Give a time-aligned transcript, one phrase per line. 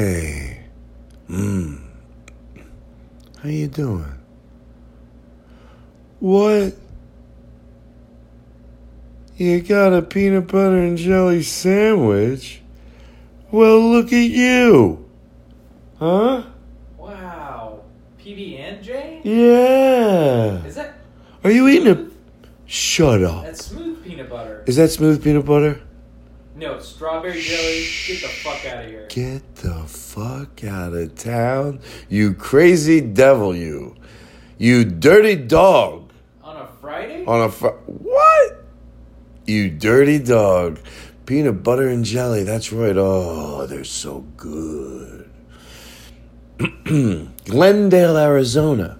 [0.00, 0.60] Hey.
[1.28, 1.78] Mmm.
[3.42, 4.14] How you doing?
[6.20, 6.74] What?
[9.36, 12.62] You got a peanut butter and jelly sandwich?
[13.50, 15.06] Well, look at you.
[15.98, 16.44] Huh?
[16.96, 17.82] Wow.
[18.18, 19.20] PB and J?
[19.22, 20.64] Yeah.
[20.64, 20.94] Is that
[21.44, 22.10] Are you eating a.
[22.64, 23.44] Shut up.
[23.44, 24.64] that's smooth peanut butter?
[24.66, 25.78] Is that smooth peanut butter?
[26.60, 27.86] No, strawberry jelly.
[28.06, 29.06] Get the fuck out of here.
[29.08, 33.96] Get the fuck out of town, you crazy devil, you.
[34.58, 36.12] You dirty dog.
[36.42, 37.24] On a Friday?
[37.24, 38.62] On a fr- what?
[39.46, 40.80] You dirty dog.
[41.24, 42.42] Peanut butter and jelly.
[42.42, 42.94] That's right.
[42.94, 45.30] Oh, they're so good.
[47.46, 48.98] Glendale, Arizona.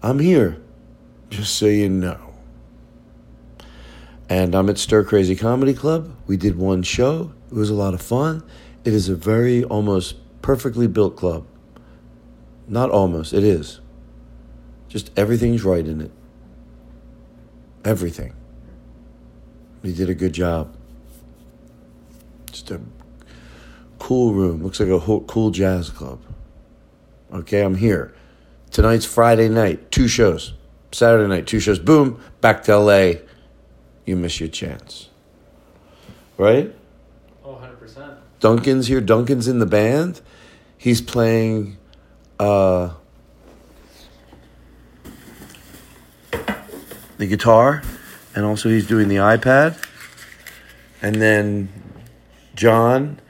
[0.00, 0.62] I'm here,
[1.28, 2.29] just so you know.
[4.30, 6.14] And I'm at Stir Crazy Comedy Club.
[6.28, 7.32] We did one show.
[7.50, 8.44] It was a lot of fun.
[8.84, 11.44] It is a very almost perfectly built club.
[12.68, 13.80] Not almost, it is.
[14.88, 16.12] Just everything's right in it.
[17.84, 18.32] Everything.
[19.82, 20.76] We did a good job.
[22.52, 22.80] Just a
[23.98, 24.62] cool room.
[24.62, 26.20] Looks like a ho- cool jazz club.
[27.32, 28.14] Okay, I'm here.
[28.70, 30.54] Tonight's Friday night, two shows.
[30.92, 31.80] Saturday night, two shows.
[31.80, 33.14] Boom, back to LA.
[34.10, 35.08] You miss your chance.
[36.36, 36.74] Right?
[37.44, 38.16] Oh, 100%.
[38.40, 39.00] Duncan's here.
[39.00, 40.20] Duncan's in the band.
[40.76, 41.78] He's playing
[42.40, 42.90] uh,
[47.18, 47.84] the guitar,
[48.34, 49.80] and also he's doing the iPad.
[51.00, 51.68] And then
[52.56, 53.20] John,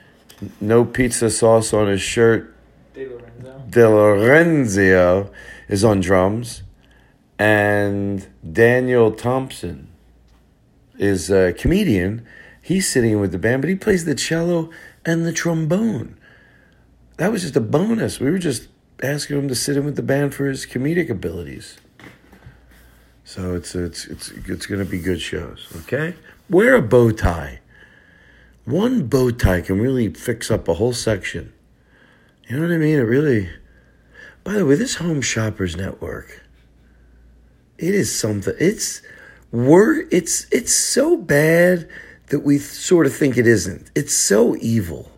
[0.62, 2.56] no pizza sauce on his shirt.
[2.94, 3.64] De Lorenzo.
[3.68, 5.30] De Lorenzio
[5.68, 6.62] is on drums,
[7.38, 9.89] and Daniel Thompson
[11.00, 12.24] is a comedian.
[12.60, 14.70] He's sitting with the band, but he plays the cello
[15.04, 16.16] and the trombone.
[17.16, 18.20] That was just a bonus.
[18.20, 18.68] We were just
[19.02, 21.78] asking him to sit in with the band for his comedic abilities.
[23.24, 25.68] So it's it's it's it's going to be good shows.
[25.82, 26.14] Okay,
[26.50, 27.60] wear a bow tie.
[28.66, 31.52] One bow tie can really fix up a whole section.
[32.46, 32.98] You know what I mean?
[32.98, 33.48] It really.
[34.44, 36.42] By the way, this Home Shoppers Network,
[37.78, 38.54] it is something.
[38.58, 39.02] It's
[39.52, 41.88] we're it's it's so bad
[42.28, 43.90] that we sort of think it isn't.
[43.94, 45.10] It's so evil.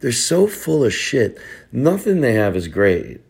[0.00, 1.38] They're so full of shit.
[1.72, 3.20] Nothing they have is great,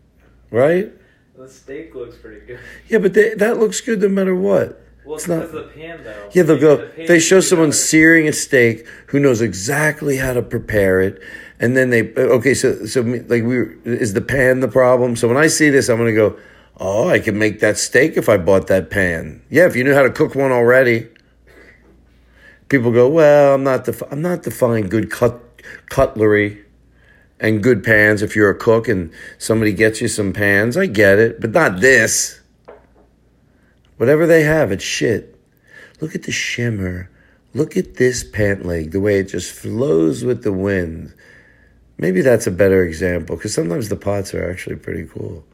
[0.51, 0.91] right?
[1.37, 2.59] The steak looks pretty good.
[2.87, 4.81] Yeah, but they, that looks good no matter what.
[5.05, 6.29] Well, It's not- the pan though.
[6.33, 6.77] Yeah, they'll go.
[6.77, 11.21] The They show someone know, searing a steak who knows exactly how to prepare it,
[11.59, 12.53] and then they okay.
[12.53, 15.15] So so like we were- is the pan the problem?
[15.15, 16.37] So when I see this, I'm gonna go.
[16.77, 19.41] Oh, I could make that steak if I bought that pan.
[19.49, 21.07] Yeah, if you knew how to cook one already.
[22.67, 25.41] People go, well, I'm not def- I'm not defying good cut
[25.89, 26.63] cutlery
[27.39, 30.75] and good pans if you're a cook and somebody gets you some pans.
[30.75, 32.41] I get it, but not this.
[33.97, 35.39] Whatever they have, it's shit.
[36.01, 37.09] Look at the shimmer.
[37.53, 41.13] Look at this pant leg, the way it just flows with the wind.
[41.97, 45.45] Maybe that's a better example because sometimes the pots are actually pretty cool.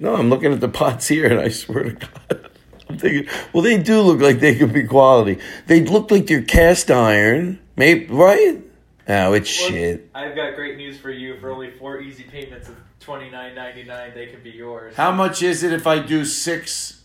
[0.00, 2.50] No, I'm looking at the pots here and I swear to God,
[2.88, 5.38] I'm thinking, well, they do look like they could be quality.
[5.66, 8.62] They look like they're cast iron, maybe, right?
[9.08, 10.10] Oh, it's Well, shit.
[10.14, 11.38] I've got great news for you.
[11.40, 14.94] For only four easy payments of twenty nine ninety nine, they can be yours.
[14.96, 17.04] How much is it if I do six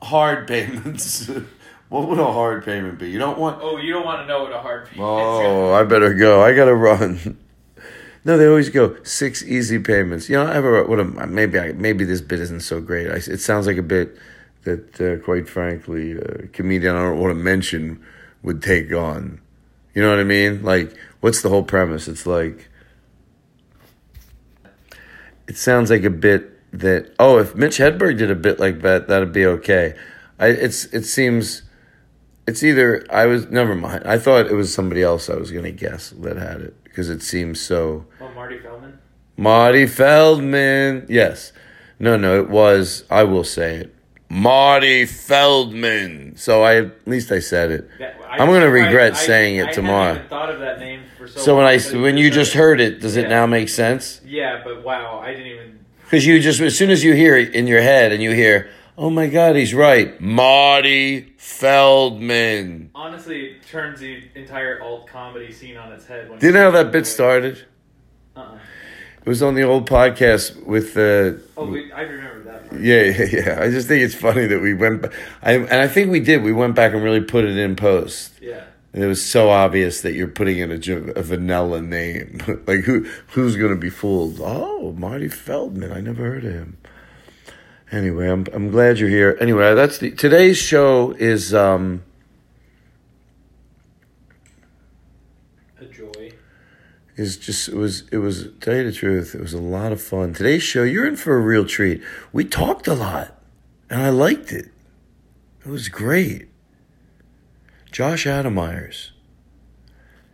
[0.00, 1.28] hard payments?
[1.88, 3.10] what would a hard payment be?
[3.10, 3.58] You don't want.
[3.60, 5.24] Oh, you don't want to know what a hard payment is.
[5.24, 6.40] Oh, I better go.
[6.40, 7.36] I gotta run.
[8.24, 10.28] No, they always go six easy payments.
[10.28, 10.98] You know, I have a what?
[10.98, 13.10] A, maybe I, maybe this bit isn't so great.
[13.10, 14.16] I, it sounds like a bit
[14.64, 18.02] that, uh, quite frankly, a comedian I don't want to mention
[18.42, 19.40] would take on.
[19.94, 20.62] You know what I mean?
[20.62, 22.08] Like, what's the whole premise?
[22.08, 22.68] It's like,
[25.46, 29.06] it sounds like a bit that oh, if Mitch Hedberg did a bit like that,
[29.08, 29.94] that'd be okay.
[30.38, 31.62] I it's it seems
[32.46, 34.02] it's either I was never mind.
[34.04, 37.22] I thought it was somebody else I was gonna guess that had it because it
[37.22, 38.06] seems so.
[38.44, 38.98] Marty Feldman.
[39.38, 41.06] Marty Feldman.
[41.08, 41.52] Yes.
[41.98, 43.04] No, no, it was.
[43.10, 43.94] I will say it.
[44.28, 46.36] Marty Feldman.
[46.36, 47.88] So I at least I said it.
[47.98, 50.20] Yeah, I- I'm gonna regret I- saying it I tomorrow.
[50.28, 51.40] thought of that name for so.
[51.40, 54.20] So when I when you just heard it, does it now make sense?
[54.26, 55.78] Yeah, but wow, I didn't even.
[56.02, 58.68] Because you just as soon as you hear it in your head and you hear,
[58.98, 62.90] oh my God, he's right, Marty Feldman.
[62.94, 66.28] Honestly, it turns the entire alt comedy scene on its head.
[66.28, 67.64] When Do you know how that bit started?
[68.36, 68.58] Uh-uh.
[69.20, 72.68] It was on the old podcast with uh, Oh, wait, I remember that.
[72.68, 72.80] Part.
[72.82, 73.58] Yeah, yeah, yeah.
[73.62, 75.06] I just think it's funny that we went.
[75.42, 76.42] I and I think we did.
[76.42, 78.34] We went back and really put it in post.
[78.42, 78.64] Yeah.
[78.92, 80.74] And it was so obvious that you're putting in a,
[81.18, 82.62] a vanilla name.
[82.66, 84.40] like who who's going to be fooled?
[84.40, 85.90] Oh, Marty Feldman.
[85.90, 86.76] I never heard of him.
[87.90, 89.38] Anyway, I'm I'm glad you're here.
[89.40, 92.02] Anyway, that's the today's show is um
[95.80, 96.32] A joy.
[97.16, 100.02] Is just it was it was tell you the truth, it was a lot of
[100.02, 100.32] fun.
[100.32, 102.02] Today's show, you're in for a real treat.
[102.32, 103.40] We talked a lot,
[103.88, 104.70] and I liked it.
[105.64, 106.48] It was great.
[107.92, 109.12] Josh Adam Meyers.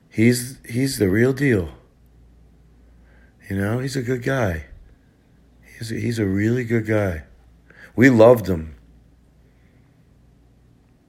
[0.09, 1.69] He's he's the real deal.
[3.51, 4.65] You know, he's a good guy.
[5.79, 7.25] He's a, he's a really good guy.
[7.95, 8.75] We loved him.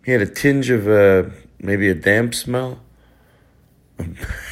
[0.03, 1.29] He had a tinge of uh,
[1.59, 2.81] maybe a damp smell.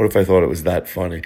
[0.00, 1.20] What if I thought it was that funny?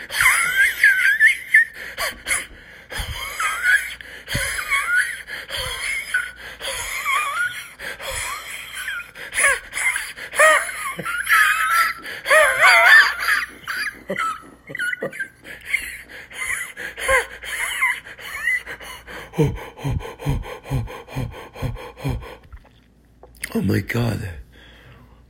[23.54, 24.30] Oh my God.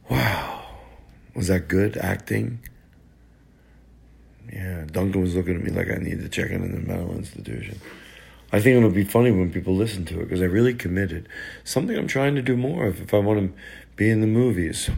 [0.08, 0.64] Wow.
[1.34, 2.60] Was that good acting?
[4.94, 7.80] Duncan was looking at me like I need to check in in the mental institution.
[8.52, 11.28] I think it'll be funny when people listen to it because I really committed.
[11.64, 13.60] Something I'm trying to do more of if I want to
[13.96, 14.88] be in the movies.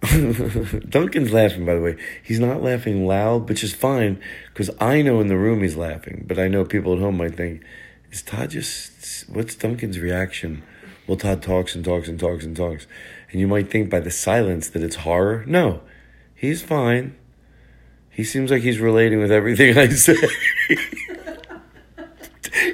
[0.88, 1.96] Duncan's laughing, by the way.
[2.22, 4.20] He's not laughing loud, which is fine
[4.54, 7.36] because I know in the room he's laughing, but I know people at home might
[7.36, 7.62] think,
[8.12, 10.62] is Todd just, what's Duncan's reaction?
[11.08, 12.86] Well, Todd talks and talks and talks and talks.
[13.32, 15.44] And you might think by the silence that it's horror.
[15.48, 15.80] No,
[16.36, 17.16] he's fine.
[18.18, 20.16] He seems like he's relating with everything I say.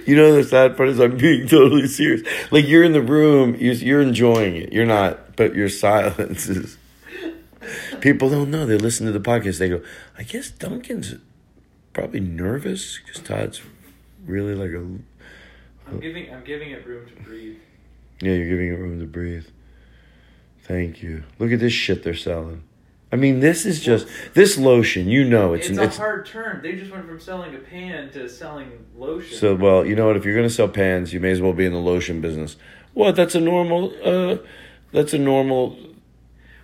[0.07, 2.23] you know the sad part is I'm being totally serious.
[2.51, 4.73] Like you're in the room, you're, you're enjoying it.
[4.73, 6.79] You're not, but your silence is.
[8.01, 8.65] People don't know.
[8.65, 9.59] They listen to the podcast.
[9.59, 9.83] They go,
[10.17, 11.17] I guess Duncan's
[11.93, 13.61] probably nervous because Todd's
[14.25, 17.59] really like a I'm giving I'm giving it room to breathe.
[18.23, 19.45] Yeah, you're giving it room to breathe.
[20.63, 21.25] Thank you.
[21.39, 22.63] Look at this shit they're selling.
[23.15, 25.07] I mean, this is just this lotion.
[25.07, 26.61] You know, it's It's, it's, a hard term.
[26.65, 29.39] They just went from selling a pan to selling lotion.
[29.39, 29.87] so well.
[29.87, 30.17] You know what?
[30.17, 32.57] If you're gonna sell pans, you may as well be in the lotion business.
[32.93, 33.15] What?
[33.15, 33.95] That's a normal.
[34.05, 34.39] Uh,
[34.91, 35.79] that's a normal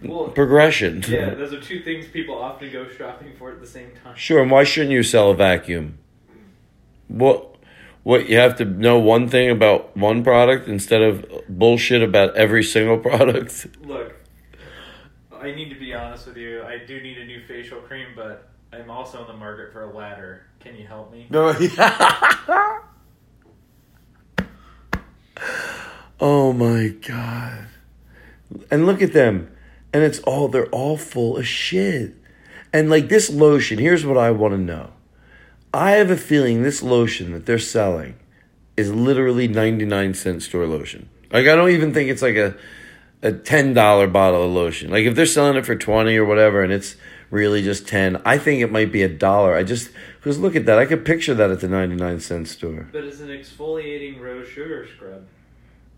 [0.03, 1.05] well, progression.
[1.07, 4.17] yeah, those are two things people often go shopping for at the same time.
[4.17, 5.99] Sure, and why shouldn't you sell a vacuum?
[7.07, 7.47] What?
[8.03, 12.65] What you have to know one thing about one product instead of bullshit about every
[12.65, 13.69] single product.
[13.85, 14.20] Look,
[15.41, 16.63] I need to be honest with you.
[16.63, 19.93] I do need a new facial cream, but I'm also in the market for a
[19.93, 20.43] ladder.
[20.61, 21.27] Can you help me?
[21.31, 21.49] No.
[26.21, 27.69] oh my god.
[28.71, 29.51] And look at them.
[29.93, 32.15] And it's all they're all full of shit.
[32.73, 34.91] And like this lotion, here's what I want to know.
[35.73, 38.17] I have a feeling this lotion that they're selling
[38.77, 41.09] is literally 99 cent store lotion.
[41.33, 42.57] Like I don't even think it's like a
[43.23, 44.91] a $10 bottle of lotion.
[44.91, 46.97] Like if they're selling it for 20 or whatever and it's
[47.31, 49.55] really just 10, I think it might be a dollar.
[49.55, 49.91] I just
[50.23, 50.79] cuz look at that.
[50.79, 52.89] I could picture that at the 99 cent store.
[52.93, 55.27] But it's an exfoliating rose sugar scrub.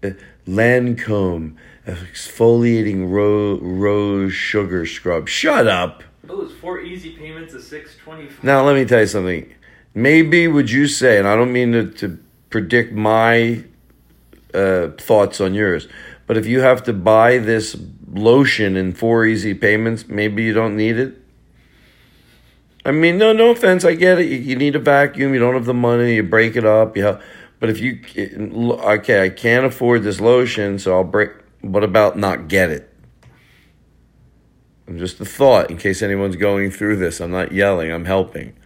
[0.05, 0.11] Uh,
[0.49, 1.55] Lancome
[1.87, 5.29] exfoliating ro- rose sugar scrub.
[5.29, 6.03] Shut up.
[6.29, 8.45] Oh, it's four easy payments of six twenty five.
[8.45, 9.53] Now let me tell you something.
[9.95, 12.19] Maybe would you say, and I don't mean to, to
[12.51, 13.65] predict my
[14.55, 15.89] uh, thoughts on yours,
[16.33, 17.77] but if you have to buy this
[18.11, 21.15] lotion in four easy payments, maybe you don't need it.
[22.87, 23.85] I mean, no, no offense.
[23.85, 24.31] I get it.
[24.31, 25.35] You, you need a vacuum.
[25.35, 26.15] You don't have the money.
[26.15, 26.97] You break it up.
[26.97, 27.23] Have,
[27.61, 28.01] but if you
[28.81, 31.33] okay, I can't afford this lotion, so I'll break.
[31.61, 32.91] What about not get it?
[34.89, 37.21] I'm just a thought in case anyone's going through this.
[37.21, 37.93] I'm not yelling.
[37.93, 38.57] I'm helping.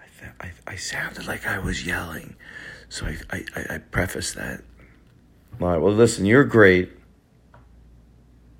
[0.00, 2.36] I th- I, I sounded like I was yelling,
[2.88, 4.62] so I I, I, I preface that.
[5.60, 5.78] All right.
[5.78, 6.90] Well, listen, you're great,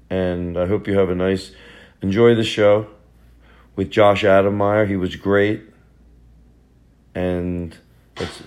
[0.09, 1.51] and I hope you have a nice.
[2.03, 2.87] Enjoy the show
[3.75, 4.87] with Josh Adam Meyer.
[4.87, 5.65] He was great,
[7.15, 7.77] and
[8.15, 8.45] that's.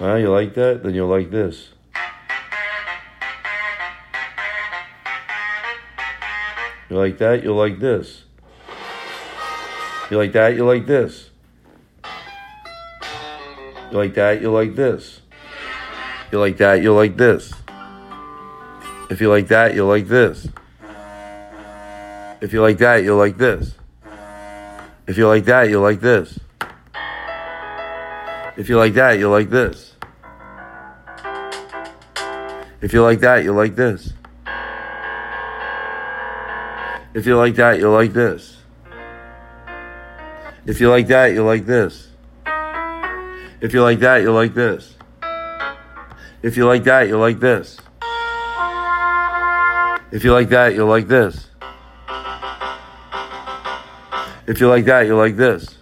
[0.00, 0.82] Well, you like that?
[0.82, 1.68] Then you'll like this.
[6.88, 7.42] You like that?
[7.42, 8.24] You'll like this.
[10.10, 10.56] You like that?
[10.56, 11.28] You'll like this.
[13.90, 14.40] You like that?
[14.40, 15.20] You'll like this.
[16.30, 16.82] You like that?
[16.82, 17.52] You'll like this.
[19.08, 20.46] If you like that, you'll like this.
[22.42, 23.74] If you like that, you'll like this.
[25.06, 26.38] If you like that, you'll like this.
[28.58, 29.94] If you like that, you'll like this.
[32.82, 34.12] If you like that, you'll like this.
[37.14, 38.58] If you like that, you'll like this.
[40.66, 42.08] If you like that, you'll like this.
[43.62, 44.97] If you like that, you'll like this.
[46.42, 47.78] If you like that, you'll like this.
[50.10, 51.46] If you like that, you'll like this.
[54.46, 55.76] If you like that, you'll like this.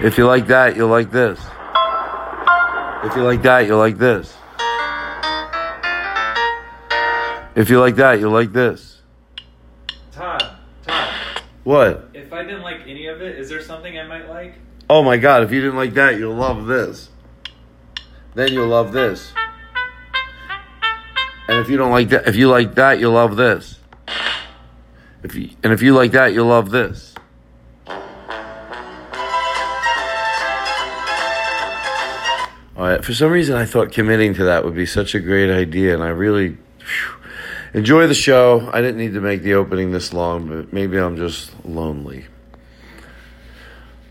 [0.00, 1.38] If you like that, you'll like this.
[3.04, 4.36] If you like that, you'll like this.
[7.54, 9.00] If you like that, you'll like this.
[10.12, 11.14] Todd, Todd,
[11.64, 12.08] What?
[12.14, 14.54] if I didn't like any of it, is there something I might like?
[14.90, 17.08] Oh my god, if you didn't like that, you'll love this.
[18.36, 19.32] Then you'll love this.
[21.48, 23.78] And if you don't like that, if you like that, you'll love this.
[25.22, 27.14] If you, and if you like that, you'll love this.
[27.88, 27.96] All
[32.76, 35.94] right, for some reason, I thought committing to that would be such a great idea,
[35.94, 36.58] and I really
[37.72, 38.68] enjoy the show.
[38.70, 42.26] I didn't need to make the opening this long, but maybe I'm just lonely.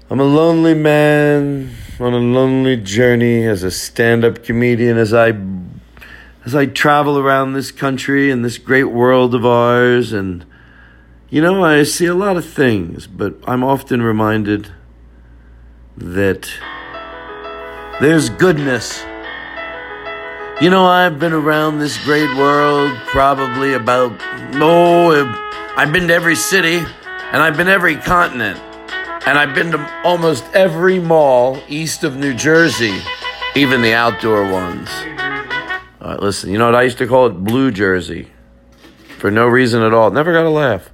[0.07, 5.33] I'm a lonely man on a lonely journey as a stand-up comedian as I
[6.45, 10.13] as I travel around this country and this great world of ours.
[10.13, 10.45] And
[11.31, 14.71] you know I see a lot of things but I'm often reminded
[15.97, 16.51] that
[17.99, 19.03] there's goodness.
[20.61, 24.21] You know I've been around this great world probably about
[24.53, 25.33] oh
[25.75, 28.61] I've been to every city and I've been every continent
[29.25, 33.01] and I've been to almost every mall east of New Jersey,
[33.55, 34.89] even the outdoor ones.
[35.99, 37.43] All right, listen, you know what I used to call it?
[37.43, 38.31] Blue Jersey.
[39.17, 40.11] For no reason at all.
[40.11, 40.91] Never got a laugh.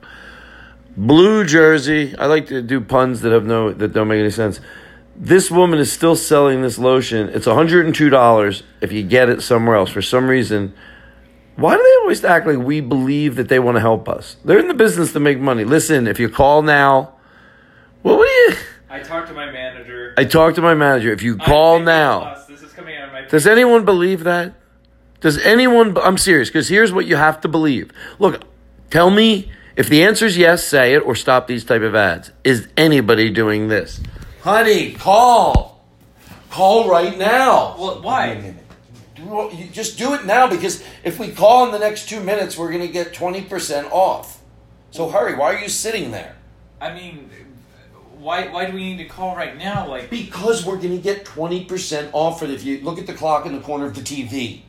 [0.95, 2.15] Blue Jersey.
[2.17, 4.61] I like to do puns that have no that don't make any sense.
[5.15, 7.29] This woman is still selling this lotion.
[7.29, 9.89] It's $102 if you get it somewhere else.
[9.89, 10.73] For some reason,
[11.57, 14.37] why do they always act like we believe that they want to help us?
[14.45, 15.65] They're in the business to make money.
[15.65, 17.15] Listen, if you call now,
[18.01, 18.55] what do you?
[18.89, 20.13] I talked to my manager.
[20.17, 21.11] I talked to my manager.
[21.11, 22.43] If you call now.
[22.47, 23.25] This is coming out of my.
[23.27, 24.53] does anyone believe that?
[25.21, 25.97] Does anyone?
[25.97, 27.91] I'm serious because here's what you have to believe.
[28.19, 28.43] Look,
[28.89, 32.31] tell me if the answer is yes, say it or stop these type of ads.
[32.43, 34.01] Is anybody doing this?
[34.41, 35.85] Honey, call.
[36.49, 37.75] Call right now.
[37.77, 38.55] Well, why?
[39.21, 42.57] Well, you just do it now because if we call in the next two minutes,
[42.57, 44.41] we're going to get 20% off.
[44.89, 45.35] So hurry.
[45.35, 46.35] Why are you sitting there?
[46.81, 47.29] I mean,
[48.21, 48.47] why?
[48.47, 49.87] Why do we need to call right now?
[49.87, 53.13] Like, Because we're going to get 20% off for it if you look at the
[53.13, 54.61] clock in the corner of the TV.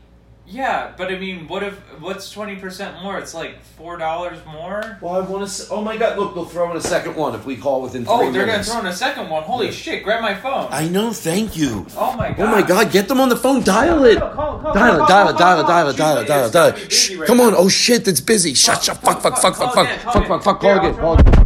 [0.47, 1.75] yeah, but I mean, what if?
[2.01, 3.17] What's twenty percent more?
[3.19, 4.99] It's like four dollars more.
[5.01, 5.69] Well, I want to.
[5.71, 6.19] Oh my God!
[6.19, 8.45] Look, they'll throw in a second one if we call within oh, three Oh, they're
[8.47, 9.45] gonna throw in a second one.
[9.45, 10.03] Holy shit!
[10.03, 10.67] Grab my phone.
[10.71, 11.13] I know.
[11.13, 11.87] Thank you.
[11.97, 12.41] oh my god.
[12.41, 12.91] Oh my God!
[12.91, 13.63] Get them on the phone.
[13.63, 14.19] Dial it.
[14.19, 15.09] Call, call, call, Dial call, it.
[15.09, 15.39] Dial it.
[15.39, 15.67] Dial it.
[15.69, 15.97] Dial it.
[15.97, 16.27] Dial it.
[16.27, 16.53] Dial it.
[16.53, 16.93] Dial it.
[16.93, 17.45] Shh, right Come now.
[17.45, 17.55] on.
[17.57, 18.07] Oh shit!
[18.09, 18.53] It's busy.
[18.55, 18.83] Shut.
[18.83, 18.99] Shut.
[18.99, 19.23] Fuck.
[19.23, 19.39] Fuck.
[19.39, 19.55] Fuck.
[19.57, 19.73] Fuck.
[19.75, 19.89] Fuck.
[20.01, 20.27] Fuck.
[20.27, 20.43] Fuck.
[20.43, 20.61] Fuck.
[20.61, 20.95] Call again.
[20.97, 21.42] Call again.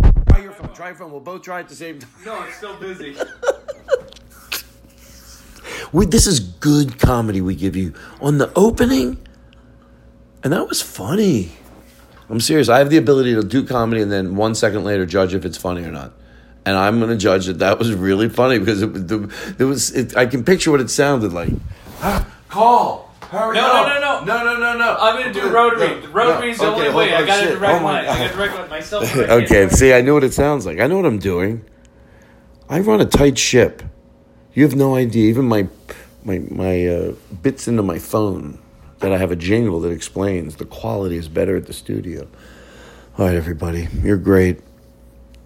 [0.77, 0.89] Try your phone.
[0.89, 1.13] Try your phone.
[1.13, 2.11] We'll both try at the same time.
[2.25, 3.17] No, it's still busy.
[5.93, 9.19] We, this is good comedy we give you on the opening,
[10.43, 11.53] and that was funny.
[12.29, 12.69] I'm serious.
[12.69, 15.57] I have the ability to do comedy and then one second later judge if it's
[15.57, 16.13] funny or not.
[16.65, 19.93] And I'm going to judge that that was really funny because it, was- it was.
[19.93, 21.53] It, I can picture what it sounded like.
[22.01, 23.06] Ah, call.
[23.23, 23.87] Hurry No, up.
[23.89, 24.97] no, no, no, no, no, no.
[25.01, 26.01] I'm gonna do rotary.
[26.01, 27.15] The rotary is the Okay, only way.
[27.15, 27.59] I got a shit.
[27.59, 28.05] direct Oh line.
[28.07, 29.17] I got direct line myself.
[29.17, 30.79] okay, see, I know what it sounds like.
[30.79, 31.65] I know what I'm doing.
[32.69, 33.83] I run a tight ship.
[34.55, 35.29] You have no idea.
[35.29, 35.67] Even my
[36.25, 38.59] my my uh, bits into my phone
[39.01, 42.27] that I have a jingle that explains the quality is better at the studio.
[43.19, 44.61] All right, everybody, you're great,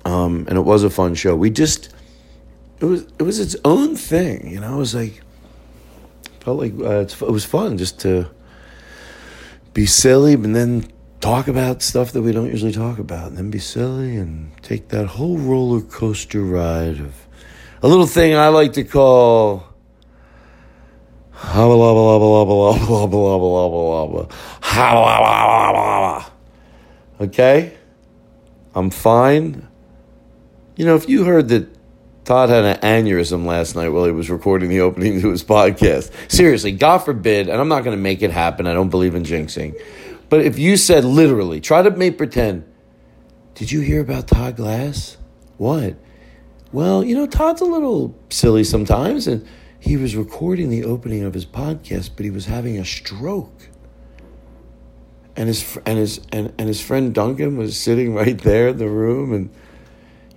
[0.05, 1.35] um, and it was a fun show.
[1.37, 1.95] We just
[2.81, 4.75] it was it was its own thing, you know.
[4.75, 5.23] It was like
[6.41, 8.31] felt like uh, it was fun just to
[9.73, 13.51] be silly and then talk about stuff that we don't usually talk about and then
[13.51, 17.27] be silly and take that whole roller coaster ride of
[17.83, 19.71] a little thing I like to call
[27.21, 27.77] Okay?
[28.75, 29.67] I'm fine.
[30.77, 31.69] You know, if you heard that
[32.31, 36.13] Todd had an aneurysm last night while he was recording the opening to his podcast.
[36.31, 38.69] Seriously, God forbid, and I'm not going to make it happen.
[38.69, 39.75] I don't believe in jinxing.
[40.29, 42.73] But if you said literally, try to make pretend,
[43.57, 45.17] did you hear about Todd Glass?
[45.57, 45.97] What?
[46.71, 49.45] Well, you know, Todd's a little silly sometimes, and
[49.81, 53.71] he was recording the opening of his podcast, but he was having a stroke.
[55.35, 58.89] And his and his and, and his friend Duncan was sitting right there in the
[58.89, 59.51] room and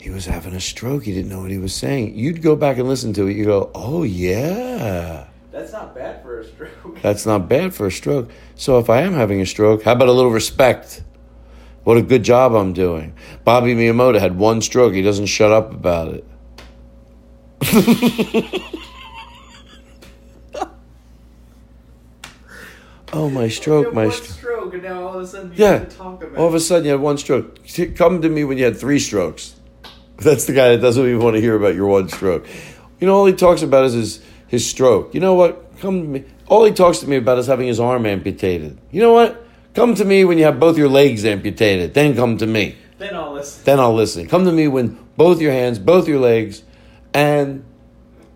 [0.04, 1.06] he was having a stroke.
[1.06, 2.18] He didn't know what he was saying.
[2.18, 3.38] You'd go back and listen to it.
[3.38, 7.00] You go, oh yeah, That's not bad for a stroke.
[7.02, 8.30] that's not bad for a stroke.
[8.56, 11.04] So if I am having a stroke, how about a little respect?
[11.86, 13.13] What a good job I'm doing.
[13.46, 14.94] Bobby Miyamoto had one stroke.
[14.94, 16.26] He doesn't shut up about it.
[23.13, 24.74] oh my stroke, my one stroke.
[24.74, 25.72] and now all of a sudden you Yeah.
[25.80, 27.60] have to talk about All of a sudden, you had one stroke.
[27.96, 29.56] Come to me when you had three strokes.
[30.17, 32.47] That's the guy that doesn't even want to hear about your one stroke.
[32.99, 35.13] You know, all he talks about is his, his stroke.
[35.13, 35.80] You know what?
[35.80, 36.23] Come to me.
[36.47, 38.78] All he talks to me about is having his arm amputated.
[38.91, 39.45] You know what?
[39.73, 41.93] Come to me when you have both your legs amputated.
[41.93, 42.76] Then come to me.
[42.99, 43.63] Then I'll listen.
[43.63, 44.28] Then I'll listen.
[44.28, 46.63] Come to me when both your hands, both your legs,
[47.13, 47.65] and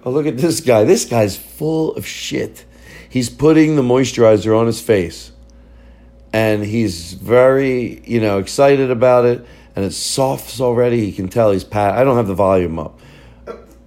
[0.04, 0.84] oh, look at this guy.
[0.84, 2.66] This guy's full of shit.
[3.10, 5.32] He's putting the moisturizer on his face,
[6.34, 9.46] and he's very, you know, excited about it.
[9.78, 11.06] And it's softs already.
[11.06, 11.94] He can tell he's pat.
[11.94, 13.00] I don't have the volume up,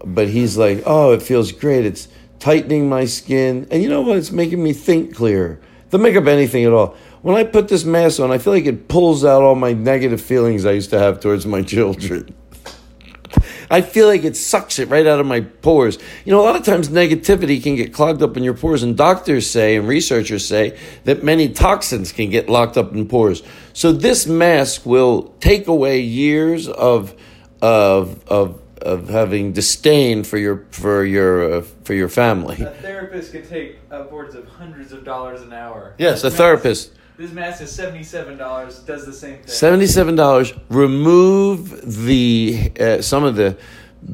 [0.05, 1.85] but he's like, "Oh, it feels great.
[1.85, 2.07] It's
[2.38, 4.16] tightening my skin, and you know what?
[4.16, 5.59] It's making me think clearer.
[5.88, 8.87] The makeup, anything at all." When I put this mask on, I feel like it
[8.87, 12.37] pulls out all my negative feelings I used to have towards my children.
[13.70, 15.98] I feel like it sucks it right out of my pores.
[16.24, 18.96] You know, a lot of times negativity can get clogged up in your pores, and
[18.96, 23.42] doctors say and researchers say that many toxins can get locked up in pores.
[23.81, 27.14] So this mask will take away years of
[27.62, 32.61] of of of having disdain for your for your uh, for your family.
[32.61, 35.95] A therapist could take upwards of hundreds of dollars an hour.
[35.97, 36.90] Yes, a This therapist.
[36.90, 38.81] mask- This mask is seventy-seven dollars.
[38.81, 39.47] Does the same thing.
[39.47, 40.53] Seventy-seven dollars.
[40.69, 43.57] Remove the uh, some of the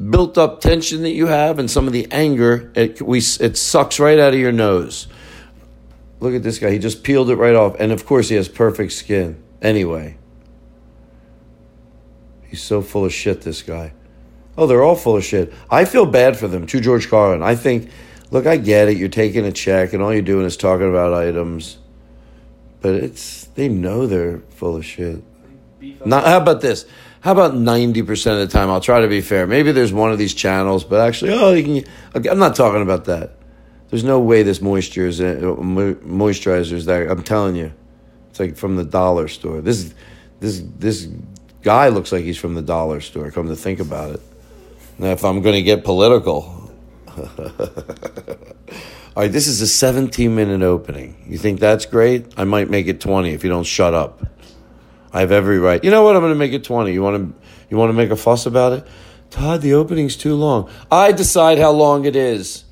[0.09, 2.71] built-up tension that you have and some of the anger.
[2.73, 5.07] It we it sucks right out of your nose.
[6.21, 6.71] Look at this guy.
[6.71, 9.43] He just peeled it right off, and of course he has perfect skin.
[9.61, 10.17] Anyway,
[12.47, 13.41] he's so full of shit.
[13.41, 13.93] This guy.
[14.57, 15.53] Oh, they're all full of shit.
[15.69, 16.65] I feel bad for them.
[16.67, 17.89] To George Carlin, I think.
[18.29, 18.97] Look, I get it.
[18.97, 21.77] You're taking a check, and all you're doing is talking about items.
[22.81, 25.23] But it's they know they're full of shit.
[26.05, 26.85] Not, how about this?
[27.21, 28.69] How about 90% of the time?
[28.69, 29.47] I'll try to be fair.
[29.47, 31.91] Maybe there's one of these channels, but actually, oh, you can.
[32.15, 33.35] Okay, I'm not talking about that.
[33.89, 37.09] There's no way this moisture is, uh, moisturizer is that.
[37.09, 37.73] I'm telling you.
[38.37, 39.61] It's like from the dollar store.
[39.61, 39.95] This,
[40.39, 41.07] this, this
[41.63, 44.21] guy looks like he's from the dollar store, come to think about it.
[44.99, 46.71] Now, if I'm going to get political.
[47.17, 47.25] All
[49.15, 51.25] right, this is a 17 minute opening.
[51.27, 52.31] You think that's great?
[52.37, 54.21] I might make it 20 if you don't shut up.
[55.11, 55.83] I have every right.
[55.83, 56.15] You know what?
[56.15, 56.93] I'm going to make it 20.
[56.93, 58.87] You want to you want to make a fuss about it?
[59.31, 60.69] Todd, the opening's too long.
[60.91, 62.65] I decide how long it is.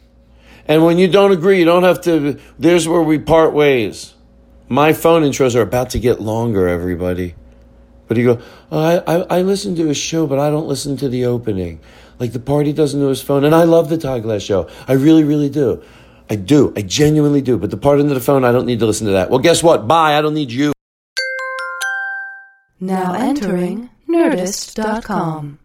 [0.67, 4.14] And when you don't agree, you don't have to there's where we part ways.
[4.67, 7.35] My phone intros are about to get longer, everybody.
[8.07, 10.97] But you go, oh, I, I, I listen to his show, but I don't listen
[10.97, 11.79] to the opening.
[12.19, 13.43] Like the party doesn't know his phone.
[13.45, 14.69] And I love the Todd Glass show.
[14.87, 15.83] I really, really do.
[16.29, 16.73] I do.
[16.75, 17.57] I genuinely do.
[17.57, 19.29] But the part into the phone, I don't need to listen to that.
[19.29, 19.87] Well, guess what?
[19.87, 20.17] Bye.
[20.17, 20.73] I don't need you.
[22.79, 25.59] Now entering Nerdist.com.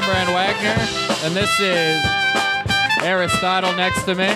[0.00, 2.02] John Brand Wagner, and this is
[3.02, 4.28] Aristotle next to me.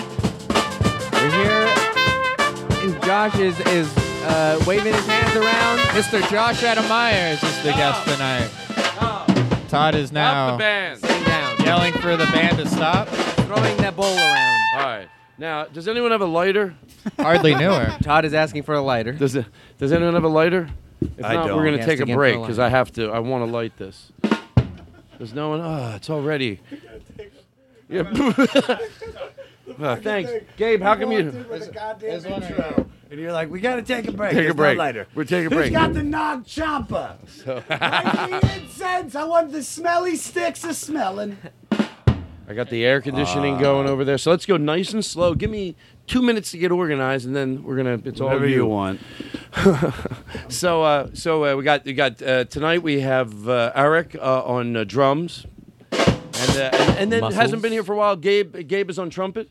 [1.11, 5.79] We're here, and Josh is is uh, waving his hands around.
[5.89, 6.29] Mr.
[6.29, 8.49] Josh Adam Meyers is the guest tonight.
[9.67, 10.99] Todd is now the band.
[10.99, 13.07] Sitting down, yelling for the band to stop.
[13.07, 14.61] throwing that bowl around.
[14.75, 15.07] All right.
[15.39, 16.75] Now, does anyone have a lighter?
[17.17, 17.97] Hardly knew her.
[18.03, 19.13] Todd is asking for a lighter.
[19.13, 19.45] Does it,
[19.79, 20.69] Does anyone have a lighter?
[21.01, 21.57] If I not, don't.
[21.57, 22.59] we're going He to has take to a get for break a because.
[22.59, 23.09] I have to.
[23.09, 24.11] I want to light this.
[25.17, 25.61] There's no one.
[25.61, 26.59] Ah, it's already.
[27.89, 28.03] Yeah.
[29.81, 30.81] Ah, thanks, Gabe.
[30.81, 31.19] How come you
[33.11, 34.31] And you're like, we gotta take a break.
[34.31, 34.77] take a There's no break?
[34.77, 35.07] lighter.
[35.15, 35.73] We're taking a Who's break.
[35.73, 37.15] got the nog chomper?
[37.69, 39.15] I need incense.
[39.15, 41.37] I want the smelly sticks a smelling.
[41.71, 44.19] I got the air conditioning going over there.
[44.19, 45.33] So let's go nice and slow.
[45.33, 45.75] Give me
[46.07, 47.99] two minutes to get organized, and then we're gonna.
[48.05, 48.55] It's all Whatever you.
[48.57, 48.99] you want.
[50.49, 52.83] So, uh, so uh, we got we got uh, tonight.
[52.83, 55.45] We have uh, Eric uh, on uh, drums,
[55.91, 57.35] and, uh, and and then Muscles.
[57.41, 58.15] hasn't been here for a while.
[58.15, 59.49] Gabe Gabe is on trumpet.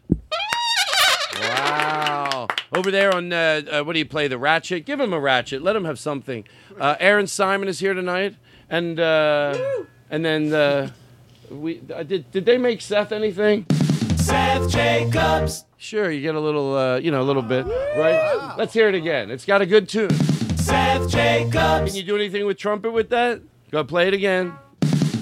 [1.41, 2.47] Wow!
[2.75, 4.29] Over there on uh, uh, what do you play?
[4.29, 4.85] The ratchet.
[4.87, 5.63] Give him a ratchet.
[5.63, 6.45] Let him have something.
[6.79, 8.37] Uh, Aaron Simon is here tonight,
[8.71, 9.59] and uh,
[10.11, 10.91] and then uh,
[11.51, 12.31] we uh, did.
[12.31, 13.67] Did they make Seth anything?
[14.25, 15.67] Seth Jacobs.
[15.77, 18.55] Sure, you get a little, uh, you know, a little bit, right?
[18.57, 19.31] Let's hear it again.
[19.31, 20.15] It's got a good tune.
[20.57, 21.93] Seth Jacobs.
[21.93, 23.43] Can you do anything with trumpet with that?
[23.71, 24.55] Go play it again.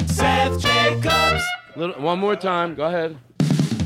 [0.06, 1.42] Seth Jacobs.
[1.74, 2.76] Little, one more time.
[2.76, 3.18] Go ahead.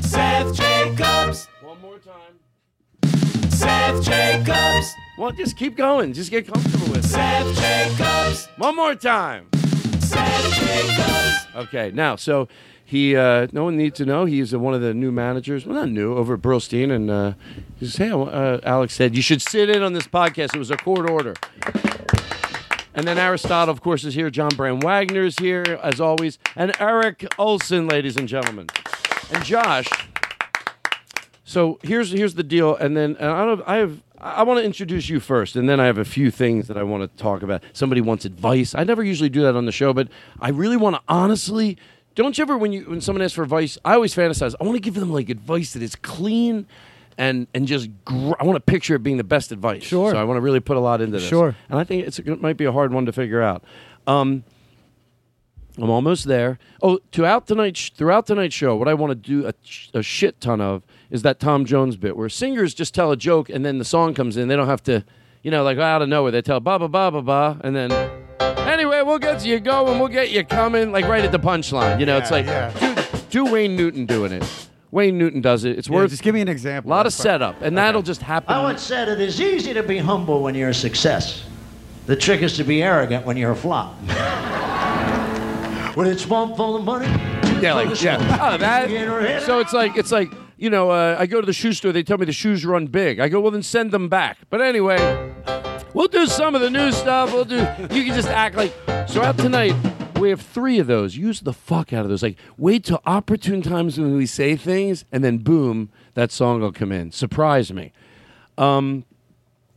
[0.01, 1.47] Seth Jacobs.
[1.61, 3.49] One more time.
[3.49, 4.93] Seth Jacobs.
[5.17, 6.13] Well, just keep going.
[6.13, 7.07] Just get comfortable with it.
[7.07, 8.47] Seth Jacobs.
[8.57, 9.47] One more time.
[9.99, 11.47] Seth Jacobs.
[11.55, 11.91] Okay.
[11.91, 12.47] Now, so
[12.89, 14.23] he, uh, no one needs to know.
[14.23, 15.65] He's uh, one of the new managers.
[15.65, 16.89] Well, not new, over at Brillstein.
[16.89, 17.33] And uh,
[17.77, 20.55] he says, hey, uh, Alex said, you should sit in on this podcast.
[20.55, 21.33] It was a court order.
[22.93, 24.29] And then Aristotle, of course, is here.
[24.29, 26.39] John Brand Wagner is here, as always.
[26.55, 28.67] And Eric Olson, ladies and gentlemen.
[29.33, 29.89] And Josh.
[31.43, 34.65] So here's here's the deal, and then and I don't I have I want to
[34.65, 37.43] introduce you first, and then I have a few things that I want to talk
[37.43, 37.63] about.
[37.73, 38.73] Somebody wants advice.
[38.73, 40.07] I never usually do that on the show, but
[40.39, 41.77] I really want to honestly.
[42.17, 44.55] Don't you ever when you when someone asks for advice, I always fantasize.
[44.59, 46.65] I want to give them like advice that is clean.
[47.19, 49.81] And, and just gr- I want to picture it being the best advice.
[49.81, 50.11] Sure.
[50.11, 51.27] So I want to really put a lot into this.
[51.27, 51.55] Sure.
[51.67, 53.63] And I think it's it might be a hard one to figure out.
[54.05, 54.43] Um,
[55.77, 56.59] I'm almost there.
[56.81, 59.53] Oh, throughout tonight's throughout tonight's show, what I want to do a,
[59.97, 63.49] a shit ton of is that Tom Jones bit where singers just tell a joke
[63.49, 64.47] and then the song comes in.
[64.47, 65.03] They don't have to,
[65.43, 67.91] you know, like out of nowhere they tell ba ba ba ba ba and then
[68.39, 71.99] anyway we'll get you going, we'll get you coming, like right at the punchline.
[71.99, 72.45] You know, it's like
[72.79, 72.95] do,
[73.45, 74.67] do Wayne Newton doing it.
[74.91, 75.77] Wayne Newton does it.
[75.77, 76.89] It's Yeah, worth just give me an example.
[76.89, 77.23] a lot of That's fine.
[77.23, 78.53] setup, and that'll just happen.
[78.53, 81.43] I once said it is easy to be humble when you're a success.
[82.05, 83.95] The trick is to be arrogant when you're a flop.
[85.95, 87.07] when it's one full of money.
[87.61, 88.17] Yeah, like yeah.
[88.41, 89.41] Oh, that.
[89.43, 91.91] So it's like it's like you know, uh, I go to the shoe store.
[91.91, 93.19] They tell me the shoes run big.
[93.19, 94.37] I go, well, then send them back.
[94.49, 94.97] But anyway,
[95.97, 97.33] we'll do some of the new stuff.
[97.33, 97.57] We'll do.
[97.57, 98.73] You can just act like.
[99.07, 99.73] So out tonight,
[100.19, 101.17] we have three of those.
[101.17, 102.21] Use the fuck out of those.
[102.23, 106.71] Like, wait till opportune times when we say things, and then boom, that song will
[106.71, 107.11] come in.
[107.11, 107.91] Surprise me.
[108.57, 109.05] Um.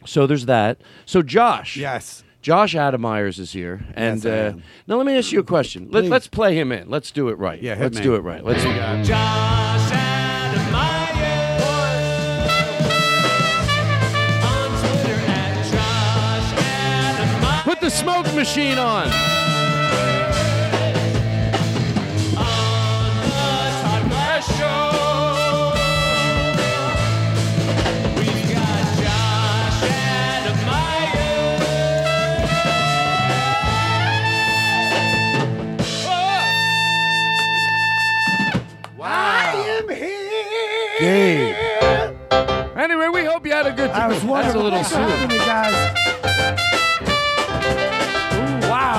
[0.06, 0.80] So there's that.
[1.06, 1.76] So Josh.
[1.76, 2.22] Yes.
[2.42, 5.44] Josh Adam Meyers is here, and Yes, I uh, now let me ask you a
[5.44, 5.88] question.
[5.90, 6.88] Let, let's play him in.
[6.88, 7.60] Let's do it right.
[7.60, 8.02] Yeah, hit let's me.
[8.02, 8.42] do it right.
[8.42, 8.62] Let's.
[9.06, 9.89] Josh
[39.94, 40.98] here.
[40.98, 41.56] Dave.
[42.76, 44.08] Anyway, we hope you had a good I time.
[44.10, 45.38] was wondering That's a little soon.
[45.38, 46.69] guys.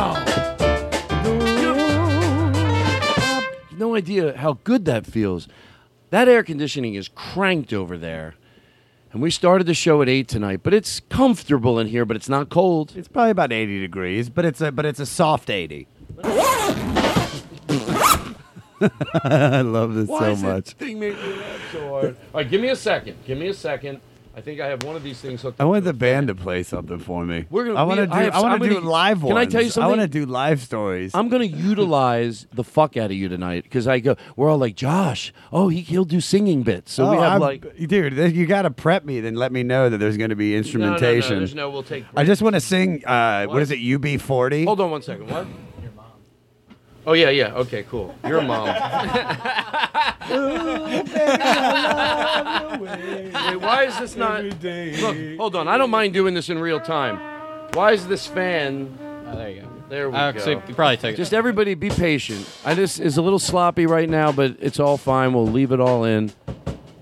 [0.01, 0.25] Wow.
[3.77, 5.47] No idea how good that feels.
[6.09, 8.33] That air conditioning is cranked over there.
[9.13, 12.29] And we started the show at 8 tonight, but it's comfortable in here, but it's
[12.29, 12.93] not cold.
[12.95, 15.87] It's probably about 80 degrees, but it's a but it's a soft 80.
[19.23, 20.69] I love this Why so is that much.
[20.71, 22.05] thing me laugh so hard?
[22.33, 23.17] All right, give me a second.
[23.27, 24.01] Give me a second.
[24.33, 26.63] I think I have one of these things hooked I want the band to play
[26.63, 27.45] something for me.
[27.49, 28.13] We're gonna- I want to do.
[28.13, 29.83] I have- I want to do gonna- live can I tell you something?
[29.83, 31.11] I want to do live stories.
[31.13, 34.15] I'm going to utilize the fuck out of you tonight because I go.
[34.37, 35.33] We're all like, Josh.
[35.51, 36.93] Oh, he he'll do singing bits.
[36.93, 37.65] So we Oh, have I'm- like.
[37.87, 39.19] dude, you got to prep me.
[39.19, 41.37] Then let me know that there's going to be No, no, no, instrumentation.
[41.39, 41.69] there's no.
[41.69, 42.05] We'll take.
[42.15, 43.03] I just want to sing.
[43.05, 43.61] Uh, what What?
[43.63, 43.79] is it?
[43.79, 44.63] UB40.
[44.65, 45.29] Hold on one second.
[45.29, 45.45] What?
[47.11, 47.11] Your mom.
[47.11, 47.53] Oh yeah, yeah.
[47.55, 48.15] Okay, cool.
[48.27, 48.67] Your mom.
[52.81, 54.43] Wait, why is this not?
[54.43, 55.67] Look, hold on.
[55.67, 57.19] I don't mind doing this in real time.
[57.73, 58.97] Why is this fan?
[59.27, 59.67] Oh, there you go.
[59.89, 60.39] There we Uh, go.
[60.39, 61.17] so probably take it.
[61.17, 62.47] Just everybody be patient.
[62.65, 65.33] I just is a little sloppy right now, but it's all fine.
[65.33, 66.31] We'll leave it all in.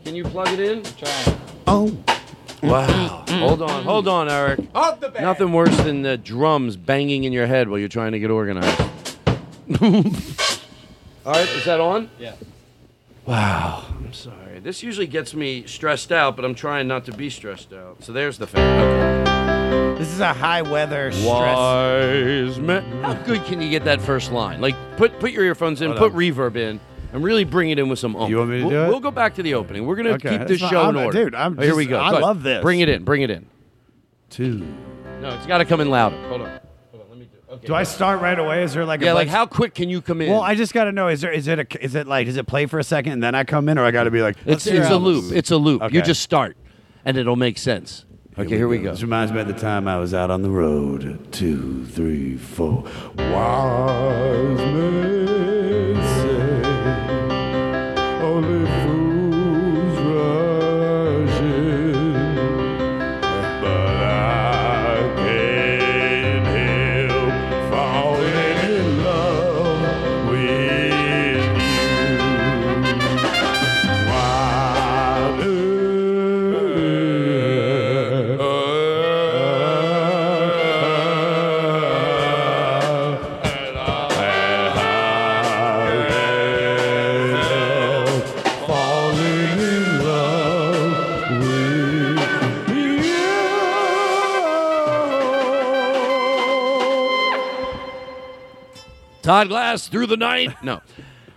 [0.06, 0.84] Can you plug it in?
[0.84, 1.36] Try.
[1.68, 1.96] Oh.
[2.62, 3.24] Wow.
[3.30, 4.60] hold on, hold on, Eric.
[5.22, 8.82] Nothing worse than the drums banging in your head while you're trying to get organized.
[9.70, 12.10] All right, is that on?
[12.20, 12.34] Yeah.
[13.26, 13.86] Wow.
[13.90, 14.60] I'm sorry.
[14.60, 18.04] This usually gets me stressed out, but I'm trying not to be stressed out.
[18.04, 19.26] So there's the fan.
[19.98, 21.26] This is a high weather stress.
[21.28, 23.04] Wise man.
[23.04, 24.62] How good can you get that first line?
[24.62, 26.18] Like, put put your earphones in, Hold put on.
[26.18, 26.80] reverb in,
[27.14, 28.30] and really bring it in with some oomph.
[28.30, 28.88] You want me to we'll, do it?
[28.88, 29.86] We'll go back to the opening.
[29.86, 30.70] We're gonna Okay, keep that's this fine.
[30.72, 31.24] show in I'm- order.
[31.26, 32.00] dude, I'm Oh, here we just- go.
[32.00, 32.22] I Go ahead.
[32.24, 32.62] love this.
[32.64, 33.04] Bring it in.
[33.04, 33.46] Bring it in.
[34.30, 34.66] Two.
[35.22, 36.16] No, it's got to come in louder.
[36.30, 36.60] Hold on.
[37.52, 37.66] Okay.
[37.66, 38.64] Do I start right away?
[38.64, 40.30] Is there like Yeah, a like bunch- how quick can you come in?
[40.30, 42.38] Well, I just got to know is there is it a is it like does
[42.38, 44.22] it play for a second and then I come in or I got to be
[44.22, 45.34] like it's it's a loop.
[45.34, 45.92] It's a loop.
[45.92, 46.58] You just start,
[47.06, 48.06] and it'll make sense.
[48.38, 48.92] Okay, here we go.
[48.92, 51.28] This reminds me of the time I was out on the road.
[51.34, 52.84] Two, three, four.
[53.18, 57.19] Wise men say
[99.30, 100.56] Todd Glass through the night.
[100.64, 100.82] No.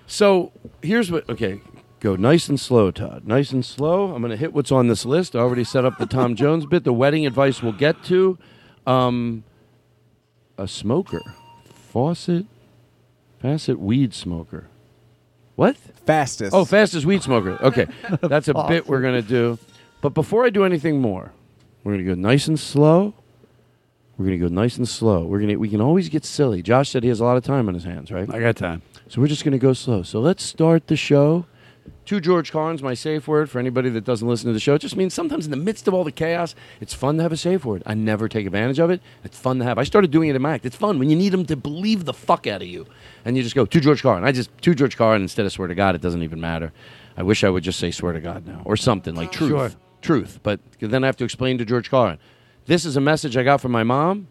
[0.07, 1.29] So here's what.
[1.29, 1.61] Okay,
[2.01, 3.27] go nice and slow, Todd.
[3.27, 4.15] Nice and slow.
[4.15, 5.37] I'm going to hit what's on this list.
[5.37, 6.85] I already set up the Tom Jones bit.
[6.85, 8.39] The wedding advice we'll get to.
[8.87, 9.45] Um,
[10.57, 11.21] a smoker,
[11.91, 12.47] faucet,
[13.43, 14.69] faucet weed smoker.
[15.57, 15.77] What?
[15.77, 16.55] Fastest.
[16.55, 17.63] Oh, fastest weed smoker.
[17.63, 17.89] Okay,
[18.23, 19.59] that's a bit we're going to do.
[20.01, 21.31] But before I do anything more,
[21.85, 23.13] we're going to go nice and slow.
[24.23, 25.25] We're gonna go nice and slow.
[25.25, 26.63] We're gonna we can always get silly.
[26.63, 28.33] Josh said he has a lot of time on his hands, right?
[28.33, 28.81] I got time.
[29.09, 30.05] So we're just gonna go slow.
[30.05, 31.47] So let's start the show.
[32.07, 34.75] To George Carlin, my safe word for anybody that doesn't listen to the show.
[34.75, 37.33] It just means sometimes in the midst of all the chaos, it's fun to have
[37.33, 37.83] a safe word.
[37.85, 39.01] I never take advantage of it.
[39.25, 39.79] It's fun to have.
[39.79, 40.65] I started doing it in my act.
[40.67, 42.87] It's fun when you need them to believe the fuck out of you,
[43.25, 44.23] and you just go to George Carlin.
[44.23, 45.97] I just to George Carlin instead of swear to God.
[45.97, 46.73] It doesn't even matter.
[47.17, 49.71] I wish I would just say swear to God now or something like truth, Sure.
[50.03, 50.39] truth.
[50.45, 52.19] But then I have to explain to George Carlin.
[52.67, 54.29] This is a message I got from my mom.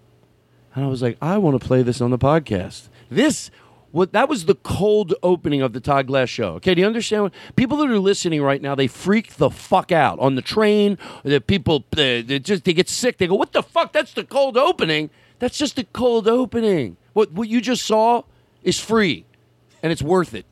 [0.74, 2.88] And I was like, I want to play this on the podcast.
[3.10, 3.52] This,
[3.91, 6.54] what that was the cold opening of the Todd Glass show.
[6.56, 7.24] Okay, do you understand?
[7.24, 10.98] What, people that are listening right now, they freak the fuck out on the train.
[11.24, 13.17] The people, they, they just they get sick.
[13.17, 13.91] They go, "What the fuck?
[13.91, 15.10] That's the cold opening.
[15.39, 16.96] That's just the cold opening.
[17.12, 18.24] What what you just saw
[18.63, 19.26] is free,
[19.84, 20.46] and it's worth it."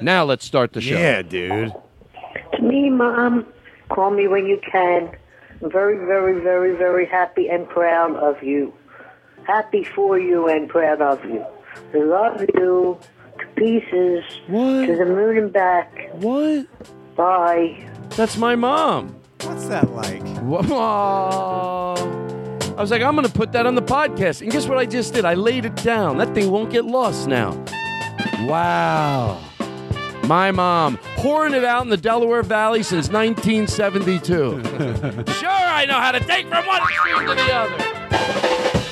[0.00, 0.96] Now let's start the show.
[0.98, 1.72] Yeah, dude.
[2.56, 3.46] To me, Mom,
[3.88, 5.16] call me when you can.
[5.64, 8.74] I'm very, very, very, very happy and proud of you.
[9.46, 11.42] Happy for you and proud of you.
[11.94, 12.98] I love you
[13.38, 14.24] to pieces.
[14.46, 14.84] What?
[14.84, 16.10] To the moon and back.
[16.16, 16.66] What?
[17.16, 17.88] Bye.
[18.10, 19.18] That's my mom.
[19.40, 20.26] What's that like?
[20.42, 21.94] Whoa.
[22.76, 24.42] I was like, I'm going to put that on the podcast.
[24.42, 25.24] And guess what I just did?
[25.24, 26.18] I laid it down.
[26.18, 27.52] That thing won't get lost now.
[28.40, 29.40] Wow.
[30.26, 34.24] My mom, pouring it out in the Delaware Valley since 1972.
[35.34, 38.83] sure, I know how to take from one extreme to the other.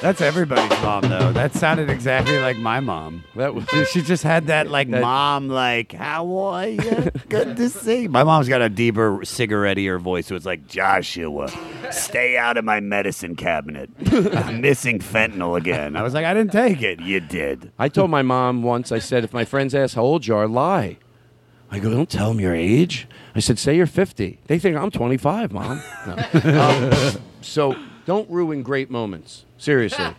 [0.00, 1.30] That's everybody's mom, though.
[1.32, 3.22] That sounded exactly like my mom.
[3.36, 7.10] That was she, she just had that like mom, like how are you?
[7.28, 8.08] Good to see.
[8.08, 11.48] My mom's got a deeper cigarette-ier voice, so it's like Joshua,
[11.90, 13.90] stay out of my medicine cabinet.
[14.34, 15.96] I'm missing fentanyl again.
[15.96, 17.00] I was like, I didn't take it.
[17.00, 17.70] You did.
[17.78, 20.48] I told my mom once, I said, if my friends ask how old you are,
[20.48, 20.96] lie.
[21.70, 23.06] I go, don't tell them your age.
[23.34, 24.40] I said, say you're 50.
[24.46, 25.82] They think I'm 25, mom.
[26.06, 26.16] No.
[26.60, 29.44] Um, so don't ruin great moments.
[29.60, 30.04] Seriously.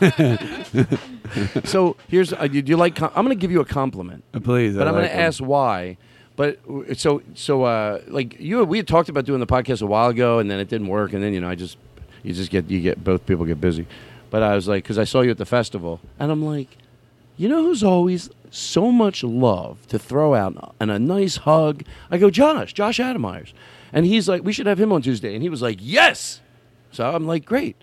[1.64, 4.22] so here's, uh, do you like, com- I'm going to give you a compliment.
[4.44, 5.26] Please, But I I'm going like to 'em.
[5.26, 5.96] ask why.
[6.36, 9.86] But uh, so, so, uh, like you, we had talked about doing the podcast a
[9.86, 11.12] while ago and then it didn't work.
[11.14, 11.76] And then, you know, I just,
[12.22, 13.86] you just get, you get, both people get busy.
[14.30, 16.76] But I was like, because I saw you at the festival and I'm like,
[17.38, 21.84] you know who's always so much love to throw out and a nice hug?
[22.10, 23.54] I go, Josh, Josh Adam Meyers.
[23.94, 25.32] And he's like, we should have him on Tuesday.
[25.34, 26.40] And he was like, yes.
[26.92, 27.76] So I'm like, great.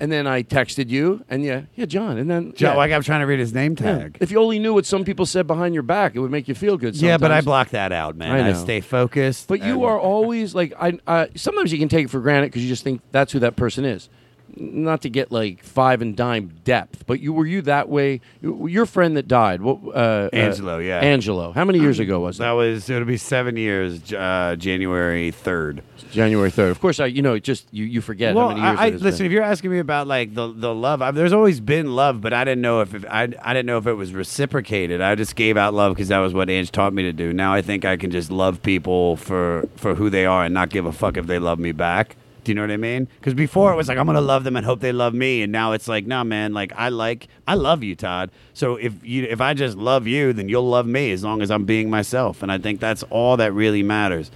[0.00, 2.18] And then I texted you, and yeah, yeah, John.
[2.18, 2.76] And then Joe, yeah.
[2.76, 3.98] like I'm trying to read his name Yeah.
[3.98, 4.18] tag.
[4.20, 6.54] If you only knew what some people said behind your back, it would make you
[6.54, 6.96] feel good.
[6.96, 8.32] Yeah, but I block that out, man.
[8.32, 9.48] I I, stay focused.
[9.48, 10.98] But you are always like I.
[11.06, 13.56] Uh, sometimes you can take it for granted because you just think that's who that
[13.56, 14.08] person is.
[14.54, 18.20] Not to get like five and dime depth, but you were you that way.
[18.42, 19.78] Your friend that died, what?
[19.94, 20.98] Uh, Angelo, uh, yeah.
[20.98, 21.52] Angelo.
[21.52, 22.44] How many years ago was that?
[22.44, 25.82] That was it'll be seven years, uh, January third.
[26.10, 26.70] January third.
[26.70, 27.06] Of course, I.
[27.06, 27.84] You know, just you.
[27.84, 28.78] You forget well, how many years.
[28.78, 29.18] I, I, it has listen.
[29.18, 29.26] been.
[29.26, 32.34] If you're asking me about like the the love, I, there's always been love, but
[32.34, 35.00] I didn't know if, if I I didn't know if it was reciprocated.
[35.00, 37.32] I just gave out love because that was what Ange taught me to do.
[37.32, 40.68] Now I think I can just love people for for who they are and not
[40.68, 42.16] give a fuck if they love me back.
[42.44, 43.06] Do you know what I mean?
[43.20, 45.52] Because before it was like I'm gonna love them and hope they love me, and
[45.52, 46.52] now it's like, nah, man.
[46.52, 48.30] Like I like I love you, Todd.
[48.52, 51.50] So if you if I just love you, then you'll love me as long as
[51.50, 52.42] I'm being myself.
[52.42, 54.30] And I think that's all that really matters,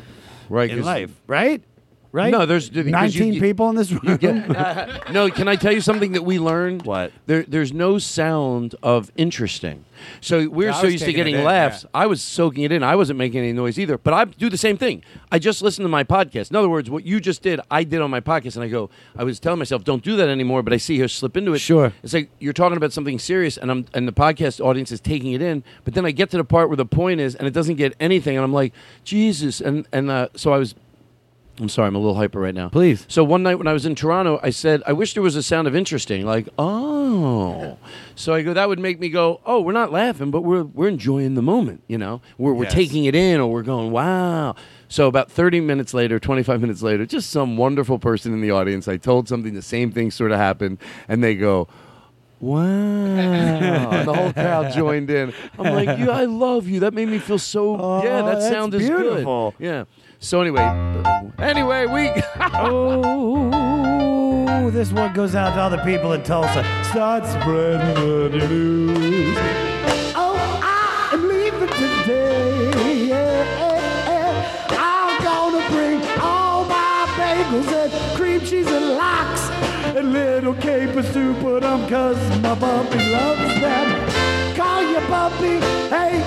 [0.49, 0.71] right?
[0.71, 1.62] In life, right?
[2.16, 2.31] Right?
[2.33, 4.16] No, there's because 19 you- people in this room.
[4.16, 6.87] Get, no, can I tell you something that we learned?
[6.87, 7.12] What?
[7.26, 9.85] There, there's no sound of interesting.
[10.22, 11.83] So we're so used to getting in, laughs.
[11.85, 11.90] yeah.
[11.92, 12.83] I was soaking it in.
[12.83, 13.98] I wasn't making any noise either.
[13.98, 15.02] But I do the same thing.
[15.31, 16.48] I just listen to my podcast.
[16.50, 18.88] In other words, what you just did, I did on my podcast, and I go.
[19.14, 20.62] I was telling myself, don't do that anymore.
[20.62, 21.59] But I see her slip into it.
[21.59, 21.92] Sure.
[22.02, 25.33] It's like you're talking about something serious, and I'm and the podcast audience is taking
[25.33, 25.62] it in.
[25.85, 27.94] But then I get to the part where the point is, and it doesn't get
[28.00, 28.72] anything, and I'm like,
[29.05, 29.61] Jesus.
[29.61, 30.74] And and uh, so I was
[31.59, 32.69] I'm sorry, I'm a little hyper right now.
[32.69, 33.07] Please.
[33.09, 35.42] So one night when I was in Toronto, I said, I wish there was a
[35.42, 37.79] sound of interesting, like, oh.
[38.14, 40.88] So I go, that would make me go, oh, we're not laughing, but we're we're
[40.88, 42.21] enjoying the moment, you know?
[42.37, 42.75] We're we're Yes.
[42.75, 44.55] taking it in or we're going, wow.
[44.88, 48.87] So about 30 minutes later, 25 minutes later, just some wonderful person in the audience,
[48.87, 50.77] I told something, the same thing sort of happened,
[51.09, 51.69] and they go,
[52.38, 52.61] Wow.
[52.66, 55.33] and the whole crowd joined in.
[55.59, 56.81] I'm like, yeah, I love you.
[56.81, 59.55] That made me feel so yeah, that Oh, sound is beautiful.
[59.59, 59.64] good.
[59.64, 59.85] Yeah.
[60.18, 60.64] So anyway,
[61.38, 62.11] anyway, we
[62.55, 63.50] Oh,
[64.70, 66.64] this one goes out to all the people in Tulsa.
[66.90, 69.37] Start spreading the news.
[70.16, 73.07] Oh, I am leaving today.
[73.07, 73.44] Yeah,
[74.70, 79.50] I'm gonna bring all my bagels and cream cheese and lox
[79.96, 81.35] and little capers to
[81.88, 84.55] 'cause my puppy loves them.
[84.57, 86.22] Call your puppy, hey,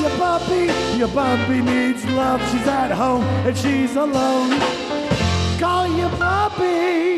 [0.00, 0.70] your puppy.
[0.98, 2.40] Your puppy needs love.
[2.50, 4.58] She's at home and she's alone.
[5.58, 7.14] Call your puppy.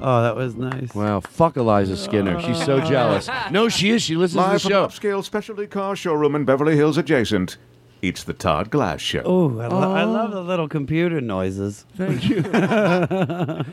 [0.00, 0.94] Oh, that was nice.
[0.94, 2.40] Wow, fuck Eliza Skinner.
[2.40, 3.28] She's so jealous.
[3.50, 4.02] No, she is.
[4.02, 5.00] She listens Live to from the an show.
[5.00, 7.56] upscale specialty car showroom in Beverly Hills adjacent.
[8.00, 9.22] It's the Todd Glass Show.
[9.24, 11.84] Oh, I, lo- I love the little computer noises.
[11.96, 12.44] Thank you.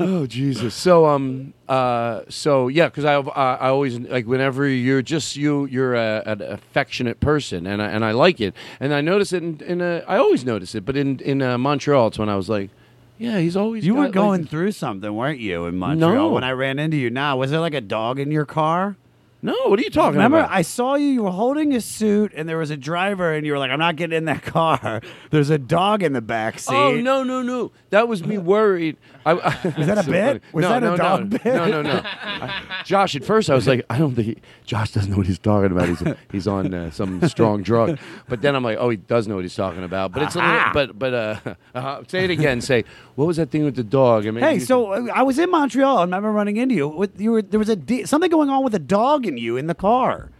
[0.00, 0.74] oh Jesus.
[0.74, 5.66] So um uh so yeah, because I I I always like whenever you're just you
[5.66, 9.42] you're a, an affectionate person and I, and I like it and I notice it
[9.42, 12.36] in, in uh, I always notice it but in in uh, Montreal it's when I
[12.36, 12.70] was like
[13.18, 16.12] yeah he's always You got, were like- going through something, weren't you, in Montreal?
[16.12, 16.28] No.
[16.30, 18.96] When I ran into you, now was there like a dog in your car?
[19.44, 20.50] No, what are you talking Remember, about?
[20.50, 21.06] I saw you.
[21.06, 23.78] You were holding a suit, and there was a driver, and you were like, "I'm
[23.78, 26.74] not getting in that car." There's a dog in the back seat.
[26.74, 27.70] Oh no no no!
[27.90, 28.96] That was me worried.
[29.26, 30.24] I, I, Was that a So bit?
[30.26, 30.40] funny.
[30.54, 31.26] Was no, that a dog no.
[31.38, 31.44] bit?
[31.44, 32.00] No no no.
[32.04, 34.36] I- Josh, at first I was like, I don't think he,
[34.66, 35.88] Josh doesn't know what he's talking about.
[35.88, 37.98] He's he's on uh, some strong drug.
[38.28, 40.12] But then I'm like, oh, he does know what he's talking about.
[40.12, 40.70] But it's a little.
[40.72, 42.62] But but uh, uh, say it again.
[42.62, 42.84] Say
[43.14, 44.26] what was that thing with the dog?
[44.26, 46.02] I mean, Hey, so uh, I was in Montreal.
[46.02, 46.88] And I remember running into you.
[46.88, 49.56] With, you were there was a de- something going on with a dog in you
[49.56, 50.30] in the car.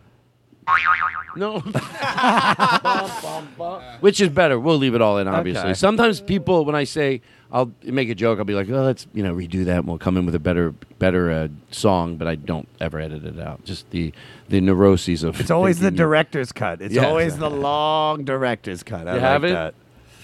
[1.36, 1.60] No.
[4.00, 4.58] Which is better?
[4.58, 5.62] We'll leave it all in, obviously.
[5.64, 5.74] Okay.
[5.74, 7.20] Sometimes people, when I say
[7.52, 9.98] I'll make a joke, I'll be like, "Oh, let's you know redo that, and we'll
[9.98, 13.64] come in with a better better uh, song." But I don't ever edit it out.
[13.64, 14.12] Just the
[14.48, 15.40] the neuroses of.
[15.40, 16.80] It's always the director's cut.
[16.80, 17.06] It's Yeah.
[17.06, 19.08] always the long director's cut.
[19.08, 19.54] I You have like it?
[19.54, 19.74] that.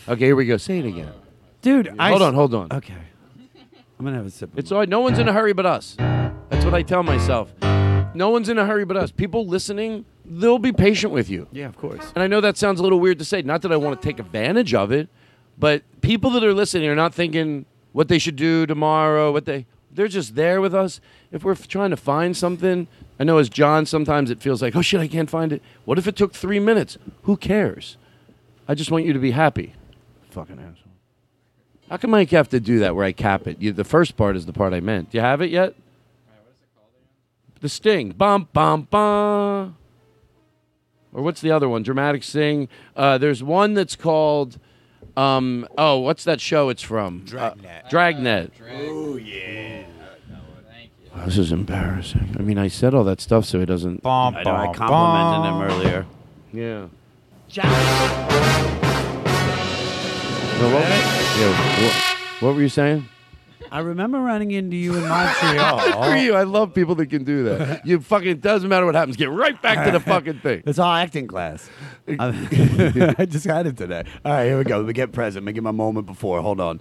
[0.09, 0.57] Okay, here we go.
[0.57, 1.13] Say it again,
[1.63, 1.89] dude.
[1.89, 2.69] Hold s- on, hold on.
[2.73, 2.95] Okay,
[3.99, 4.51] I'm gonna have a sip.
[4.57, 4.89] It's all right.
[4.89, 5.97] No one's in a hurry but us.
[5.99, 7.53] That's what I tell myself.
[8.15, 9.11] No one's in a hurry but us.
[9.13, 11.47] People listening, they'll be patient with you.
[11.53, 12.13] Yeah, of course.
[12.15, 13.43] And I know that sounds a little weird to say.
[13.43, 15.09] Not that I want to take advantage of it,
[15.59, 19.33] but people that are listening are not thinking what they should do tomorrow.
[19.33, 21.01] What they they're just there with us.
[21.33, 22.87] If we're f- trying to find something,
[23.19, 25.63] I know as John, sometimes it feels like, oh shit, I can't find it.
[25.85, 26.97] What if it took three minutes?
[27.25, 27.97] Who cares?
[28.69, 29.75] I just want you to be happy.
[30.31, 30.93] Fucking asshole.
[31.89, 33.61] How come I have to do that where I cap it?
[33.61, 35.11] You, the first part is the part I meant.
[35.11, 35.75] Do you have it yet?
[37.61, 38.11] The sting.
[38.13, 39.77] Bum, bum, bum.
[41.13, 41.83] Or what's the other one?
[41.83, 42.69] Dramatic sing.
[42.97, 44.59] Uh, there's one that's called.
[45.17, 47.25] Um, oh, what's that show it's from?
[47.25, 47.91] Dragnet.
[47.91, 48.53] Dragnet.
[48.71, 49.83] Oh yeah.
[51.15, 52.37] Oh, this is embarrassing.
[52.39, 54.07] I mean, I said all that stuff so he doesn't.
[54.07, 54.55] I know.
[54.55, 56.07] I complimented him earlier.
[56.53, 56.87] Yeah.
[60.61, 60.85] No, what,
[61.39, 61.95] yeah, what,
[62.43, 63.09] what were you saying?
[63.73, 65.81] I remember running into you in Montreal.
[66.05, 66.35] Screw you.
[66.35, 67.87] I love people that can do that.
[67.87, 69.17] You fucking doesn't matter what happens.
[69.17, 70.63] Get right back to the fucking thing.
[70.67, 71.71] It's all acting class.
[72.09, 74.05] I I just had it today.
[74.25, 74.79] All right, here we go.
[74.79, 75.45] Let me get present.
[75.45, 76.41] Let me get my moment before.
[76.43, 76.81] Hold on.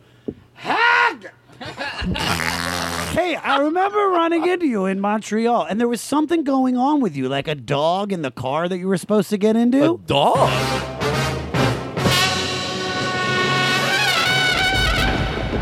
[3.12, 7.16] Hey, I remember running into you in Montreal, and there was something going on with
[7.16, 9.94] you, like a dog in the car that you were supposed to get into.
[9.94, 10.50] A dog?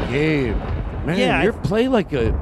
[0.09, 0.55] Gabe,
[1.07, 2.35] man, Yeah, you play like a.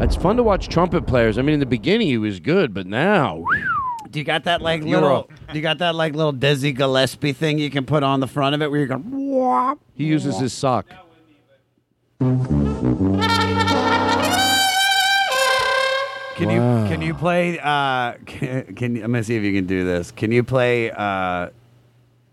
[0.00, 1.38] It's fun to watch trumpet players.
[1.38, 3.44] I mean, in the beginning he was good, but now.
[4.10, 5.30] Do you got that like You're little?
[5.52, 8.54] Do you got that like little Dizzy Gillespie thing you can put on the front
[8.54, 9.04] of it where you're going?
[9.30, 10.86] Wah, He uses his sock.
[16.40, 17.58] Can you can you play?
[17.58, 20.10] Uh, can, can I'm gonna see if you can do this.
[20.10, 20.90] Can you play?
[20.90, 21.50] Uh,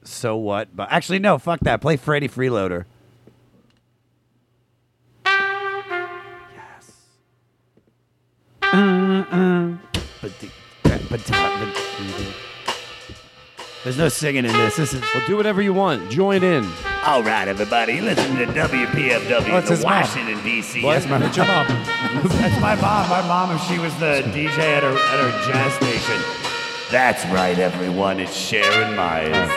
[0.03, 0.73] so what?
[0.75, 1.38] But actually, no.
[1.38, 1.81] Fuck that.
[1.81, 2.85] Play Freddie Freeloader.
[8.74, 9.78] Uh, uh,
[10.22, 10.49] but the,
[10.84, 11.22] but, but,
[13.84, 14.76] there's no singing in this.
[14.76, 15.01] This is.
[15.13, 16.09] Well, do whatever you want.
[16.11, 16.68] Join in.
[17.05, 20.01] All right, everybody, listen to WPFW, What's the his mom?
[20.01, 20.84] Washington D.C.
[20.84, 21.01] What?
[21.01, 21.68] That's my, your mom?
[22.28, 23.09] That's my mom.
[23.09, 26.22] My mom, if she was the DJ at her at her jazz station.
[26.91, 28.20] That's right, everyone.
[28.20, 29.49] It's Sharon Meyers,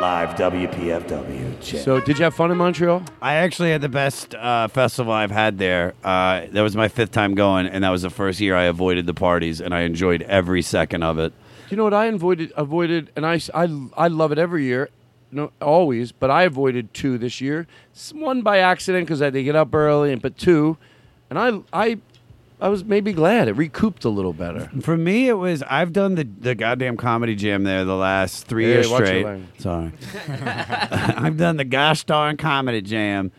[0.00, 1.60] live WPFW.
[1.60, 1.80] Check.
[1.80, 3.02] So, did you have fun in Montreal?
[3.22, 5.94] I actually had the best uh, festival I've had there.
[6.04, 9.06] Uh, that was my fifth time going, and that was the first year I avoided
[9.06, 11.32] the parties, and I enjoyed every second of it.
[11.70, 12.52] You know what I avoided?
[12.56, 14.90] Avoided, and I, I, I love it every year.
[15.32, 17.66] No, always, but I avoided two this year.
[18.12, 20.76] One by accident because I had to get up early, and but two,
[21.30, 21.98] and I, I,
[22.60, 24.70] I was maybe glad it recouped a little better.
[24.80, 28.64] For me, it was I've done the, the goddamn comedy jam there the last three
[28.64, 29.24] Hey, years watch your straight.
[29.26, 29.48] language.
[29.58, 29.92] Sorry,
[30.30, 33.30] I've done the gosh darn comedy jam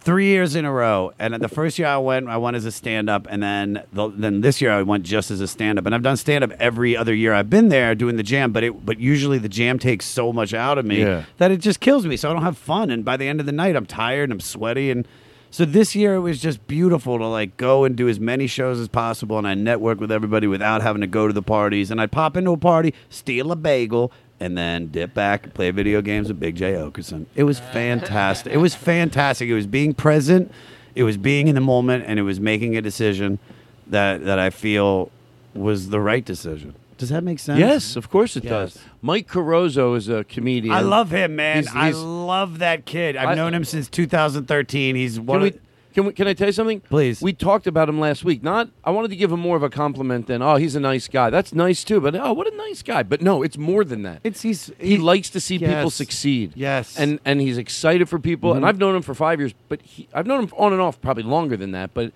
[0.00, 1.12] three years in a row.
[1.18, 4.08] And the first year I went, I went as a stand up, and then the,
[4.10, 5.86] then this year I went just as a stand up.
[5.86, 8.64] And I've done stand up every other year I've been there doing the jam, but
[8.64, 11.24] it but usually the jam takes so much out of me Yeah.
[11.38, 12.16] that it just kills me.
[12.16, 14.32] So I don't have fun, and by the end of the night, I'm tired and
[14.32, 15.06] I'm sweaty and.
[15.54, 18.80] So this year it was just beautiful to like go and do as many shows
[18.80, 21.92] as possible, and I network with everybody without having to go to the parties.
[21.92, 26.02] And I'd pop into a party, steal a bagel, and then dip back play video
[26.02, 27.26] games with Big Jay Oakerson.
[27.36, 28.52] It was fantastic.
[28.52, 29.48] It was fantastic.
[29.48, 30.50] It was being present,
[30.96, 33.38] it was being in the moment, and it was making a decision
[33.86, 35.12] that that I feel
[35.54, 36.74] was the right decision.
[36.98, 37.58] Does that make sense?
[37.58, 38.74] Yes, of course it Yes.
[38.74, 38.78] does.
[39.02, 40.74] Mike Carrozza is a comedian.
[40.74, 41.56] I love him, man.
[41.64, 43.16] He's- I he's- love that kid.
[43.16, 44.96] I've I- known him since 2013.
[44.96, 45.60] He's one Can of we,
[45.94, 46.12] can we?
[46.12, 46.80] Can I tell you something?
[46.80, 47.22] Please.
[47.22, 48.42] We talked about him last week.
[48.42, 48.68] Not.
[48.84, 51.30] I wanted to give him more of a compliment than oh he's a nice guy.
[51.30, 52.00] That's nice too.
[52.00, 53.02] But oh what a nice guy.
[53.04, 54.20] But no, it's more than that.
[54.24, 55.94] It's he's he, likes to see people yes.
[55.94, 56.52] succeed.
[56.56, 56.96] Yes.
[56.98, 58.52] And and he's excited for people.
[58.54, 58.68] And Mhm.
[58.68, 59.54] I've known him for five years.
[59.68, 61.90] But he, I've known him on and off probably longer than that.
[61.94, 62.12] But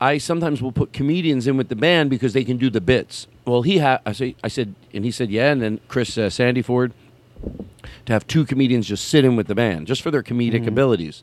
[0.00, 3.26] I sometimes will put comedians in with the band because they can do the bits.
[3.44, 4.00] Well, he had.
[4.06, 5.50] I say, I said, and he said, yeah.
[5.50, 6.92] And then Chris uh, Sandiford
[8.06, 10.68] to have two comedians just sit in with the band just for their comedic Mm-hmm.
[10.68, 11.22] abilities.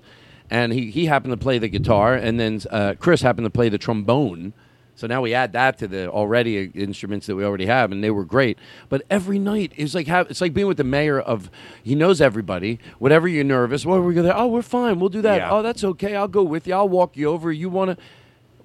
[0.50, 3.68] And he, he happened to play the guitar, and then uh, Chris happened to play
[3.70, 4.54] the trombone.
[4.98, 8.04] So now we add that to the already uh, instruments that we already have, and
[8.04, 8.58] they were great.
[8.88, 11.50] But every night it's like have, it's like being with the mayor of
[11.84, 12.80] he knows everybody.
[13.00, 14.38] Whatever you're nervous, are we go there?
[14.38, 15.00] Oh, we're fine.
[15.00, 15.38] We'll do that.
[15.38, 15.52] Yeah.
[15.52, 16.16] Oh, that's okay.
[16.16, 16.76] I'll go with you.
[16.76, 17.52] I'll walk you over.
[17.52, 18.04] You want to?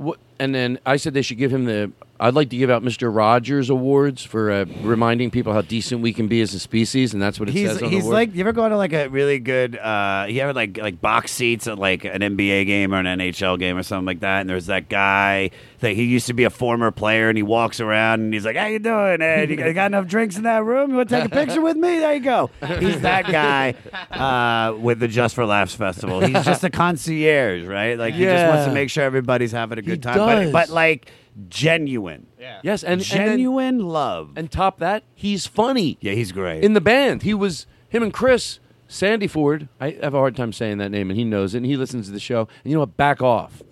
[0.01, 0.19] What?
[0.39, 1.93] And then I said they should give him the.
[2.21, 3.15] I'd like to give out Mr.
[3.15, 7.23] Rogers awards for uh, reminding people how decent we can be as a species, and
[7.23, 9.09] that's what it he's says on he's the like you ever go to like a
[9.09, 12.99] really good uh you ever like like box seats at like an NBA game or
[12.99, 15.51] an NHL game or something like that and there's that guy
[15.81, 18.57] that he used to be a former player and he walks around and he's like
[18.57, 20.91] how you doing Ed you got enough drinks in that room?
[20.91, 21.99] You want to take a picture with me?
[22.01, 22.51] There you go.
[22.79, 23.75] He's that guy
[24.11, 26.21] uh with the Just for Laughs festival.
[26.21, 27.99] He's just a concierge right?
[27.99, 30.53] Like he just wants to make sure everybody's having a good time does.
[30.53, 31.11] but but like
[31.49, 32.27] genuine
[32.63, 34.33] Yes, and genuine and then, love.
[34.37, 35.99] And top that, he's funny.
[36.01, 36.65] Yeah, he's great.
[36.65, 38.59] In the band, he was him and Chris
[38.89, 39.69] Sandiford.
[39.81, 41.59] I have a hard time saying that name, and he knows it.
[41.59, 42.49] And he listens to the show.
[42.65, 42.97] And you know what?
[42.97, 43.63] Back off.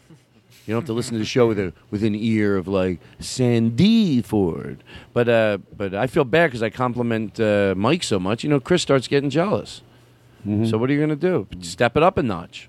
[0.67, 3.01] You don't have to listen to the show with a with an ear of like
[3.21, 4.85] Sandy Ford.
[5.15, 8.45] But uh, but I feel bad because I compliment uh, Mike so much.
[8.45, 9.81] You know, Chris starts getting jealous.
[10.47, 10.67] Mm-hmm.
[10.67, 11.49] So what are you gonna do?
[11.63, 12.69] Step it up a notch,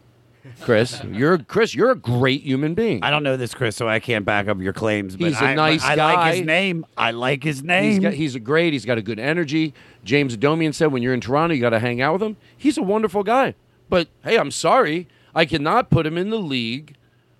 [0.61, 1.01] Chris.
[1.11, 1.73] You're Chris.
[1.73, 3.03] You're a great human being.
[3.03, 5.15] I don't know this, Chris, so I can't back up your claims.
[5.15, 6.13] But He's a I- nice I guy.
[6.13, 6.85] like his name.
[6.97, 7.91] I like his name.
[7.91, 8.73] He's, got, he's a great.
[8.73, 9.73] He's got a good energy.
[10.03, 12.37] James Adomian said, when you're in Toronto, you got to hang out with him.
[12.57, 13.55] He's a wonderful guy.
[13.89, 16.95] But hey, I'm sorry, I cannot put him in the league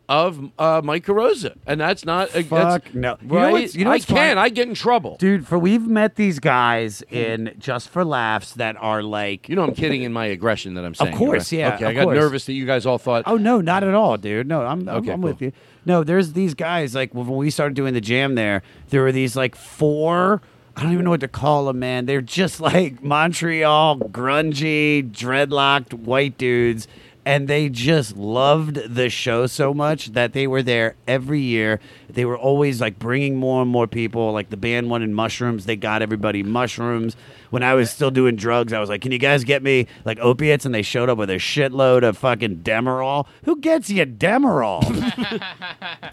[0.09, 3.17] of uh, Mike Carrozza, and that's not a Fuck that's, no.
[3.21, 3.51] You know Right?
[3.51, 4.19] what's- you know I what's funny?
[4.19, 4.37] can.
[4.39, 5.15] I get in trouble.
[5.19, 9.47] Dude, for we've met these guys in Just for Laughs that are like.
[9.47, 11.13] You know, I'm kidding in my aggression that I'm saying.
[11.13, 11.59] Of course, right?
[11.59, 11.75] yeah.
[11.75, 12.15] Okay, I got course.
[12.15, 13.23] nervous that you guys all thought.
[13.27, 14.47] Oh no, not at all, dude.
[14.47, 15.29] No, I'm I'm, Okay, I'm cool.
[15.29, 15.51] with you.
[15.85, 18.63] No, there's these guys like when we started doing the jam there.
[18.89, 20.41] There were these like four.
[20.75, 22.05] I don't even know what to call them, man.
[22.05, 26.87] They're just like Montreal grungy, dreadlocked white dudes,
[27.25, 31.79] and they just loved the show so much that they were there every year.
[32.09, 34.31] They were always like bringing more and more people.
[34.31, 37.15] Like the band wanted mushrooms, they got everybody mushrooms.
[37.49, 40.19] When I was still doing drugs, I was like, "Can you guys get me like
[40.19, 43.27] opiates?" And they showed up with a shitload of fucking Demerol.
[43.43, 44.81] Who gets you Demerol?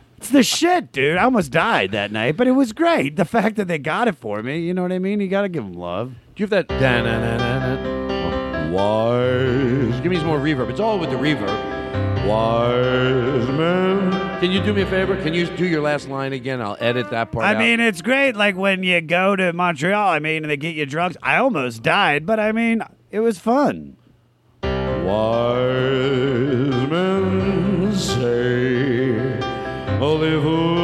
[0.17, 1.19] it's the shit, dude.
[1.19, 3.17] I almost died that night, but it was great.
[3.17, 5.21] The fact that they got it for me, you know what I mean?
[5.21, 6.15] You got to give them love.
[6.35, 7.96] Do you have that?
[8.77, 10.01] Wise.
[10.03, 10.69] Give me some more reverb.
[10.69, 11.49] It's all with the reverb.
[12.27, 14.41] Wise man.
[14.41, 15.17] Can you do me a favor?
[15.23, 16.61] Can you do your last line again?
[16.61, 17.47] I'll edit that part.
[17.47, 17.59] I out.
[17.59, 18.37] mean, it's great.
[18.37, 21.17] Like when you go to Montreal, I mean, and they get you drugs.
[21.23, 23.97] I almost died, but I mean, it was fun.
[24.63, 29.41] Wise men say
[30.01, 30.76] only fools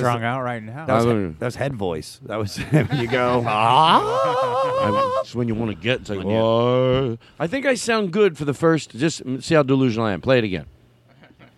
[0.00, 0.86] he's that was- strung out right now.
[0.86, 2.20] That was, I he- that was head voice.
[2.26, 2.58] That was
[2.94, 3.42] you go.
[3.46, 5.20] ah.
[5.22, 6.00] It's when you want to get.
[6.00, 8.96] It's like, "Why?" I think I sound good for the first.
[8.96, 10.20] Just see how delusional I am.
[10.20, 10.66] Play it again.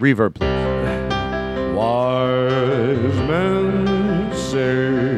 [0.01, 0.49] Reverb, please.
[1.76, 5.16] Wise men say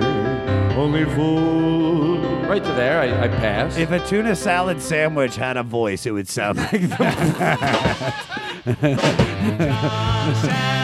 [0.77, 2.19] only fool.
[2.47, 3.01] Right to there.
[3.01, 3.79] I, I passed.
[3.79, 8.15] If a tuna salad sandwich had a voice, it would sound like that.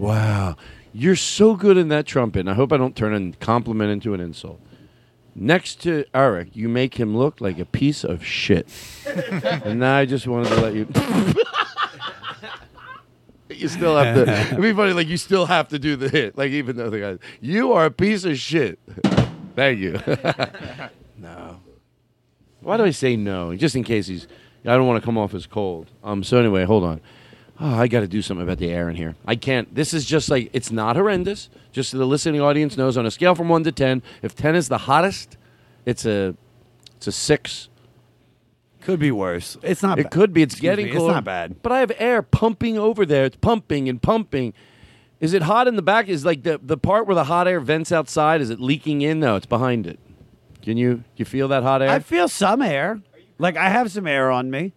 [0.00, 0.56] Wow.
[0.92, 2.40] You're so good in that trumpet.
[2.40, 4.60] And I hope I don't turn a compliment into an insult.
[5.34, 8.66] Next to Eric, you make him look like a piece of shit.
[9.06, 10.88] and now I just wanted to let you.
[13.56, 14.22] you still have to.
[14.22, 16.36] It'd be funny, like, you still have to do the hit.
[16.36, 17.18] Like, even though the guy.
[17.40, 18.80] You are a piece of shit.
[19.54, 20.00] Thank you.
[21.16, 21.60] no.
[22.60, 23.54] Why do I say no?
[23.54, 24.26] Just in case he's.
[24.64, 25.90] I don't want to come off as cold.
[26.02, 26.22] Um.
[26.24, 27.00] So anyway, hold on.
[27.62, 29.16] Oh, I got to do something about the air in here.
[29.26, 29.74] I can't.
[29.74, 31.50] This is just like it's not horrendous.
[31.72, 34.56] Just so the listening audience knows, on a scale from one to ten, if ten
[34.56, 35.36] is the hottest,
[35.84, 36.34] it's a
[36.96, 37.68] it's a six.
[38.80, 39.58] Could be worse.
[39.62, 39.98] It's not.
[39.98, 40.40] It ba- could be.
[40.40, 41.10] It's Excuse getting me, cooler.
[41.10, 41.62] It's not bad.
[41.62, 43.26] But I have air pumping over there.
[43.26, 44.54] It's pumping and pumping.
[45.20, 46.08] Is it hot in the back?
[46.08, 48.40] Is like the the part where the hot air vents outside?
[48.40, 49.20] Is it leaking in?
[49.20, 50.00] No, it's behind it.
[50.62, 51.90] Can you you feel that hot air?
[51.90, 53.02] I feel some air.
[53.38, 54.72] Like I have some air on me.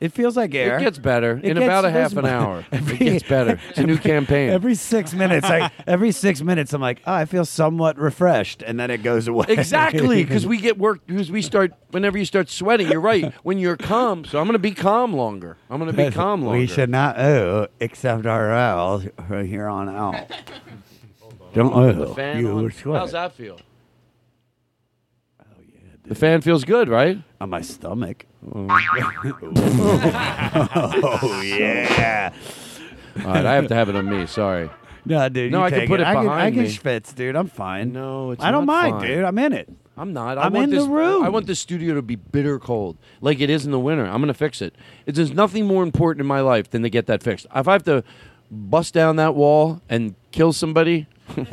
[0.00, 0.76] It feels like air.
[0.76, 2.64] It gets better It in gets- about a half an hour.
[2.72, 3.58] it gets better.
[3.70, 4.50] It's a new campaign.
[4.50, 8.78] Every six minutes, I, every six minutes, I'm like, oh, I feel somewhat refreshed, and
[8.78, 9.46] then it goes away.
[9.48, 11.00] Exactly, because we get work.
[11.06, 12.88] Because we start whenever you start sweating.
[12.90, 13.32] You're right.
[13.44, 15.56] When you're calm, so I'm going to be calm longer.
[15.70, 16.58] I'm going to be calm longer.
[16.58, 20.30] We should not owe except our owls from here on out.
[21.54, 22.62] Don't fan You on?
[22.64, 22.98] will sweat.
[23.00, 23.58] How's that feel?
[26.06, 27.18] The fan feels good, right?
[27.40, 28.26] On my stomach.
[28.54, 28.78] oh
[31.42, 32.32] yeah.
[33.20, 34.26] All right, I have to have it on me.
[34.26, 34.68] Sorry.
[35.06, 35.52] No, dude.
[35.52, 36.68] No, you I can take put it, I can, behind I can me.
[36.68, 37.36] schwitz, dude.
[37.36, 37.92] I'm fine.
[37.92, 39.06] No, it's I don't not mind, fine.
[39.08, 39.24] dude.
[39.24, 39.68] I'm in it.
[39.96, 40.38] I'm not.
[40.38, 41.22] I I'm want in the this, room.
[41.22, 44.04] I want the studio to be bitter cold, like it is in the winter.
[44.04, 44.74] I'm going to fix it.
[45.06, 47.46] It's, there's nothing more important in my life than to get that fixed.
[47.54, 48.02] If I have to
[48.50, 51.46] bust down that wall and kill somebody, wait,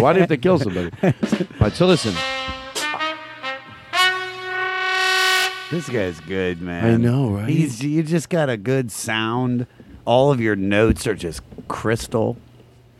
[0.00, 0.90] why do you have to kill somebody?
[1.02, 1.12] All
[1.60, 2.14] right, so listen.
[5.72, 6.84] This guy's good, man.
[6.84, 7.48] I know, right?
[7.48, 9.66] He's you just got a good sound.
[10.04, 12.36] All of your notes are just crystal.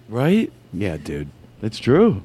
[0.08, 0.50] Right?
[0.72, 1.28] Yeah, dude.
[1.60, 2.22] It's true.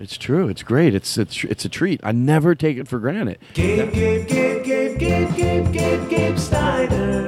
[0.00, 0.48] It's true.
[0.48, 0.94] It's great.
[0.94, 2.00] It's it's it's a treat.
[2.02, 3.38] I never take it for granted.
[3.52, 7.26] Gabe, Gabe, Gabe, Gabe, Gabe, Gabe, Gabe, Gabe Steiner.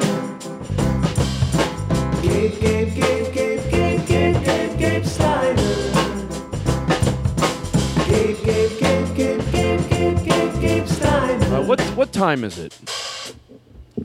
[2.23, 5.58] Gabe, Gabe, Gabe, Gabe, Gabe, Gabe, Gabe, Gabe Steiner.
[11.69, 12.75] What what time is it?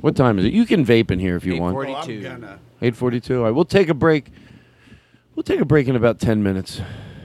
[0.02, 0.54] What time is it?
[0.54, 1.76] You can vape in here if you want.
[1.78, 2.22] 842.
[2.22, 2.60] gonna.
[2.82, 3.38] Eight forty-two.
[3.38, 4.28] All right, we'll take a break.
[5.36, 6.82] We'll take a break in about ten minutes,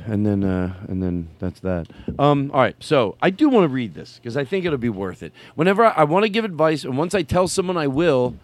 [0.06, 1.88] and then uh, and then that's that.
[2.18, 2.76] Um, all right.
[2.78, 5.32] So I do want to read this because I think it'll be worth it.
[5.56, 8.36] Whenever I, I want to give advice, and once I tell someone I will,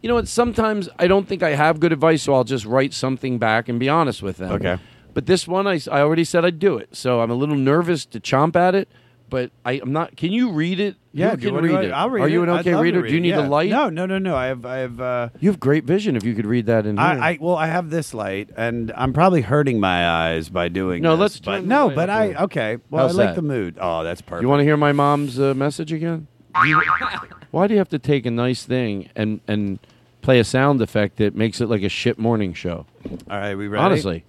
[0.00, 0.28] you know what?
[0.28, 3.78] Sometimes I don't think I have good advice, so I'll just write something back and
[3.78, 4.52] be honest with them.
[4.52, 4.78] Okay.
[5.14, 7.54] But this one, I, s- I already said I'd do it, so I'm a little
[7.56, 8.88] nervous to chomp at it.
[9.32, 10.14] But I, I'm not.
[10.14, 10.96] Can you read it?
[11.10, 11.90] Yeah, Who you can wanna- read it.
[11.92, 12.24] I'll read it.
[12.24, 13.00] Are you an I'd okay reader?
[13.00, 13.40] read Do you need yeah.
[13.40, 13.70] the light?
[13.70, 14.36] No, no, no, no.
[14.36, 15.00] I have, I have.
[15.00, 16.16] Uh, You have great vision.
[16.16, 17.06] If you could read that in here.
[17.06, 21.02] I, I well, I have this light, and I'm probably hurting my eyes by doing.
[21.02, 22.12] No, this, let's but no, but I.
[22.12, 22.76] I a okay.
[22.90, 23.36] Well, How's I like that?
[23.36, 23.78] the mood.
[23.80, 24.42] Oh, that's perfect.
[24.42, 26.26] You want to hear my mom's uh, message again?
[27.50, 29.78] Why do you have to take a nice thing and and
[30.20, 32.84] play a sound effect that makes it like a shit morning show?
[33.30, 33.82] All right, we ready?
[33.82, 34.24] Honestly,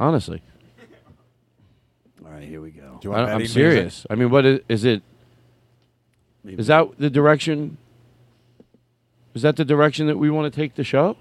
[0.00, 0.59] honestly, All
[2.40, 3.12] right, here we go.
[3.12, 4.06] I, am serious.
[4.08, 5.02] I mean, what is, is it?
[6.44, 7.76] Is that the direction?
[9.34, 11.16] Is that the direction that we want to take the show?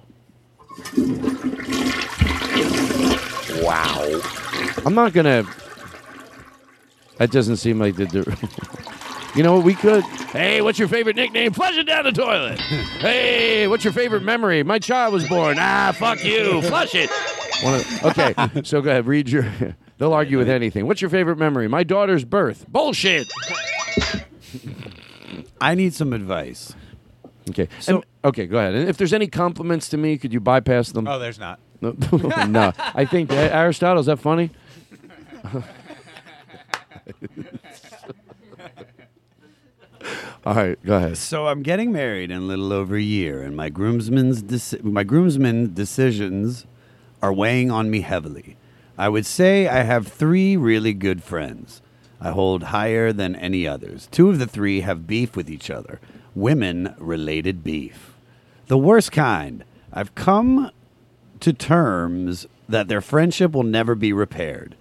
[3.63, 4.21] Wow.
[4.85, 5.43] I'm not gonna.
[7.17, 8.05] That doesn't seem like the.
[8.05, 9.65] Di- you know what?
[9.65, 10.03] We could.
[10.31, 11.51] Hey, what's your favorite nickname?
[11.51, 12.59] Flush it down the toilet.
[12.99, 14.63] hey, what's your favorite memory?
[14.63, 15.57] My child was born.
[15.59, 16.61] Ah, fuck you.
[16.61, 17.09] Flush it.
[17.61, 19.05] Wanna- okay, so go ahead.
[19.05, 19.45] Read your.
[19.99, 20.87] They'll argue with anything.
[20.87, 21.67] What's your favorite memory?
[21.67, 22.65] My daughter's birth.
[22.69, 23.27] Bullshit.
[25.61, 26.73] I need some advice.
[27.49, 27.67] Okay.
[27.79, 28.75] So okay, go ahead.
[28.75, 31.07] And if there's any compliments to me, could you bypass them?
[31.07, 31.59] Oh, there's not.
[31.81, 31.93] No,
[32.45, 32.73] no.
[32.77, 33.99] I think Aristotle.
[34.01, 34.51] Is that funny?
[40.45, 41.17] All right, go ahead.
[41.17, 45.03] So I'm getting married in a little over a year, and my groomsman's deci- my
[45.03, 46.65] groomsmen decisions
[47.21, 48.55] are weighing on me heavily.
[48.99, 51.81] I would say I have three really good friends.
[52.19, 54.09] I hold higher than any others.
[54.11, 56.01] Two of the three have beef with each other,
[56.35, 58.13] women related beef.
[58.67, 59.63] The worst kind.
[59.93, 60.69] I've come
[61.39, 64.75] to terms that their friendship will never be repaired.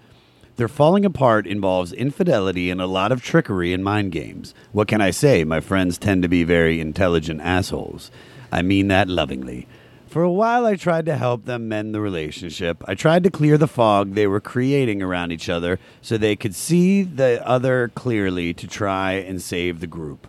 [0.56, 4.52] Their falling apart involves infidelity and a lot of trickery and mind games.
[4.72, 5.44] What can I say?
[5.44, 8.10] My friends tend to be very intelligent assholes.
[8.50, 9.68] I mean that lovingly.
[10.08, 12.82] For a while, I tried to help them mend the relationship.
[12.88, 16.54] I tried to clear the fog they were creating around each other so they could
[16.54, 20.26] see the other clearly to try and save the group.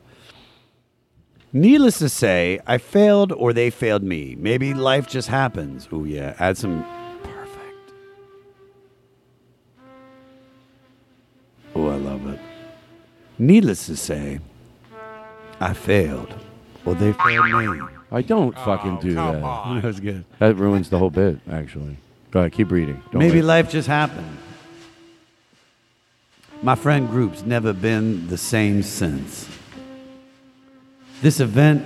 [1.54, 4.36] Needless to say, I failed or they failed me.
[4.38, 5.88] Maybe life just happens.
[5.94, 6.36] Oh, yeah.
[6.40, 6.84] Add some.
[7.24, 7.94] Perfect.
[11.74, 12.40] Oh, I love it.
[13.38, 14.42] Needless to say,
[15.62, 16.36] I failed
[16.86, 17.99] or they failed me.
[18.12, 19.43] I don't oh, fucking do come that.
[19.43, 19.76] on.
[19.82, 20.26] That was good.
[20.39, 21.39] That ruins the whole bit.
[21.49, 21.97] Actually,
[22.32, 22.53] go ahead.
[22.53, 23.01] Keep reading.
[23.12, 23.43] Don't Maybe wait.
[23.43, 24.38] life just happened.
[26.62, 29.47] My friend group's never been the same since.
[31.22, 31.84] This event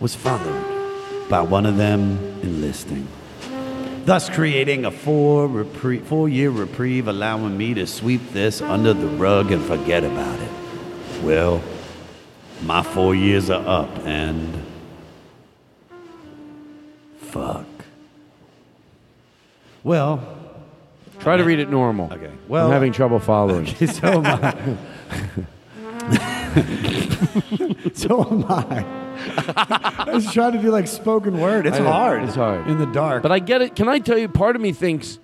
[0.00, 3.06] was followed by one of them enlisting,
[4.04, 9.52] thus creating a four reprie- four-year reprieve, allowing me to sweep this under the rug
[9.52, 10.50] and forget about it.
[11.22, 11.62] Well,
[12.64, 14.52] my four years are up, and
[17.30, 17.66] fuck.
[19.82, 20.40] Well,
[21.20, 22.10] Try to read it normal.
[22.12, 22.32] Okay.
[22.48, 23.68] Well, I'm having trouble following.
[23.68, 24.76] Okay, so am I.
[27.92, 28.86] so am I.
[30.06, 31.66] I was trying to do like spoken word.
[31.66, 32.22] It's I know, hard.
[32.22, 33.22] It's hard in the dark.
[33.22, 33.76] But I get it.
[33.76, 34.28] Can I tell you?
[34.28, 35.18] Part of me thinks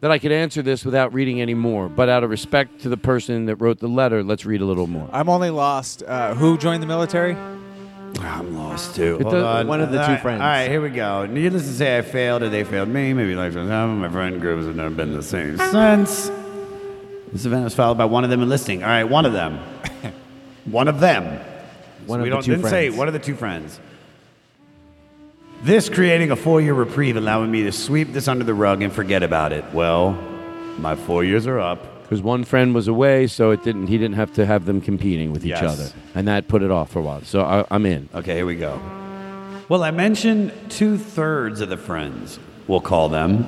[0.00, 1.88] that I could answer this without reading any more.
[1.88, 4.86] But out of respect to the person that wrote the letter, let's read a little
[4.86, 5.08] more.
[5.10, 6.02] I'm only lost.
[6.02, 7.34] Uh, who joined the military?
[8.20, 9.16] I'm lost too.
[9.20, 9.66] It Hold does- on.
[9.68, 10.40] one of the All two right, friends.
[10.40, 11.26] All right, here we go.
[11.26, 13.12] Needless to say, I failed or they failed me.
[13.12, 16.30] Maybe like some my friend groups have never been the same since.
[17.32, 18.82] This event was followed by one of them enlisting.
[18.82, 19.58] All right, one of them.
[20.64, 21.24] one of them.
[22.06, 22.96] One So of we the don't, two didn't say friends.
[22.98, 23.78] one of the two friends.
[25.62, 29.22] This creating a four-year reprieve, allowing me to sweep this under the rug and forget
[29.22, 29.64] about it.
[29.74, 30.12] Well,
[30.78, 31.97] my four years are up.
[32.08, 33.88] Because one friend was away, so it didn't.
[33.88, 35.62] He didn't have to have them competing with each Yes.
[35.62, 37.20] other, and that put it off for a while.
[37.20, 38.08] So I, I'm in.
[38.14, 38.80] Okay, here we go.
[39.68, 43.46] Well, I mentioned two thirds of the friends, we'll call them.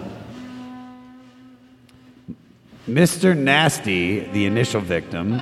[2.87, 3.35] Mr.
[3.35, 5.41] Nasty, the initial victim,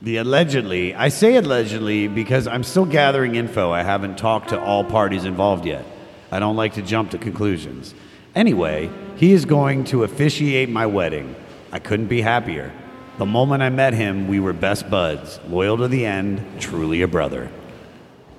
[0.00, 3.72] the allegedly, I say allegedly because I'm still gathering info.
[3.72, 5.84] I haven't talked to all parties involved yet.
[6.30, 7.92] I don't like to jump to conclusions.
[8.36, 11.34] Anyway, he is going to officiate my wedding.
[11.76, 12.72] I couldn't be happier.
[13.18, 17.06] The moment I met him, we were best buds, loyal to the end, truly a
[17.06, 17.50] brother.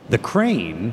[0.10, 0.92] The crane,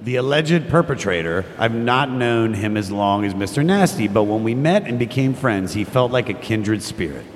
[0.00, 3.62] the alleged perpetrator, I've not known him as long as Mr.
[3.62, 7.26] Nasty, but when we met and became friends, he felt like a kindred spirit.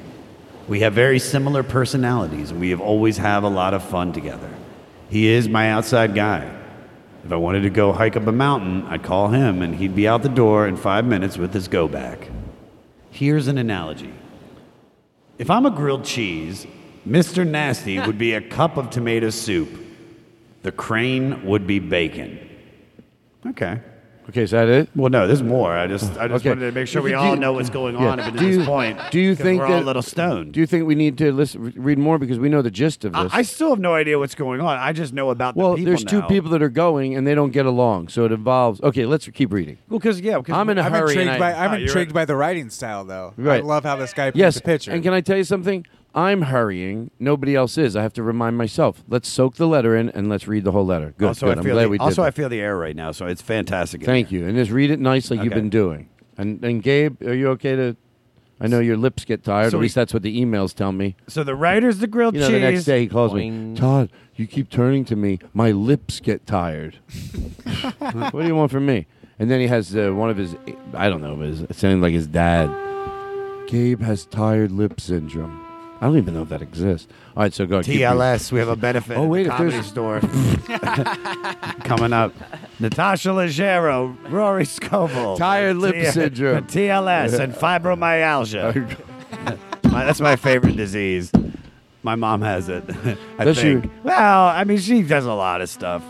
[0.66, 4.48] We have very similar personalities, and we have always have a lot of fun together.
[5.10, 6.50] He is my outside guy.
[7.22, 10.08] If I wanted to go hike up a mountain, I'd call him, and he'd be
[10.08, 12.30] out the door in five minutes with his go back.
[13.10, 14.14] Here's an analogy.
[15.38, 16.66] If I'm a grilled cheese,
[17.08, 17.46] Mr.
[17.46, 19.68] Nasty would be a cup of tomato soup.
[20.62, 22.40] The crane would be bacon.
[23.46, 23.80] Okay.
[24.28, 24.90] Okay, is that it?
[24.94, 25.72] Well, no, there's more.
[25.72, 26.50] I just, I just Okay.
[26.50, 28.08] wanted to make sure we Do all you- know what's going Yeah.
[28.08, 28.98] on up to Do you- this point.
[29.10, 30.52] Do you 'cause think we're that all a little stoned?
[30.52, 33.14] Do you think we need to listen, read more because we know the gist of
[33.14, 33.32] this?
[33.32, 34.76] I still have no idea what's going on.
[34.78, 36.26] I just know about the well, people there's two now.
[36.26, 38.82] people that are going and they don't get along, so it involves.
[38.82, 39.78] Okay, let's keep reading.
[39.88, 41.12] Well, because yeah, because I'm in a I'm hurry.
[41.12, 43.32] intrigued and by I, I'm intrigued by the writing style though.
[43.38, 43.62] Right.
[43.62, 44.90] I love how this guy paints yes, the picture.
[44.92, 45.86] and can I tell you something?
[46.14, 47.10] I'm hurrying.
[47.18, 47.94] Nobody else is.
[47.94, 49.04] I have to remind myself.
[49.08, 51.14] Let's soak the letter in and let's read the whole letter.
[51.16, 51.28] Good.
[51.28, 51.56] also, good.
[51.56, 52.28] I I'm feel glad the, we did also that.
[52.28, 54.00] I feel the air right now, so it's fantastic.
[54.00, 54.46] in Thank you.
[54.46, 55.60] And just read it nice like you've Okay.
[55.60, 56.08] been doing.
[56.36, 57.96] And and Gabe, are you okay to?
[58.60, 59.70] I know your lips get tired.
[59.70, 61.14] So At we- least that's what the emails tell me.
[61.28, 62.54] So the writer's the grilled You know, cheese.
[62.60, 63.70] the next day he calls Boing.
[63.72, 64.10] me, Todd.
[64.34, 65.38] You keep turning to me.
[65.52, 66.98] My lips get tired.
[67.98, 69.06] what do you want from me?
[69.38, 70.56] And then he has uh, one of his,
[70.94, 72.68] I don't know, his, it sounded like his dad.
[73.68, 75.64] Gabe has tired lip syndrome.
[76.00, 77.08] I don't even know if that exists.
[77.36, 77.82] All right, so go.
[77.82, 78.00] keep.
[78.00, 78.52] TLS.
[78.52, 79.16] We have a benefit.
[79.16, 80.20] Oh at wait, the if comedy there's store
[81.84, 82.32] coming up.
[82.78, 86.64] Natasha Leggero, Rory Scovel, Tired lip syndrome.
[86.66, 88.96] TLS, and fibromyalgia.
[89.90, 91.32] My- that's my favorite disease.
[92.02, 92.84] My mom has it.
[93.38, 93.80] I Does she?
[93.80, 93.90] think.
[94.04, 96.04] Well, I mean, she does a lot of stuff.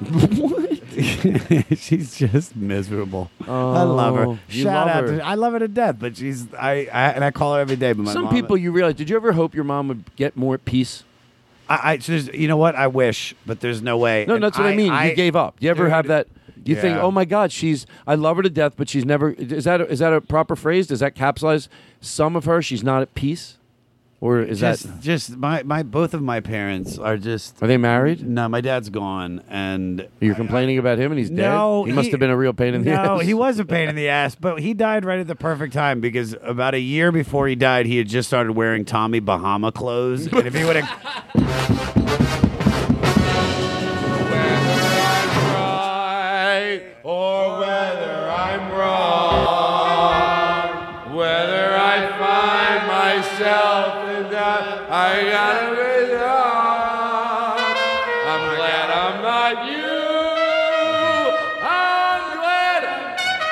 [1.76, 3.30] she's just miserable.
[3.46, 4.38] I love Oh, her.
[4.48, 5.16] you Shout love out her.
[5.18, 7.76] to I love her to death, but she's I, I and I call her every
[7.76, 7.92] day.
[7.92, 8.94] But my Some mom- people you realize.
[8.94, 11.04] Did you ever hope your mom would get more at peace?
[11.68, 12.74] I, I so there's- you know what?
[12.74, 14.24] I wish, but there's no way.
[14.26, 14.92] No, And that's what I, mean.
[14.92, 15.56] you gave up.
[15.60, 16.26] You ever Dude, have that?
[16.64, 17.02] You think, yeah.
[17.02, 19.30] oh my God, she's I love her to death, but she's never.
[19.32, 20.86] Is that a, is that a proper phrase?
[20.88, 21.68] Does that capsulize
[22.00, 22.60] some of her?
[22.60, 23.56] She's not at peace,
[24.20, 25.00] or is just, that?
[25.00, 28.26] just my my both of my parents are just Are they married?
[28.26, 28.48] no.
[28.48, 31.36] My dad's gone, and You're complaining about him, and he's dead.
[31.38, 33.22] no, he, must have been a real pain in the no, ass.
[33.22, 36.00] he was a pain in the ass, but he died right at the perfect time
[36.00, 40.26] because about a year before he died, he had just started wearing Tommy Bahama clothes,
[40.26, 42.00] and if he would have.
[47.02, 49.46] or whether I'm wrong,
[54.92, 57.58] I gotta be wrong.
[58.26, 59.86] I'm glad I'm not you.
[61.62, 62.22] I'm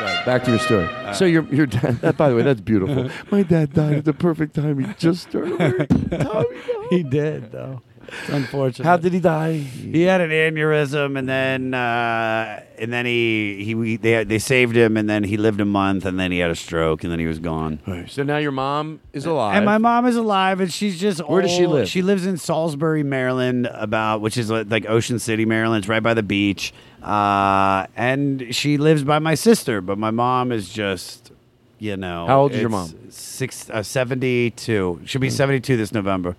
[0.01, 0.25] glad.
[0.27, 0.89] Back to your story.
[1.15, 2.01] so your your dad.
[2.01, 3.09] That, by the way, that's beautiful.
[3.31, 4.79] My dad died at the perfect time.
[4.81, 6.47] He just started wearing Tommy.
[6.91, 7.83] he did though.
[8.09, 8.85] It's unfortunate.
[8.85, 9.53] How did he die?
[9.59, 14.77] He had an aneurysm, and then uh, and then he he we, they they saved
[14.77, 17.19] him, and then he lived a month, and then he had a stroke, and then
[17.19, 17.81] he was gone.
[18.09, 19.57] So now your mom is alive.
[19.57, 21.75] And my mom is alive, and she's just Where does she old.
[21.75, 21.89] live?
[21.89, 25.83] She lives in Salisbury, Maryland, about which is like Ocean City, Maryland.
[25.83, 26.73] It's right by the beach.
[27.03, 31.31] Uh, and she lives by my sister, but my mom is just,
[31.79, 32.27] you know.
[32.27, 33.11] How old is your it's mom?
[33.11, 35.03] Six, uh, seventy-two.
[35.05, 36.37] She'll be seventy-two this November.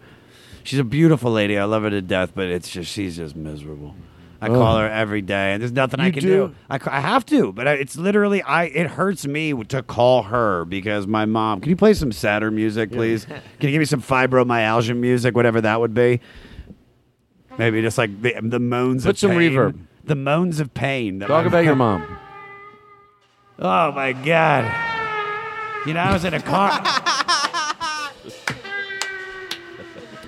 [0.70, 1.58] She's a beautiful lady.
[1.58, 3.96] I love her to death, but it's just she's just miserable.
[4.40, 4.54] I Ugh.
[4.54, 6.30] call her every day, and there's nothing I You can do?
[6.50, 6.56] do.
[6.70, 8.66] I, ca- I have to, but I, it's literally I.
[8.66, 11.60] It hurts me to call her because my mom.
[11.60, 13.26] Can you play some sadder music, please?
[13.26, 16.22] Can you give me some fibromyalgia music, whatever that would be?
[17.58, 19.52] Maybe just like the, the moans Put of some pain.
[19.52, 19.80] reverb.
[20.04, 21.18] The moans of pain.
[21.18, 22.06] that Talk my- about your mom.
[23.58, 24.66] Oh my god.
[25.88, 26.70] You know, I was in a car.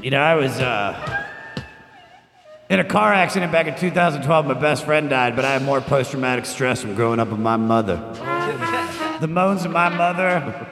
[0.02, 1.26] you know, I was uh,
[2.70, 4.45] in a car accident back in 2012.
[4.45, 7.39] My best friend died, but I have more post traumatic stress from growing up with
[7.39, 7.97] my mother.
[9.20, 10.68] The moans of my mother.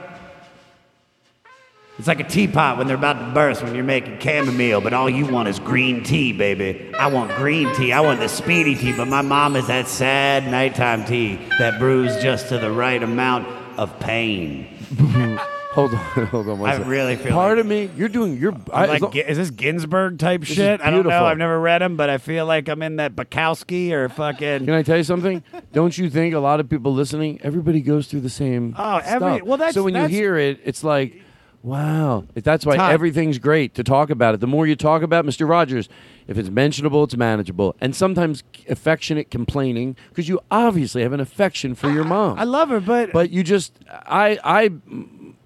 [1.99, 5.09] It's like a teapot when they're about to burst when you're making chamomile, but all
[5.09, 6.91] you want is green tea, baby.
[6.97, 7.91] I want green tea.
[7.91, 12.23] I want the speedy tea, but my mom is that sad nighttime tea that brews
[12.23, 14.67] just to the right amount of pain.
[15.87, 16.59] hold on, hold on.
[16.59, 16.89] One I second.
[16.89, 18.37] really feel Part like- of me, you're doing.
[18.37, 18.53] You're.
[18.53, 20.81] I'm I, like, is this Ginsberg type is shit?
[20.81, 21.03] I don't know.
[21.03, 21.25] beautiful.
[21.25, 24.65] I've never read him, but I feel like I'm in that Bukowski or fucking.
[24.65, 25.43] Can I tell you something?
[25.73, 29.37] Don't you think a lot of people listening, everybody goes through the same Oh, every-
[29.37, 29.41] stuff.
[29.43, 31.21] well, that's- so when that's- you hear it, it's like,
[31.63, 32.23] wow.
[32.35, 32.91] That's why Todd.
[32.93, 34.39] everything's great to talk about it.
[34.39, 35.47] The more you talk about Mr.
[35.47, 35.89] Rogers,
[36.27, 41.73] if it's mentionable, it's manageable, and sometimes affectionate complaining because you obviously have an affection
[41.75, 42.37] for your mom.
[42.37, 44.69] I love her, but but you just, I, I.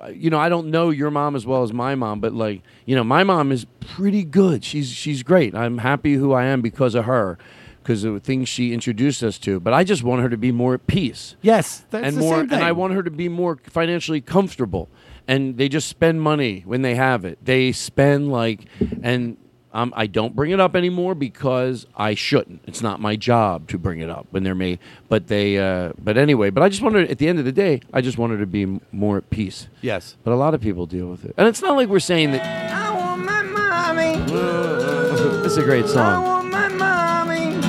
[0.10, 2.96] You know, I don't know your mom as well as my mom, but like, you
[2.96, 4.64] know, my mom is pretty good.
[4.64, 5.56] She's she's great.
[5.56, 7.38] I'm happy who I am because of her,
[7.82, 9.60] because of the things she introduced us to.
[9.60, 11.36] But I just want her to be more at peace.
[11.42, 12.60] Yes, that's and the more, same thing.
[12.60, 14.90] and I want her to be more financially comfortable.
[15.28, 17.38] And they just spend money when they have it.
[17.44, 18.66] They spend like,
[19.02, 19.38] and
[19.74, 22.62] um, I don't bring it up anymore because I shouldn't.
[22.68, 24.80] It's not my job to bring it up when they're me.
[25.10, 26.50] But they, uh, but anyway.
[26.52, 28.64] But I just wanted, at the end of the day, I just wanted to be
[28.64, 29.68] m- more at peace.
[29.82, 30.16] Yes.
[30.24, 32.72] But a lot of people deal with it, and it's not like we're saying that.
[32.74, 34.24] I want my mommy.
[35.44, 36.24] This is a great I song.
[36.24, 37.62] want my mommy.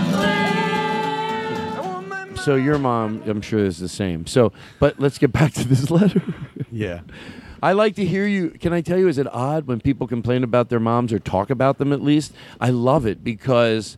[2.36, 4.26] So your mom, I'm sure, is the same.
[4.26, 6.22] So, but let's get back to this letter.
[6.70, 7.00] Yeah.
[7.64, 8.50] I like to hear you.
[8.50, 11.48] Can I tell you, is it odd when people complain about their moms or talk
[11.48, 12.32] about them at least?
[12.60, 13.96] I love it because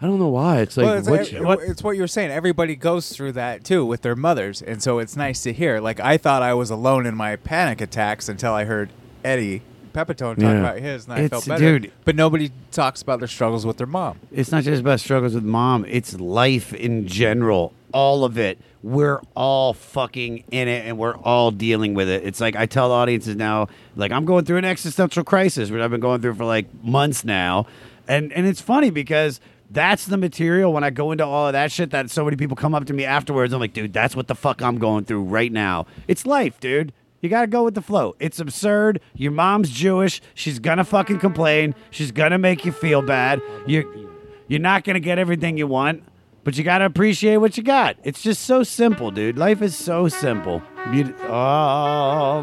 [0.00, 0.60] I don't know why.
[0.60, 2.30] It's like, well, it's, what, it- what- it's what you're saying.
[2.30, 5.78] Everybody goes through that too with their mothers, and so it's nice to hear.
[5.78, 8.88] Like I thought I was alone in my panic attacks until I heard
[9.22, 9.60] Eddie
[9.92, 10.60] Pepitone talk Yeah.
[10.60, 11.78] about his, and I It's- felt better.
[11.78, 11.92] dude.
[12.06, 14.16] but nobody talks about their struggles with their mom.
[14.32, 17.74] It's not just about struggles with mom, it's life in general.
[17.92, 18.58] All of it.
[18.82, 22.24] We're all fucking in it and we're all dealing with it.
[22.24, 25.90] It's like I tell audiences now, like I'm going through an existential crisis, which I've
[25.90, 27.66] been going through for like months now.
[28.08, 29.40] And and it's funny because
[29.70, 32.56] that's the material when I go into all of that shit that so many people
[32.56, 33.52] come up to me afterwards.
[33.52, 35.86] I'm like, dude, that's what the fuck I'm going through right now.
[36.08, 36.92] It's life, dude.
[37.20, 38.16] You gotta go with the flow.
[38.18, 39.00] It's absurd.
[39.14, 40.20] Your mom's Jewish.
[40.34, 41.74] She's gonna fucking complain.
[41.90, 43.40] She's gonna make you feel bad.
[43.66, 44.10] You
[44.48, 46.02] you're not gonna get everything you want,
[46.44, 47.96] but you gotta appreciate what you got.
[48.04, 49.38] It's just so simple, dude.
[49.38, 50.62] Life is so simple.
[50.92, 52.42] You, oh,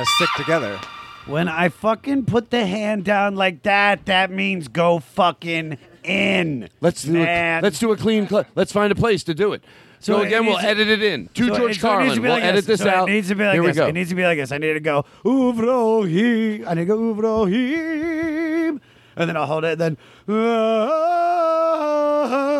[0.00, 0.80] Gotta stick together.
[1.26, 6.70] When I fucking put the hand down like that, that means go fucking in.
[6.80, 8.26] Let's do a, let's do a clean.
[8.26, 9.62] Cl- let's find a place to do it.
[9.98, 11.74] So, So it again, we'll needs- edit it in to So George it- so it
[11.74, 12.22] to Carlin.
[12.22, 13.10] We'll like edit this out.
[13.10, 13.76] It needs to be like Here this.
[13.76, 13.86] we go.
[13.88, 14.50] It needs to be like this.
[14.52, 16.66] I need to go Uvrohim.
[16.66, 18.80] I need to go Uvrohim,
[19.16, 19.72] and then I'll hold it.
[19.78, 19.98] And then.
[20.30, 22.59] Ah, ah, ah,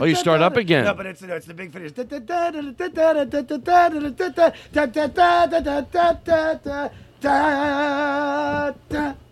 [0.00, 0.84] Oh, you start up again.
[0.84, 1.92] No, but it's, it's the big finish.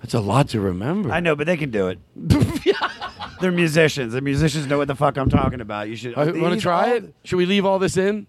[0.01, 1.11] That's a lot to remember.
[1.11, 1.99] I know, but they can do it.
[3.41, 4.13] They're musicians.
[4.13, 5.89] The musicians know what the fuck I'm talking about.
[5.89, 6.17] You should.
[6.17, 7.15] Want to try it?
[7.25, 8.27] Should we leave all this in?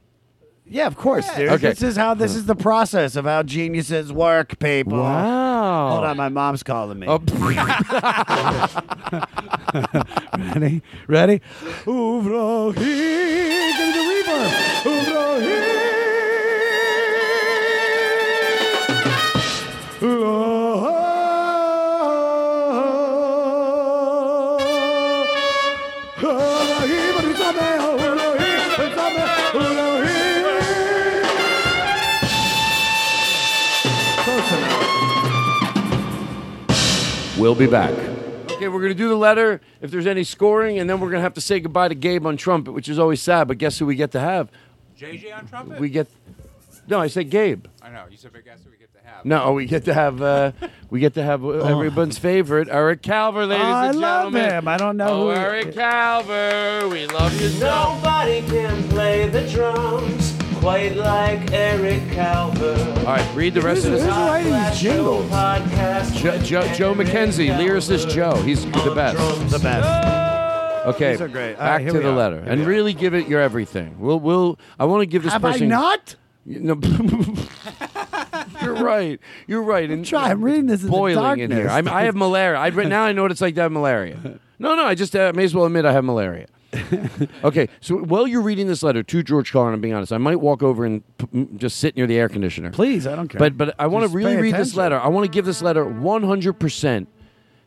[0.71, 1.49] Yeah, of course, dude.
[1.49, 1.69] Okay.
[1.69, 4.99] This is how this is the process of how geniuses work, people.
[4.99, 5.89] Wow.
[5.89, 7.07] Hold on, my mom's calling me.
[7.09, 7.19] Oh.
[10.55, 10.81] Ready?
[11.07, 11.41] Ready?
[11.85, 13.73] Ouvre here.
[13.77, 14.85] Give me the reverb.
[14.85, 15.80] Ouvre
[37.41, 37.91] We'll be back.
[38.51, 41.17] Okay, we're going to do the letter if there's any scoring, and then we're going
[41.19, 43.79] to have to say goodbye to Gabe on trumpet, which is always sad, but guess
[43.79, 44.51] who we get to have?
[44.99, 45.79] JJ on trumpet?
[45.79, 46.07] We get.
[46.87, 47.65] No, I said Gabe.
[47.81, 48.05] I know.
[48.11, 49.25] You said big guess who we get to have.
[49.25, 50.51] No, we get to have uh,
[50.91, 54.49] we get to have everyone's favorite Eric Calver, ladies Oh, I love gentlemen.
[54.51, 54.67] him.
[54.67, 57.65] I don't know Oh, who- Eric Calver, we love you so.
[57.95, 62.97] Nobody can play the drums quite like Eric Calver.
[62.99, 64.79] All right, read the rest of this.
[64.79, 65.25] jingles?
[65.29, 68.35] Podcast Jo- Jo- Joe McKenzie, lyricist Joe.
[68.43, 69.17] He's the best.
[69.51, 70.85] The best.
[70.87, 71.53] Okay, These are great.
[71.53, 72.15] All back right, here to we the are.
[72.15, 73.99] letter, and really give it your everything.
[73.99, 74.57] We'll, we'll.
[74.79, 75.67] I want to give this Have I person.
[75.69, 76.15] not?
[76.45, 76.79] You know,
[78.63, 79.19] you're right.
[79.47, 79.89] You're right.
[79.89, 80.29] And Try.
[80.31, 81.65] I'm reading this in the boiling in here.
[81.65, 81.91] darkness.
[81.91, 82.57] I'm, I have malaria.
[82.59, 84.39] I, right now I know what it's like to have malaria.
[84.61, 84.85] No, no.
[84.85, 86.45] I just uh, may as well admit I have malaria.
[87.43, 90.13] okay, so while you're reading this letter to George Carlin, I'm being honest.
[90.13, 92.71] I might walk over and p- just sit near the air conditioner.
[92.71, 93.39] Please, I don't care.
[93.39, 94.99] But but I want to really read this letter.
[94.99, 97.09] I want to give this letter 100 percent,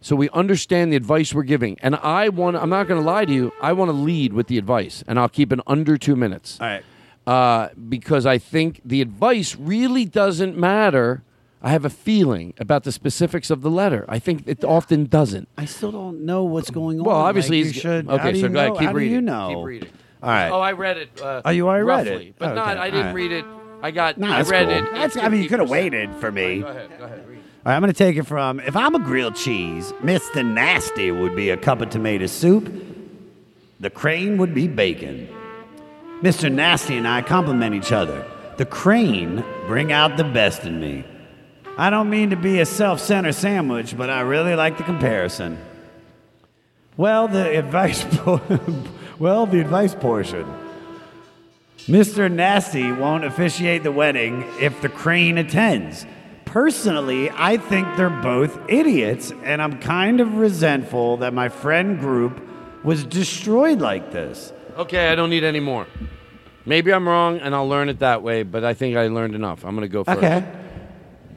[0.00, 1.78] so we understand the advice we're giving.
[1.80, 2.56] And I want.
[2.56, 3.52] I'm not going to lie to you.
[3.60, 6.58] I want to lead with the advice, and I'll keep it under two minutes.
[6.60, 6.84] All right.
[7.26, 11.22] Uh, because I think the advice really doesn't matter.
[11.64, 14.04] I have a feeling about the specifics of the letter.
[14.06, 15.48] I think it often doesn't.
[15.56, 17.06] I still don't know what's going on.
[17.06, 18.08] Well, obviously Like, you he's- should.
[18.08, 18.74] okay, how do so you go ahead, know?
[18.78, 19.12] keep how do reading.
[19.14, 19.48] you know?
[19.56, 19.88] Keep reading.
[20.22, 20.48] All right.
[20.50, 21.20] Oh, I read it.
[21.22, 22.34] Uh, Oh, you already read roughly, it?
[22.38, 22.70] but not.
[22.76, 23.14] Okay, I didn't all right.
[23.14, 23.44] read it.
[23.82, 24.18] I got.
[24.18, 24.76] No, I that's read cool.
[24.76, 24.92] it.
[24.94, 26.60] That's, I mean, you could have waited for me.
[26.60, 26.90] Go ahead.
[26.98, 27.28] Go ahead.
[27.28, 27.38] Read.
[27.38, 30.44] All right, I'm going to take it from if I'm a grilled cheese, Mr.
[30.46, 32.70] Nasty would be a cup of tomato soup.
[33.80, 35.28] The crane would be bacon.
[36.22, 36.52] Mr.
[36.52, 38.26] Nasty and I complement each other.
[38.58, 41.04] The crane bring out the best in me.
[41.76, 45.58] I don't mean to be a self-centered sandwich, but I really like the comparison.
[46.96, 48.40] Well, the advice po-
[49.18, 50.46] well, the advice portion.
[51.78, 52.30] Mr.
[52.30, 56.06] Nasty won't officiate the wedding if the crane attends.
[56.44, 62.40] Personally, I think they're both idiots, and I'm kind of resentful that my friend group
[62.84, 64.52] was destroyed like this.
[64.76, 65.88] Okay, I don't need any more.
[66.64, 68.44] Maybe I'm wrong, and I'll learn it that way.
[68.44, 69.64] But I think I learned enough.
[69.64, 70.18] I'm going to go first.
[70.18, 70.44] Okay.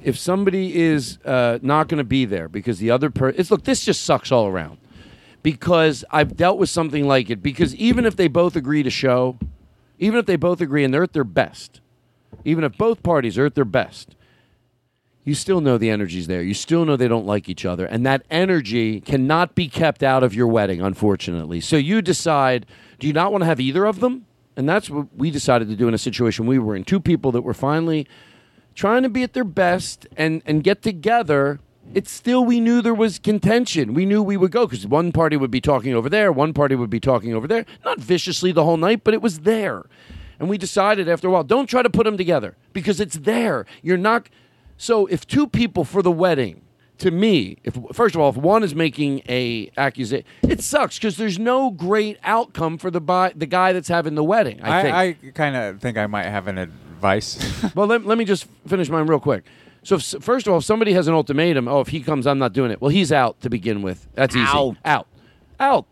[0.08, 3.84] If somebody is uh, not going to be there because the other person, look, this
[3.84, 4.78] just sucks all around.
[5.43, 7.43] Because I've dealt with something like it.
[7.43, 9.38] Because even if they both agree to show,
[9.99, 11.82] even if they both agree and they're at their best,
[12.45, 14.16] even if both parties are at their best,
[15.26, 16.41] you still know the energy's there.
[16.41, 17.86] You still know they don't like each other.
[17.86, 21.60] And that energy cannot be kept out of your wedding, unfortunately.
[21.60, 22.66] So you decide
[22.99, 24.26] do you not want to have either of them?
[24.55, 26.86] And that's what we decided to do in a situation we were in.
[26.86, 28.08] Two people that were finally
[28.78, 31.59] trying to be at their best and, and get together.
[31.93, 33.93] It's still, we knew there was contention.
[33.93, 36.75] We knew we would go because one party would be talking over there, one party
[36.75, 37.65] would be talking over there.
[37.84, 39.84] Not viciously the whole night, but it was there.
[40.39, 43.65] And we decided after a while, don't try to put them together because it's there.
[43.82, 44.30] You're not.
[44.78, 46.61] So if two people for the wedding,
[46.99, 51.17] to me, if first of all, if one is making a accusation, it sucks because
[51.17, 53.01] there's no great outcome for the
[53.36, 54.61] the guy that's having the wedding.
[54.61, 54.89] I.
[54.89, 57.63] I, I kind of think I might have an advice.
[57.75, 59.45] well, let, let me just finish mine real quick.
[59.83, 62.39] So, if, first of all, if somebody has an ultimatum, oh, if he comes, I'm
[62.39, 62.81] not doing it.
[62.81, 64.07] Well, he's out to begin with.
[64.15, 64.45] That's easy.
[64.47, 64.75] Out.
[64.83, 65.07] Out.
[65.59, 65.85] Out.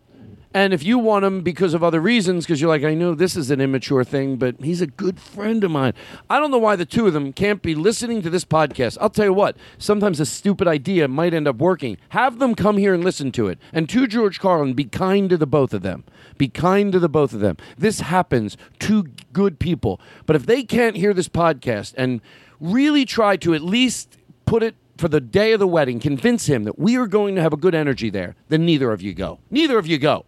[0.56, 3.36] And if you want him because of other reasons, because you're like, I know this
[3.36, 5.92] is an immature thing, but he's a good friend of mine.
[6.30, 8.98] I don't know why the two of them can't be listening to this podcast.
[9.02, 11.98] I'll tell you what, sometimes a stupid idea might end up working.
[12.10, 13.60] Have them come here and listen to it.
[13.74, 16.06] And to George Carlin, be kind to the both of them.
[16.38, 17.58] Be kind to the both of them.
[17.78, 19.04] This happens to
[19.34, 20.00] good people.
[20.26, 22.22] But if they can't hear this podcast and
[22.62, 26.64] really try to at least put it for the day of the wedding, convince him
[26.64, 29.40] that we are going to have a good energy there, then neither of you go.
[29.50, 30.26] Neither of you go.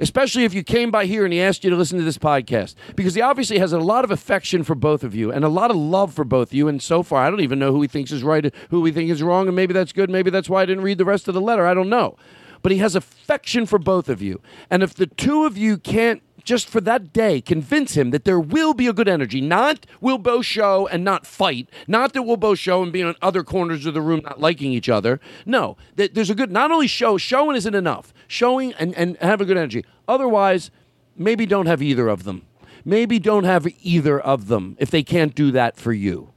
[0.00, 2.74] Especially if you came by here and he asked you to listen to this podcast.
[2.96, 5.70] Because he obviously has a lot of affection for both of you and a lot
[5.70, 6.68] of love for both of you.
[6.68, 9.12] And so far, I don't even know who he thinks is right, who he thinks
[9.12, 10.10] is wrong, and maybe that's good.
[10.10, 11.66] Maybe that's why I didn't read the rest of the letter.
[11.66, 12.16] I don't know.
[12.62, 14.40] But he has affection for both of you.
[14.68, 18.40] And if the two of you can't just for that day, convince him that there
[18.40, 19.40] will be a good energy.
[19.40, 21.68] Not we'll both show and not fight.
[21.86, 24.72] Not that we'll both show and be on other corners of the room not liking
[24.72, 25.20] each other.
[25.46, 28.12] No, that there's a good, not only show, showing isn't enough.
[28.26, 29.84] Showing and, and have a good energy.
[30.08, 30.70] Otherwise,
[31.16, 32.42] maybe don't have either of them.
[32.84, 36.30] Maybe don't have either of them if they can't do that for you.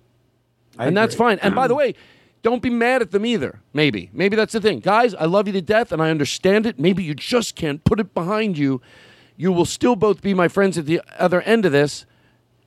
[0.77, 1.39] and that's fine.
[1.39, 1.79] And by the mm-hmm.
[1.79, 1.95] way,
[2.41, 3.61] don't be mad at them either.
[3.73, 4.09] Maybe.
[4.13, 4.79] Maybe that's the thing.
[4.79, 6.79] Guys, I love you to death and I understand it.
[6.79, 8.81] Maybe you just can't put it behind you.
[9.41, 12.05] You will still both be my friends at the other end of this,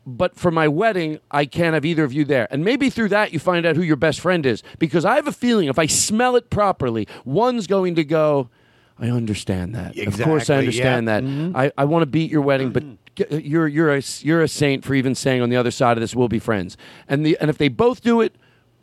[0.04, 2.48] but for my wedding, I can't have either of you there.
[2.50, 4.64] And maybe through that, you find out who your best friend is.
[4.80, 8.50] Because I have a feeling if I smell it properly, one's going to go,
[8.98, 9.96] I understand that.
[9.96, 11.20] Exactly, of course, I understand yeah.
[11.20, 11.22] that.
[11.22, 11.52] Mhm.
[11.54, 12.82] I, I want to beat your wedding, but
[13.30, 16.16] you're you're a you're a saint for even saying on the other side of this
[16.16, 16.76] we'll be friends.
[17.06, 18.34] And the and if they both do it,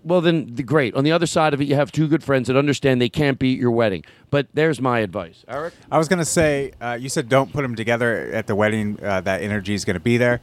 [0.04, 0.96] well then the, great.
[0.96, 3.38] On the other side of it, you have two good friends that understand they can't
[3.40, 4.04] beat your wedding.
[4.30, 5.74] But there's my advice, Eric.
[5.92, 8.98] I was gonna say, uh, you said don't put them together at the wedding.
[9.04, 10.42] Uh, that energy is gonna be there.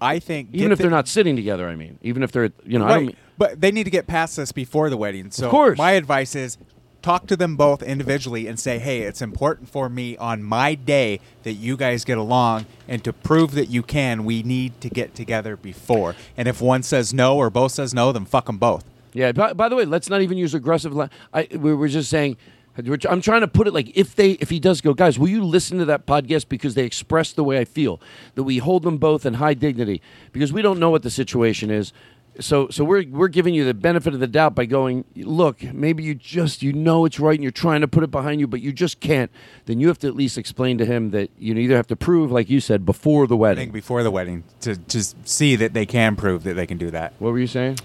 [0.00, 2.86] I think Even if they're not sitting together, I mean, even if they're you know,
[2.86, 5.30] I don't mean, but they need to get past this before the wedding.
[5.30, 5.78] So Of course.
[5.78, 6.56] my advice is
[7.02, 11.20] talk to them both individually and say, hey, it's important for me on my day
[11.42, 15.14] that you guys get along, and to prove that you can, we need to get
[15.14, 16.14] together before.
[16.36, 18.84] And if one says no or both says no, then fuck them both.
[19.12, 19.32] Yeah.
[19.32, 20.94] By, by the way, let's not even use aggressive.
[20.94, 22.36] La- I, we were just saying.
[22.76, 25.44] I'm trying to put it like if they if he does go, guys, will you
[25.44, 28.00] listen to that podcast because they express the way I feel
[28.36, 30.00] that we hold them both in high dignity
[30.32, 31.92] because we don't know what the situation is.
[32.40, 36.02] So so we're we're giving you the benefit of the doubt by going, look, maybe
[36.02, 38.60] you just you know it's right and you're trying to put it behind you, but
[38.60, 39.30] you just can't.
[39.66, 42.30] Then you have to at least explain to him that you either have to prove,
[42.32, 43.62] like you said, before the I wedding.
[43.64, 46.90] think before the wedding to just see that they can prove that they can do
[46.90, 47.12] that.
[47.18, 47.78] What were you saying?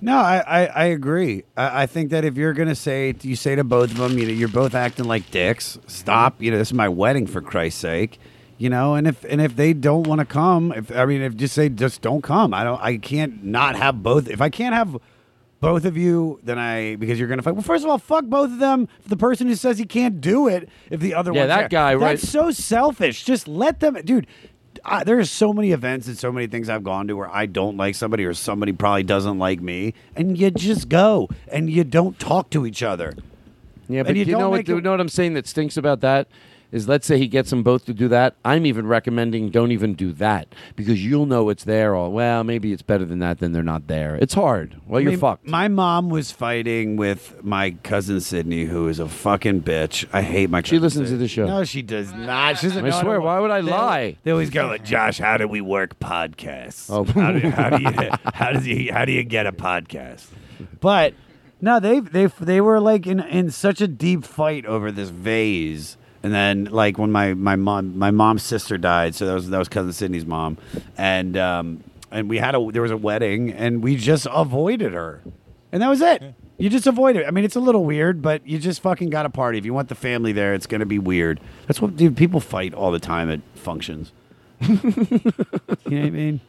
[0.00, 1.42] No, I, I, I agree.
[1.56, 4.26] I, I think that if you're gonna say you say to both of them, you
[4.26, 5.78] know, you're both acting like dicks.
[5.88, 6.40] Stop.
[6.40, 8.20] You know, this is my wedding for Christ's sake.
[8.58, 11.36] You know, and if and if they don't want to come, if I mean, if
[11.36, 12.52] just say just don't come.
[12.52, 12.80] I don't.
[12.82, 14.28] I can't not have both.
[14.28, 14.96] If I can't have
[15.60, 17.54] both of you, then I because you're gonna fight.
[17.54, 18.88] Well, first of all, fuck both of them.
[19.06, 21.68] The person who says he can't do it, if the other Yeah, that there.
[21.68, 22.18] guy, right.
[22.18, 23.22] That's so selfish.
[23.24, 24.26] Just let them, dude.
[24.84, 27.76] I, there's so many events and so many things I've gone to where I don't
[27.76, 32.18] like somebody or somebody probably doesn't like me, and you just go and you don't
[32.18, 33.14] talk to each other.
[33.88, 34.68] Yeah, but And you know what?
[34.68, 36.28] You know what I'm saying that stinks about that
[36.70, 38.34] is let's say he gets them both to do that.
[38.44, 41.94] I'm even recommending don't even do that because you'll know it's there.
[41.94, 43.38] Or well, maybe it's better than that.
[43.38, 44.16] Then they're not there.
[44.16, 44.76] It's hard.
[44.86, 45.46] Well, I you're fucked.
[45.46, 50.06] My mom was fighting with my cousin Sydney, who is a fucking bitch.
[50.12, 50.62] I hate my.
[50.62, 51.46] She listens to the show.
[51.46, 52.58] No, she does not.
[52.58, 52.84] She doesn't.
[52.84, 54.16] I swear, why would I They- lie?
[54.24, 56.90] They always go like, Josh, how do we work podcasts?
[56.90, 57.04] Oh.
[57.04, 60.26] how, do, how do you how does he how do you get a podcast?
[60.80, 61.14] But
[61.60, 65.96] no, they they they were like in in such a deep fight over this vase.
[66.22, 69.58] And then, like when my, my mom my mom's sister died, so that was that
[69.58, 70.58] was cousin Sydney's mom,
[70.96, 75.20] and um and we had a there was a wedding, and we just avoided her,
[75.70, 76.34] and that was it.
[76.56, 77.24] You just avoid it.
[77.24, 79.58] I mean, it's a little weird, but you just fucking got a party.
[79.58, 81.40] If you want the family there, it's gonna be weird.
[81.68, 84.10] That's what dude, people fight all the time at functions.
[84.60, 86.40] you know what I mean?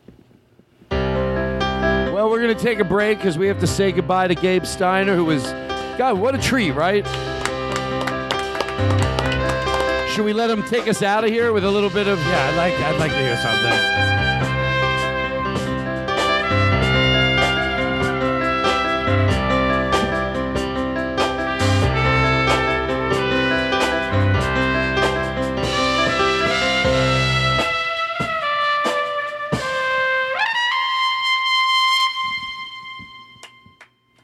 [0.90, 5.16] Well, we're gonna take a break because we have to say goodbye to Gabe Steiner,
[5.16, 5.44] who was,
[5.98, 7.06] God, what a treat, right?
[10.20, 12.20] Should we let him take us out of here with a little bit of?
[12.20, 13.72] Yeah, I'd like I'd like to hear something.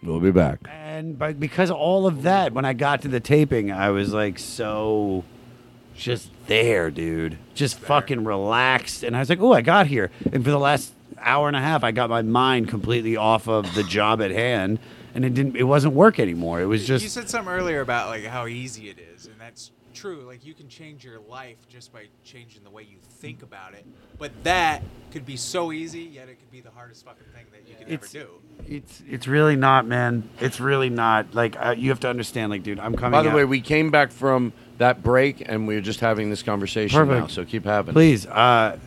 [0.04, 0.60] We'll be back.
[0.68, 4.38] And but because all of that, when I got to the taping, I was like
[4.38, 5.24] so
[5.96, 7.38] just there, dude.
[7.54, 9.04] Just fucking relaxed.
[9.04, 10.12] And I was like, oh, I got here.
[10.32, 13.74] And for the last hour and a half, I got my mind completely off of
[13.76, 14.80] the job at hand.
[15.14, 16.60] And it didn't it wasn't work anymore.
[16.62, 17.02] It was just.
[17.04, 20.24] you said something earlier about like how easy it is, and that's true.
[20.28, 23.86] Like you can change your life just by changing the way you think about it.
[24.20, 27.66] But that could be so easy, yet it could be the hardest fucking thing that
[27.70, 28.74] you could It's- ever do.
[28.76, 30.28] it's it's really not, man.
[30.41, 31.34] It's really not.
[31.34, 33.12] Like uh, you have to understand, like, dude, I'm coming.
[33.12, 36.43] By the out- way, we came back from that break and we're just having this
[36.43, 37.20] conversation Perfect.
[37.20, 37.28] now.
[37.28, 37.92] So keep having.
[37.92, 37.93] it.
[37.93, 38.78] Please, uh,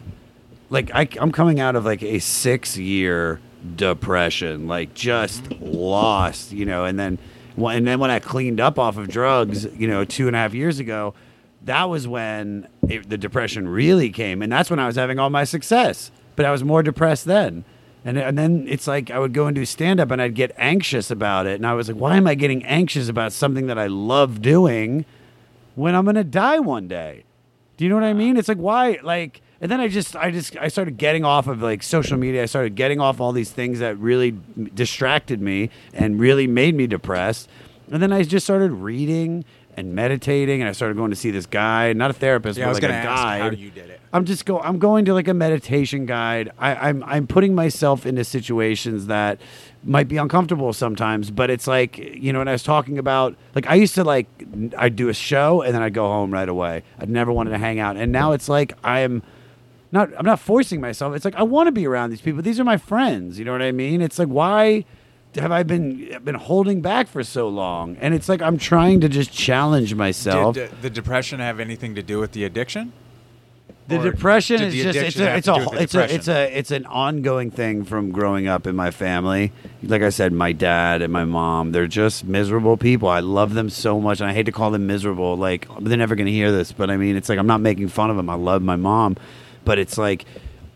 [0.70, 3.40] like I, I'm coming out of like a six year
[3.76, 6.84] depression, like just lost, you know.
[6.84, 7.18] And then,
[7.56, 10.54] and then when I cleaned up off of drugs, you know, two and a half
[10.54, 11.14] years ago,
[11.64, 15.30] that was when it, the depression really came, and that's when I was having all
[15.30, 16.10] my success.
[16.36, 17.64] But I was more depressed then.
[18.04, 20.54] And, and then it's like I would go and do stand up and I'd get
[20.56, 21.56] anxious about it.
[21.56, 25.04] And I was like, why am I getting anxious about something that I love doing
[25.78, 27.24] when I'm going to die one day?
[27.76, 28.36] Do you know what I mean?
[28.36, 31.62] It's like why like and then I just I just I started getting off of
[31.62, 32.42] like social media.
[32.42, 34.34] I started getting off all these things that really
[34.74, 37.48] distracted me and really made me depressed.
[37.90, 39.44] And then I just started reading
[39.76, 42.66] and meditating, and I started going to see this guy, not a therapist, Yeah, I
[42.66, 43.38] but was like a guy.
[43.38, 43.97] how you did it.
[44.12, 44.60] I'm just go.
[44.60, 46.50] I'm going to like a meditation guide.
[46.58, 49.40] I, I'm I'm putting myself into situations that
[49.84, 52.38] might be uncomfortable sometimes, but it's like you know.
[52.38, 54.26] when I was talking about like I used to like
[54.78, 56.84] I'd do a show and then I'd go home right away.
[56.98, 59.22] I'd never wanted to hang out, and now it's like I am
[59.92, 60.10] not.
[60.16, 61.14] I'm not forcing myself.
[61.14, 62.40] It's like I want to be around these people.
[62.40, 63.38] These are my friends.
[63.38, 64.00] You know what I mean?
[64.00, 64.86] It's like why
[65.34, 67.96] have I been been holding back for so long?
[67.98, 70.54] And it's like I'm trying to just challenge myself.
[70.54, 72.94] Did the depression have anything to do with the addiction?
[73.88, 76.58] The depression is just it's a, it's a do with the it's a it's a
[76.58, 79.50] it's an ongoing thing from growing up in my family.
[79.82, 83.08] Like I said, my dad and my mom, they're just miserable people.
[83.08, 85.36] I love them so much and I hate to call them miserable.
[85.36, 87.88] Like they're never going to hear this, but I mean, it's like I'm not making
[87.88, 88.28] fun of them.
[88.28, 89.16] I love my mom,
[89.64, 90.26] but it's like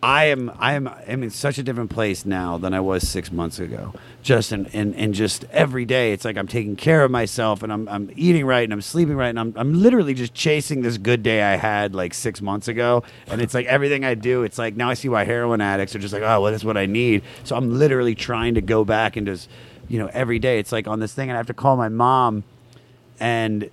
[0.03, 3.31] I am I am I'm in such a different place now than I was 6
[3.31, 3.95] months ago.
[4.21, 7.73] Just in, in, in just every day it's like I'm taking care of myself and
[7.73, 10.99] I'm I'm eating right and I'm sleeping right and I'm I'm literally just chasing this
[10.99, 14.59] good day I had like 6 months ago and it's like everything I do it's
[14.59, 16.87] like now I see why heroin addicts are just like oh well that's what I
[16.87, 17.23] need.
[17.45, 19.49] So I'm literally trying to go back and just
[19.89, 21.89] you know every day it's like on this thing and I have to call my
[21.89, 22.43] mom
[23.21, 23.71] and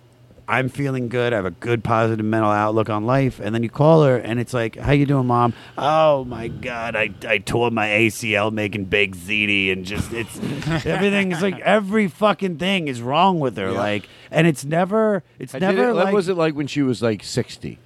[0.49, 1.31] I'm feeling good.
[1.31, 3.39] I have a good positive mental outlook on life.
[3.39, 5.53] And then you call her and it's like, how you doing, mom?
[5.77, 10.37] Oh my God, I, I tore my ACL making baked ziti and just it's
[10.85, 13.71] everything is like every fucking thing is wrong with her.
[13.71, 13.77] Yeah.
[13.79, 16.81] Like and it's never it's I never it- like what was it like when she
[16.81, 17.77] was like 60?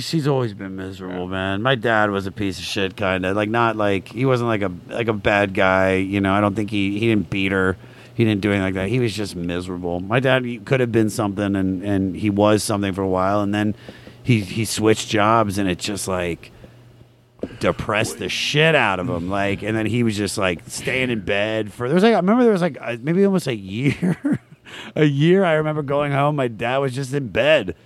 [0.00, 1.62] She's always been miserable, man.
[1.62, 4.60] My dad was a piece of shit, kind of like not like he wasn't like
[4.60, 5.94] a like a bad guy.
[5.94, 7.78] You know, I don't think he he didn't beat her.
[8.18, 8.88] He didn't do anything like that.
[8.88, 10.00] He was just miserable.
[10.00, 13.54] My dad could have been something, and and he was something for a while, and
[13.54, 13.76] then
[14.24, 16.50] he he switched jobs, and it just like
[17.60, 19.30] depressed the shit out of him.
[19.30, 21.86] Like, and then he was just like staying in bed for.
[21.86, 24.40] There was like I remember there was like uh, maybe almost a year,
[24.96, 25.44] a year.
[25.44, 26.34] I remember going home.
[26.34, 27.76] My dad was just in bed.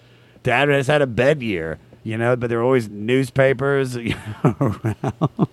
[0.42, 2.36] Dad has had a bed year, you know.
[2.36, 3.96] But there were always newspapers
[4.44, 5.48] around.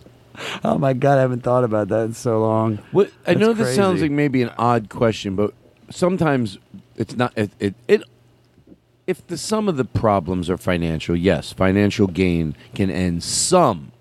[0.63, 2.77] Oh my god, I haven't thought about that in so long.
[2.91, 5.53] What I That's know this sounds like maybe an odd question, but
[5.89, 6.57] sometimes
[6.95, 7.33] it's not.
[7.37, 8.03] It, it, it
[9.07, 13.91] if the sum of the problems are financial, yes, financial gain can end some.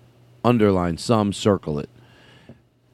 [0.43, 1.89] Underline some, circle it.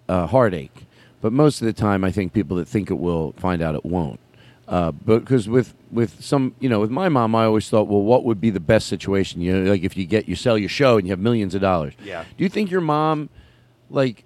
[0.08, 0.86] Uh, heartache,
[1.22, 3.86] but most of the time, I think people that think it will find out it
[3.86, 4.20] won't.
[4.68, 8.02] Uh, but because with with some, you know, with my mom, I always thought, well,
[8.02, 9.42] what would be the best situation?
[9.42, 11.62] You know, like if you get you sell your show and you have millions of
[11.62, 11.94] dollars.
[12.04, 12.24] Yeah.
[12.38, 13.30] Do you think your mom,
[13.90, 14.24] like,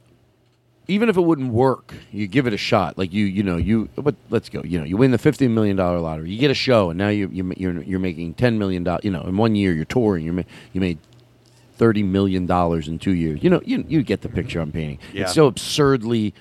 [0.87, 2.97] even if it wouldn't work, you give it a shot.
[2.97, 3.89] Like you, you know, you.
[3.95, 4.63] But let's go.
[4.63, 6.31] You know, you win the fifteen million dollar lottery.
[6.31, 9.03] You get a show, and now you you you're you're making ten million dollars.
[9.03, 10.25] You know, in one year you're touring.
[10.25, 10.97] You you made
[11.75, 13.43] thirty million dollars in two years.
[13.43, 14.99] You know, you you get the picture I'm painting.
[15.13, 15.23] Yeah.
[15.23, 16.33] It's so absurdly.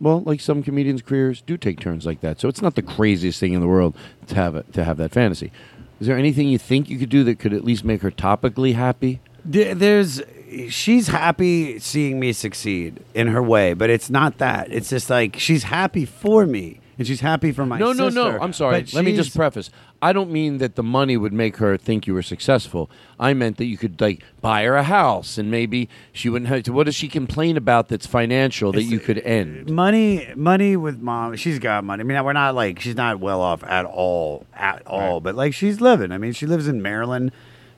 [0.00, 3.38] Well, like some comedians' careers do take turns like that, so it's not the craziest
[3.38, 3.96] thing in the world
[4.28, 5.52] to have it, to have that fantasy.
[6.00, 8.74] Is there anything you think you could do that could at least make her topically
[8.74, 9.20] happy?
[9.44, 10.22] There's
[10.68, 14.72] she's happy seeing me succeed in her way, but it's not that.
[14.72, 18.32] It's just like she's happy for me and she's happy for my no, no, sister.
[18.32, 18.38] no.
[18.40, 18.84] I'm sorry.
[18.92, 19.70] Let me just preface.
[20.02, 22.90] I don't mean that the money would make her think you were successful.
[23.18, 26.62] I meant that you could like buy her a house and maybe she wouldn't have
[26.64, 26.72] to.
[26.72, 29.68] What does she complain about that's financial that you could end?
[29.70, 33.40] money money with mom she's got money i mean we're not like she's not well
[33.40, 37.30] off at all at all but like she's living i mean she lives in maryland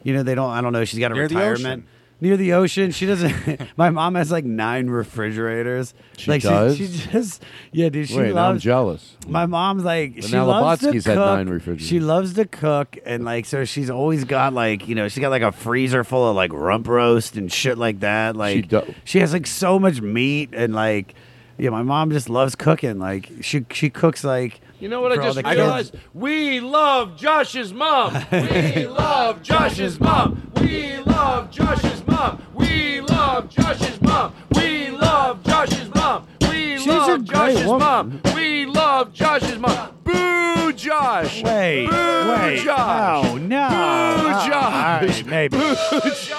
[0.02, 1.88] you know they don't i don't know she's got a Near the retirement ocean.
[2.22, 3.34] Near the ocean she doesn't
[3.76, 6.76] my mom has like nine refrigerators She like does?
[6.76, 7.42] she, she just
[7.72, 9.16] yeah dude she Wait, now I'm jealous.
[9.26, 11.26] my mom's like But she now loves to Lobotsky's had cook.
[11.26, 11.86] nine refrigerators.
[11.88, 15.30] She loves to cook, and like so, she's always got like you know she's got
[15.30, 18.36] like a freezer full of like rump roast and shit like that.
[18.36, 21.14] Like do- she has like so much meat and like
[21.58, 22.98] yeah, my mom just loves cooking.
[22.98, 25.94] Like she she cooks like You know what I just realized?
[26.12, 28.16] We love Josh's mom.
[28.32, 30.50] We love Josh's mom.
[30.60, 32.42] We love Josh's mom.
[32.52, 34.34] We love Josh's mom.
[34.56, 36.26] We love Josh's mom.
[36.52, 38.20] We She's a love great Josh's woman.
[38.24, 38.34] mom.
[38.34, 39.88] We love Josh's mom.
[40.04, 41.42] Boo, Josh.
[41.42, 43.24] Wait, Boo, wait, Josh.
[43.24, 43.68] no, no.
[43.68, 44.52] Boo, Uh, Josh.
[44.52, 45.56] all right, maybe.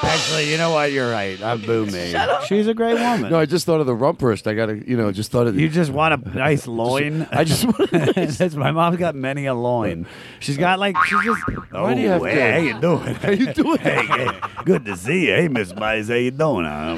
[0.03, 0.91] Actually, you know what?
[0.91, 1.41] You're right.
[1.41, 2.13] I'm boo me.
[2.45, 3.31] She's a great woman.
[3.31, 4.47] No, I just thought of the rump roast.
[4.47, 7.27] I gotta, you know, just thought of You just want a nice loin.
[7.31, 7.89] I just want.
[8.15, 10.05] That's my mom's got many a loin.
[10.39, 11.41] She's got like she's just.
[11.71, 13.15] Oh, Why do you have hey, to- how you doing?
[13.15, 13.77] How you doing?
[13.79, 14.29] hey, hey,
[14.65, 15.33] good to see you.
[15.35, 16.65] Hey, Miss Mize, how you doing?
[16.65, 16.95] Huh,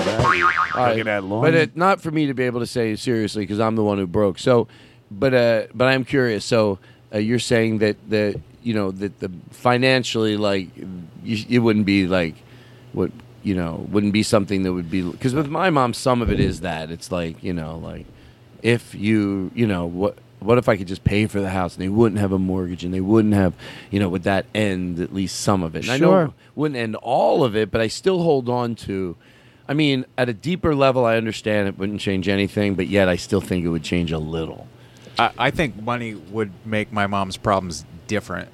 [0.75, 1.41] All Cooking that loin.
[1.43, 3.98] But it, not for me to be able to say seriously because I'm the one
[3.98, 4.38] who broke.
[4.40, 4.68] So,
[5.10, 6.44] but uh, but I'm curious.
[6.44, 6.80] So
[7.14, 10.68] uh, you're saying that the you know that the financially like
[11.23, 12.36] you, it wouldn't be like
[12.94, 13.11] what
[13.44, 16.40] you know wouldn't be something that would be because with my mom some of it
[16.40, 18.06] is that it's like you know like
[18.64, 21.84] if you you know what what if I could just pay for the house and
[21.84, 23.53] they wouldn't have a mortgage and they wouldn't have,
[23.90, 25.84] you know, would that end at least some of it?
[25.84, 26.23] And I know Sure.
[26.26, 29.15] it wouldn't end all of it, but I still hold on to.
[29.67, 33.15] I mean, at a deeper level, I understand it wouldn't change anything, but yet I
[33.15, 34.67] still think it would change a little.
[35.17, 38.49] I, I think money would make my mom's problems different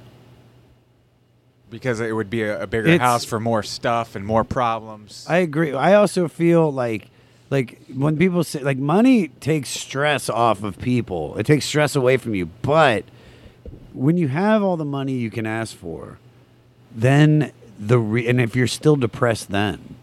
[1.69, 5.25] because it would be a, a bigger It's- house for more stuff and more problems.
[5.27, 5.73] I agree.
[5.73, 7.07] I also feel like
[7.49, 11.37] like when people say like money takes stress off of people.
[11.37, 12.45] It takes stress away from you.
[12.61, 13.03] But
[13.93, 16.17] when you have all the money you can ask for,
[16.95, 19.95] then the re- and if you're still depressed then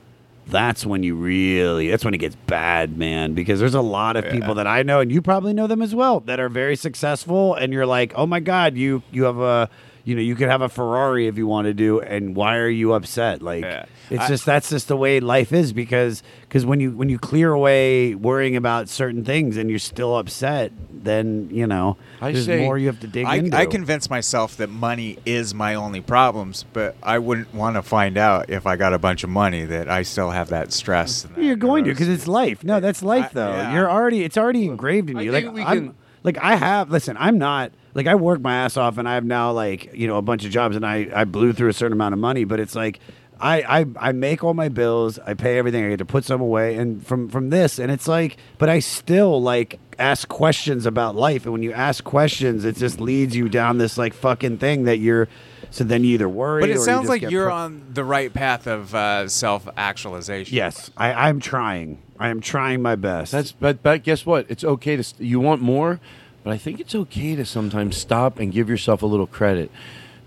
[0.50, 4.24] that's when you really that's when it gets bad man because there's a lot of
[4.30, 7.54] people that i know and you probably know them as well that are very successful
[7.54, 9.68] and you're like oh my god you you have a
[10.08, 12.68] you know you could have a ferrari if you want to do and why are
[12.68, 13.62] you upset like
[14.10, 17.18] it's I- just that's just the way life is because because when you when you
[17.18, 22.46] clear away worrying about certain things and you're still upset then you know I there's
[22.46, 25.74] say- more you have to dig I, into I convince myself that money is my
[25.74, 29.30] only problems, but I wouldn't want to find out if I got a bunch of
[29.30, 31.24] money that I still have that stress.
[31.24, 32.64] and You're going to because it's life.
[32.64, 33.50] No, that's life though.
[33.50, 33.72] yeah.
[33.74, 35.30] You're already it's already engraved in you.
[35.30, 35.94] think Like we I'm, can-
[36.24, 39.24] like I have listen, I'm not like I work my ass off and I have
[39.24, 41.92] now like, you know, a bunch of jobs and I I blew through a certain
[41.92, 43.00] amount of money, but it's like
[43.40, 45.18] I, I, I make all my bills.
[45.18, 45.84] I pay everything.
[45.84, 48.80] I get to put some away, and from from this, and it's like, but I
[48.80, 51.44] still like ask questions about life.
[51.44, 54.98] And when you ask questions, it just leads you down this like fucking thing that
[54.98, 55.28] you're.
[55.70, 56.62] So then you either worry.
[56.62, 59.28] But or it you sounds just like you're pro- on the right path of uh,
[59.28, 60.56] self-actualization.
[60.56, 62.02] Yes, I, I'm trying.
[62.18, 63.32] I am trying my best.
[63.32, 64.46] That's but but guess what?
[64.48, 66.00] It's okay to st- you want more,
[66.44, 69.70] but I think it's okay to sometimes stop and give yourself a little credit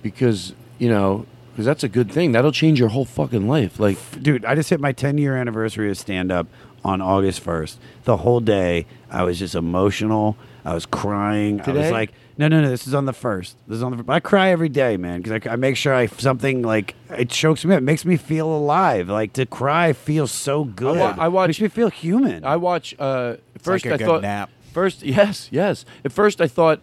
[0.01, 2.31] because you know because that's a good thing.
[2.31, 3.79] That'll change your whole fucking life.
[3.79, 6.47] Like, dude, I just hit my 10 year anniversary of stand up
[6.83, 7.75] on August 1st.
[8.05, 10.37] The whole day, I was just emotional.
[10.63, 11.59] I was crying.
[11.59, 11.81] I Today?
[11.81, 12.69] was like, no, no, no.
[12.69, 13.57] This is on the first.
[13.67, 14.05] This is on the.
[14.11, 17.65] I cry every day, man, because I, I make sure I something like it chokes
[17.65, 17.79] me up.
[17.79, 19.09] It makes me feel alive.
[19.09, 20.97] Like to cry feels so good.
[20.97, 22.45] wa- I watch- makes me feel human.
[22.45, 22.95] I watch.
[22.97, 24.21] Uh, first, like I thought.
[24.21, 24.49] nap.
[24.71, 25.85] First, yes, yes.
[26.05, 26.79] At first, I thought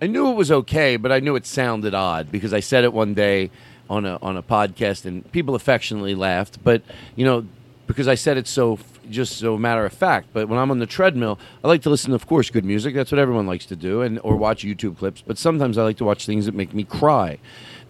[0.00, 2.92] I knew it was okay, but I knew it sounded odd because I said it
[2.92, 3.50] one day
[3.90, 6.62] on a on a podcast, and people affectionately laughed.
[6.62, 6.82] But
[7.16, 7.46] you know,
[7.86, 8.78] because I said it so
[9.10, 10.28] just so matter of fact.
[10.32, 12.94] But when I'm on the treadmill, I like to listen, of course, good music.
[12.94, 15.22] That's what everyone likes to do, and or watch YouTube clips.
[15.26, 17.38] But sometimes I like to watch things that make me cry,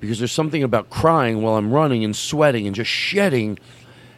[0.00, 3.58] because there's something about crying while I'm running and sweating and just shedding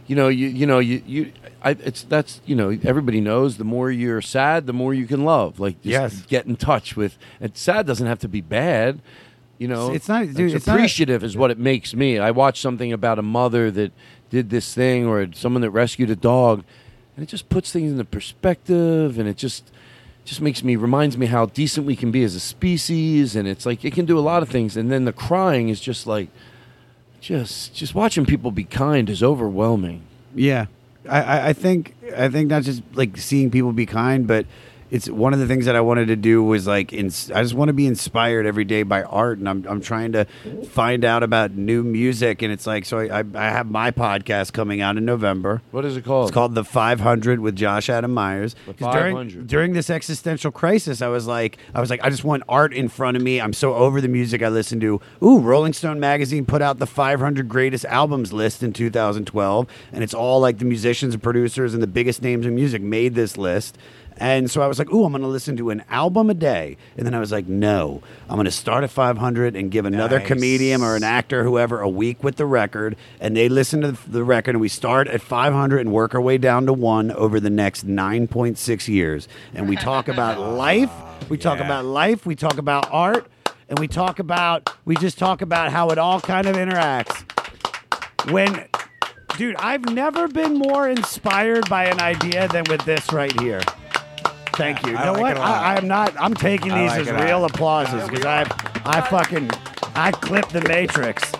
[0.06, 1.32] you know, you you know, you you.
[1.65, 5.24] I, it's that's you know, everybody knows the more you're sad, the more you can
[5.24, 5.59] love.
[5.59, 6.23] Like, just Yes.
[6.27, 7.16] get in touch with.
[7.41, 9.01] And sad doesn't have to be bad.
[9.59, 12.19] You know, It's not- dude, it's not- appreciative is what it makes me.
[12.19, 13.93] I watch something about a mother that
[14.31, 16.65] did this thing, or someone that rescued a dog,
[17.16, 19.70] and it just puts things into perspective, and it just
[20.24, 23.65] just makes me reminds me how decent we can be as a species, and it's
[23.66, 24.77] like it can do a lot of things.
[24.77, 26.28] And then the crying is just like
[27.20, 30.03] just just watching people be kind is overwhelming.
[30.35, 30.66] Yeah,
[31.09, 34.47] I, I, think I think not just like seeing people be kind, but
[34.94, 37.68] it's one of the things that I wanted to do was like I just want
[37.68, 40.24] to be inspired every day by art, and I'm I'm trying to
[40.70, 44.52] find out about new music, and it's like so I I, I have my podcast
[44.52, 45.62] coming out in November.
[45.72, 46.28] What is it called?
[46.28, 48.54] It's called the 500 with Josh Adam Meyers.
[48.66, 49.46] The 'Cause during- 500.
[49.48, 52.88] during this existential crisis, I was like, I was like, I just want art in
[52.88, 53.40] front of me.
[53.40, 55.00] I'm so over the music I listen to.
[55.22, 60.14] Ooh, Rolling Stone magazine put out the 500 greatest albums list in 2012, and it's
[60.14, 63.76] all like the musicians and producers and the biggest names in music made this list.
[64.16, 66.77] And so I was like, ooh, I'm going to listen to an album a day.
[66.97, 70.19] And then I was like, no, I'm going to start at 500 and give another
[70.20, 70.28] Nice.
[70.28, 72.95] comedian or an actor, whoever, a week with the record.
[73.19, 76.39] And they listen to the record, and we start at 500 and work our way
[76.39, 79.27] down to one over the next 9.6 years.
[79.53, 80.91] And we talk about life.
[80.93, 82.24] Ah, we talk about life.
[82.24, 83.27] We talk about art.
[83.69, 87.24] And we talk about, we just talk about how it all kind of interacts.
[88.31, 88.69] When,
[89.36, 93.61] dude, I've never been more inspired by an idea than with this right here.
[94.56, 94.93] Thank you.
[94.93, 95.31] You I know like what?
[95.32, 95.62] it a lot.
[95.62, 96.14] I, I'm not.
[96.18, 97.51] I'm taking I these like as it a real lot.
[97.51, 98.43] applauses because I,
[98.85, 99.51] I fucking,
[99.94, 101.32] I clipped the Matrix.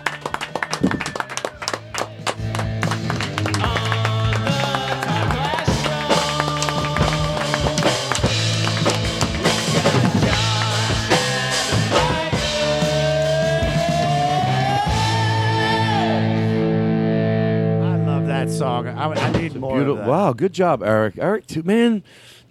[16.67, 18.87] I love that song.
[18.87, 19.75] I, I need more.
[19.75, 19.99] Beautiful.
[19.99, 20.09] Of that.
[20.09, 21.15] Wow, good job, Eric.
[21.17, 22.03] Eric, too, man,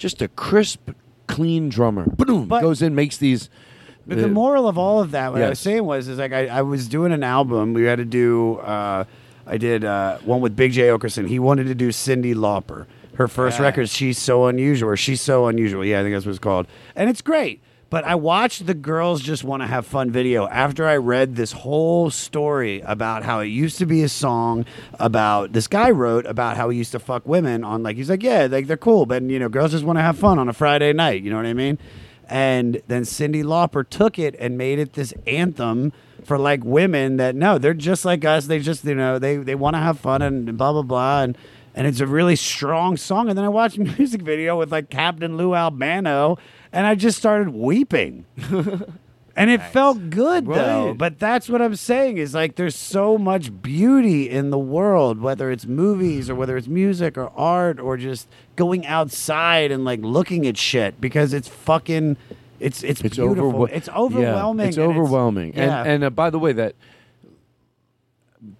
[0.04, 0.90] just a crisp,
[1.26, 2.04] clean drummer.
[2.04, 3.48] Boom, But- goes in, makes these.
[4.06, 5.60] But uh, the moral of all of that, what I was Yes.
[5.60, 7.72] saying was, is like I, I was doing an album.
[7.72, 8.56] We had to do.
[8.58, 9.04] Uh,
[9.46, 11.26] I did uh, one with Big Jay Oakerson.
[11.26, 12.84] He wanted to do Cyndi Lauper.
[13.16, 15.84] Her first record, She's So Unusual, or She's So Unusual.
[15.84, 16.66] Yeah, I think that's what it's called.
[16.94, 17.62] And it's great.
[17.90, 21.52] But I watched the girls just want to have fun video after I read this
[21.52, 24.64] whole story about how it used to be a song
[24.98, 28.22] about this guy wrote about how he used to fuck women on like he's like
[28.22, 30.52] yeah like they're cool but you know girls just want to have fun on a
[30.52, 31.78] Friday night you know what I mean?
[32.26, 35.92] And then Cyndi Lauper took it and made it this anthem
[36.24, 39.54] for like women that no they're just like us they just you know they they
[39.54, 41.36] want to have fun and blah blah blah and
[41.74, 43.28] and it's a really strong song.
[43.28, 46.38] And then I watched a music video with like Captain Lou Albano
[46.74, 48.26] and I just started weeping.
[49.36, 50.94] And it felt good though.
[50.94, 55.50] But that's what I'm saying is like there's so much beauty in the world, whether
[55.50, 60.46] it's movies or whether it's music or art or just going outside and like looking
[60.46, 62.16] at shit because it's fucking
[62.60, 63.46] it's it's, It's beautiful.
[63.46, 63.74] overwhelming.
[63.76, 64.68] It's overwhelming.
[64.68, 65.54] it's and overwhelming.
[65.56, 65.80] yeah.
[65.80, 66.76] And and uh, by the way, that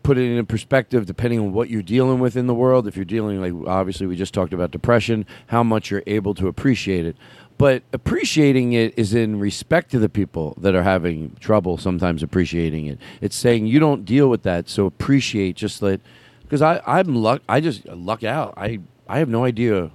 [0.03, 2.87] put it in perspective depending on what you're dealing with in the world.
[2.89, 6.49] If you're dealing like obviously we just talked about depression, how much you're able to
[6.49, 7.17] appreciate it.
[7.65, 12.85] But appreciating it is in respect to the people that are having trouble sometimes appreciating
[12.85, 12.99] it.
[13.23, 16.03] It's saying you don't deal with that, so appreciate just let
[16.43, 18.53] because I I'm luck I just luck out.
[18.59, 19.93] I I have no idea.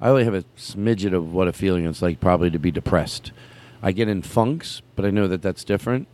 [0.00, 3.32] I only have a smidget of what a feeling it's like probably to be depressed.
[3.82, 6.08] I get in funks, but I know that that's different.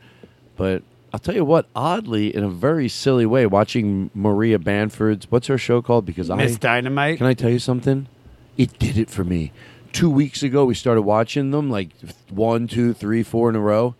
[0.56, 5.46] But I'll tell you what, oddly, in a very silly way, watching Maria Bamford's what's
[5.46, 6.04] her show called?
[6.04, 7.18] Because I Miss Dynamite.
[7.18, 8.08] Can I tell you something?
[8.56, 9.52] It did it for me.
[9.92, 11.90] Two weeks ago, we started watching them like
[12.30, 13.94] one, two, three, four in a row,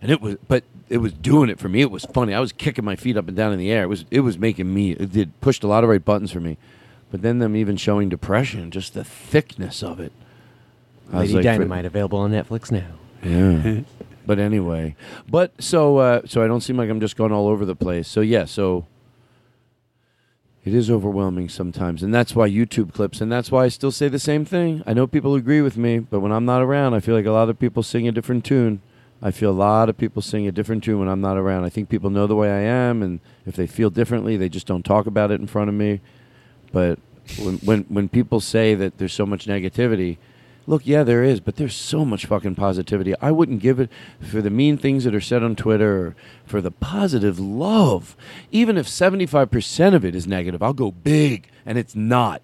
[0.00, 0.36] and it was.
[0.48, 1.80] But it was doing it for me.
[1.80, 2.34] It was funny.
[2.34, 3.84] I was kicking my feet up and down in the air.
[3.84, 4.04] It was.
[4.10, 4.92] It was making me.
[4.92, 6.58] It did pushed a lot of right buttons for me.
[7.10, 10.12] But then them even showing depression, just the thickness of it.
[11.12, 12.86] I Lady like, Dynamite available on Netflix now.
[13.22, 13.80] yeah.
[14.26, 14.96] but anyway,
[15.28, 18.08] but so uh, so I don't seem like I'm just going all over the place.
[18.08, 18.86] So yeah, so
[20.64, 24.08] it is overwhelming sometimes, and that's why YouTube clips, and that's why I still say
[24.08, 24.82] the same thing.
[24.86, 27.32] I know people agree with me, but when I'm not around, I feel like a
[27.32, 28.80] lot of people sing a different tune.
[29.20, 31.64] I feel a lot of people sing a different tune when I'm not around.
[31.64, 34.66] I think people know the way I am, and if they feel differently, they just
[34.66, 36.00] don't talk about it in front of me.
[36.72, 36.98] But
[37.38, 40.18] when when, when people say that there's so much negativity,
[40.66, 43.14] look, yeah, there is, but there's so much fucking positivity.
[43.20, 43.90] I wouldn't give it
[44.20, 48.16] for the mean things that are said on Twitter, or for the positive love.
[48.50, 52.42] Even if 75% of it is negative, I'll go big, and it's not.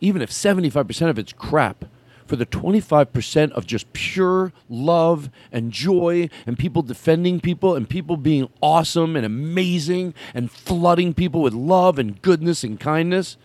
[0.00, 1.84] Even if 75% of it's crap,
[2.28, 8.18] for the 25% of just pure love and joy and people defending people and people
[8.18, 13.38] being awesome and amazing and flooding people with love and goodness and kindness,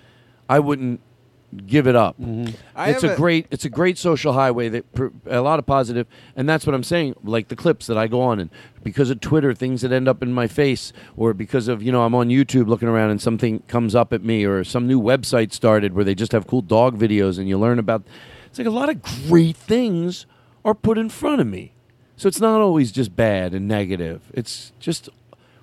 [0.50, 1.00] I wouldn't
[1.58, 2.20] give it up.
[2.20, 2.56] Mm-hmm.
[2.76, 5.66] I It's a a- great it's a great social highway that pr- a lot of
[5.66, 8.50] positive and that's what I'm saying like the clips that I go on and
[8.84, 12.04] because of Twitter things that end up in my face or because of you know
[12.04, 15.54] I'm on YouTube looking around and something comes up at me or some new website
[15.54, 18.04] started where they just have cool dog videos and you learn about
[18.46, 20.26] it's like a lot of great things
[20.66, 21.74] are put in front of me.
[22.16, 24.22] So it's not always just bad and negative.
[24.34, 25.10] It's just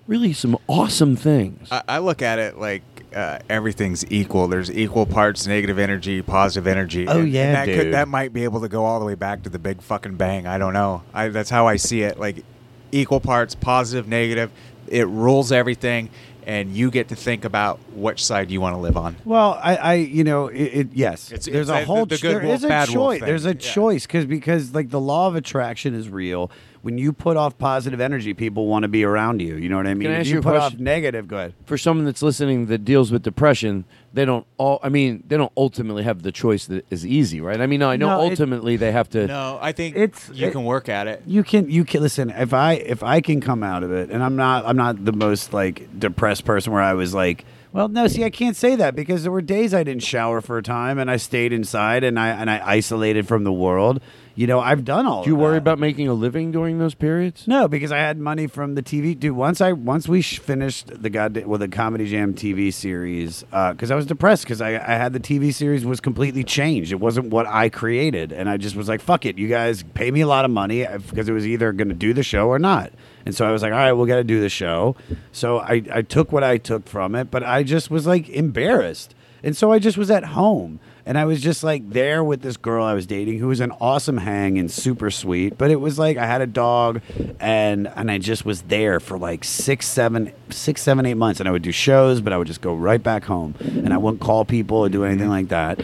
[0.07, 1.69] really some awesome things.
[1.71, 2.83] I, I look at it like
[3.15, 4.49] uh, everything's equal.
[4.49, 7.07] There's equal parts negative energy, positive energy.
[7.09, 7.79] Oh, and- and yeah, that dude.
[7.79, 10.17] Could, that might be able to go all the way back to the big fucking
[10.17, 10.47] bang.
[10.47, 11.03] I don't know.
[11.15, 12.19] I, that's how I see it.
[12.19, 12.45] Like
[12.93, 14.51] equal parts, positive, negative.
[14.89, 16.11] It rules everything,
[16.47, 19.15] and you get to think about which side you want to live on.
[19.25, 21.31] Well, I, I, you know, it, it yes.
[21.31, 22.07] It's- there's it's a a- whole.
[22.07, 23.21] the good there wolf, is a choice.
[23.21, 23.55] There's a Yeah.
[23.55, 26.51] choice because because like the law of attraction is real.
[26.83, 29.57] When you put off positive energy, people want to be around you.
[29.57, 30.09] You know what I mean?
[30.09, 30.85] Can I if you you a put off question?
[30.85, 31.55] negative, go ahead.
[31.67, 33.85] for someone that's listening that deals with depression,
[34.15, 34.81] they don't all.
[34.83, 37.61] I mean, they don't ultimately have the choice that is easy, right?
[37.61, 39.27] I mean, no, I know No, it- ultimately they have to.
[39.27, 41.23] No, I think It's- you it- can work at it.
[41.27, 44.23] You can you can listen if I if I can come out of it and
[44.23, 48.09] I'm not I'm not the most like depressed person where I was like well no
[48.09, 50.99] see I can't say that because there were days I didn't shower for a time
[50.99, 54.01] and I stayed inside and I and I isolated from the world
[54.41, 55.59] you know I've done all Do you worry that.
[55.59, 57.47] about making a living during those periods?
[57.47, 59.19] No, because I had money from the TV.
[59.19, 63.45] Dude, once I once we sh- finished the god well the Comedy Jam TV series,
[63.53, 66.91] uh, because I was depressed because I, I had the TV series was completely changed.
[66.91, 70.11] It wasn't what I created, and I just was like, "Fuck it, you guys pay
[70.11, 72.49] me a lot of money uh, because it was either going to do the show
[72.49, 72.93] or not."
[73.27, 74.97] And so I was like, "All right, we'll got to do the show."
[75.33, 79.15] So I I took what I took from it, but I just was like embarrassed,
[79.43, 80.81] and so I just was at home.
[81.07, 83.73] And I was just like there with this girl I was dating who was an
[83.81, 85.57] awesome hang and super sweet.
[85.59, 87.01] But it was like I had a dog
[87.39, 91.41] and and I just was there for like six, seven, six, seven, eight months.
[91.41, 93.55] And I would do shows, but I would just go right back home.
[93.61, 95.83] And I wouldn't call people or do anything like that.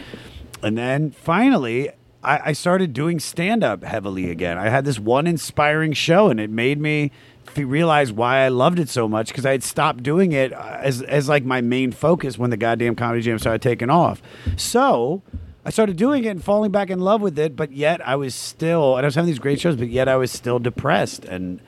[0.63, 1.91] And then finally
[2.23, 4.57] I, I started doing stand up heavily again.
[4.57, 7.11] I had this one inspiring show and it made me
[7.57, 10.77] f- realize why I loved it so much because I had stopped doing it uh,
[10.81, 14.21] as, as like my main focus when the goddamn comedy jam started taking off.
[14.55, 15.21] So
[15.65, 18.33] I started doing it and falling back in love with it, but yet I was
[18.33, 21.25] still, and I was having these great shows, but yet I was still depressed.
[21.25, 21.59] And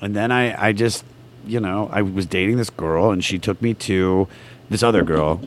[0.00, 1.04] and then I, I just,
[1.44, 4.28] you know, I was dating this girl, and she took me to
[4.70, 5.40] this other girl,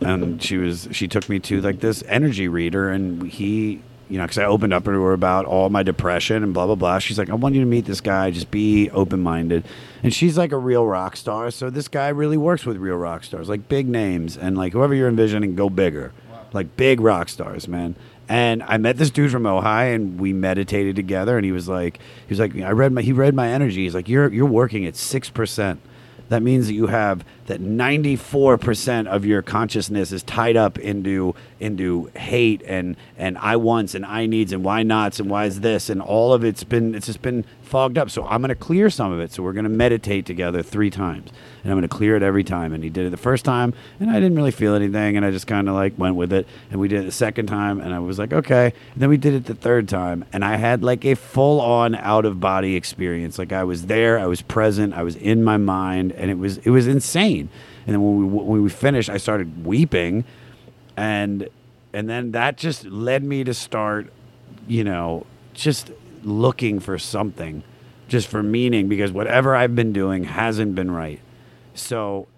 [0.00, 4.24] and she was, she took me to like this energy reader, and he, you know,
[4.24, 6.98] because I opened up to her about all my depression and blah blah blah.
[6.98, 8.30] She's like, I want you to meet this guy.
[8.30, 9.64] Just be open minded,
[10.02, 11.50] and she's like a real rock star.
[11.50, 14.94] So this guy really works with real rock stars, like big names, and like whoever
[14.94, 16.12] you're envisioning, go bigger,
[16.52, 17.94] like big rock stars, man.
[18.28, 21.36] And I met this dude from Ohio, and we meditated together.
[21.36, 23.82] And he was like, he was like, I read my, he read my energy.
[23.84, 25.80] He's like, you're you're working at six percent.
[26.30, 32.08] That means that you have that 94% of your consciousness is tied up into into
[32.16, 35.90] hate and and I wants and I needs and why nots and why is this
[35.90, 38.10] and all of it's been it's just been fogged up.
[38.10, 39.32] So I'm going to clear some of it.
[39.32, 41.30] So we're going to meditate together 3 times.
[41.62, 43.74] And I'm going to clear it every time and he did it the first time
[43.98, 46.46] and I didn't really feel anything and I just kind of like went with it
[46.70, 48.72] and we did it the second time and I was like okay.
[48.92, 51.94] And then we did it the third time and I had like a full on
[51.94, 53.38] out of body experience.
[53.38, 56.58] Like I was there, I was present, I was in my mind and it was
[56.58, 57.48] it was insane.
[57.86, 60.24] And then when we when we finished, I started weeping,
[60.96, 61.48] and
[61.92, 64.12] and then that just led me to start,
[64.68, 65.90] you know, just
[66.22, 67.62] looking for something,
[68.06, 71.20] just for meaning, because whatever I've been doing hasn't been right.
[71.74, 72.28] So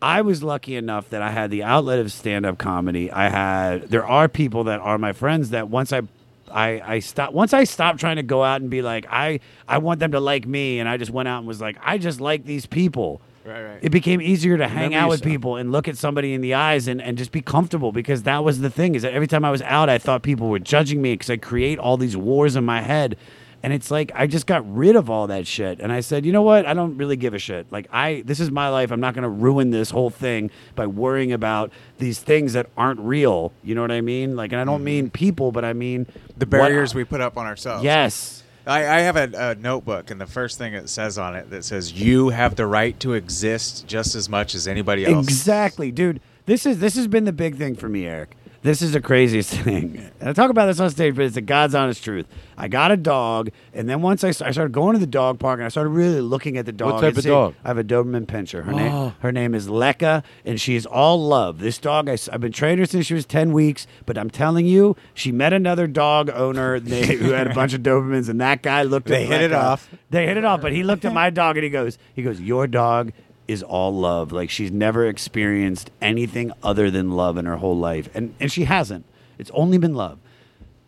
[0.00, 3.10] I was lucky enough that I had the outlet of stand up comedy.
[3.10, 6.02] I had there are people that are my friends that once I
[6.50, 9.78] I, I stopped once I stopped trying to go out and be like I I
[9.78, 12.20] want them to like me and I just went out and was like I just
[12.20, 13.20] like these people.
[13.44, 13.78] Right, right.
[13.80, 15.32] It became easier to hang Remember out with yourself.
[15.32, 18.42] people and look at somebody in the eyes and, and just be comfortable because that
[18.42, 21.00] was the thing is that every time I was out I thought people were judging
[21.00, 23.16] me because I create all these wars in my head
[23.66, 26.30] and it's like I just got rid of all that shit and I said you
[26.30, 29.00] know what I don't really give a shit like I this is my life I'm
[29.00, 33.52] not going to ruin this whole thing by worrying about these things that aren't real
[33.64, 36.38] you know what I mean like and I don't mean people but I mean Mm-hmm.
[36.38, 37.82] the barriers we put up on ourselves.
[37.82, 38.44] Yes.
[38.66, 41.64] I, I have a, a notebook, and the first thing it says on it that
[41.64, 46.20] says, "You have the right to exist just as much as anybody else." Exactly, dude.
[46.46, 48.35] This is this has been the big thing for me, Eric.
[48.62, 50.10] This is the craziest thing.
[50.20, 52.26] And I talk about this on stage, but it's the God's honest truth.
[52.58, 55.38] I got a dog, and then once I, st- I started going to the dog
[55.38, 56.94] park, and I started really looking at the dog.
[56.94, 57.54] What type and of seeing- dog?
[57.64, 58.64] I have a Doberman Pinscher.
[58.64, 58.76] Her Oh.
[58.76, 61.58] name her name is Lekka, and she's all love.
[61.60, 63.86] This dog, I, have been training her since she was ten weeks.
[64.06, 67.82] But I'm telling you, she met another dog owner they, who had a bunch of
[67.82, 69.10] Dobermans, and that guy looked.
[69.10, 69.26] At her.
[69.28, 69.62] They at hit it Lekka.
[69.62, 69.88] off.
[70.10, 72.40] They hit it off, but he looked at my dog and he goes, he goes,
[72.40, 73.12] your dog
[73.48, 74.32] is all love.
[74.32, 78.64] Like she's never experienced anything other than love in her whole life, and and she
[78.64, 79.04] hasn't.
[79.38, 80.18] It's only been love.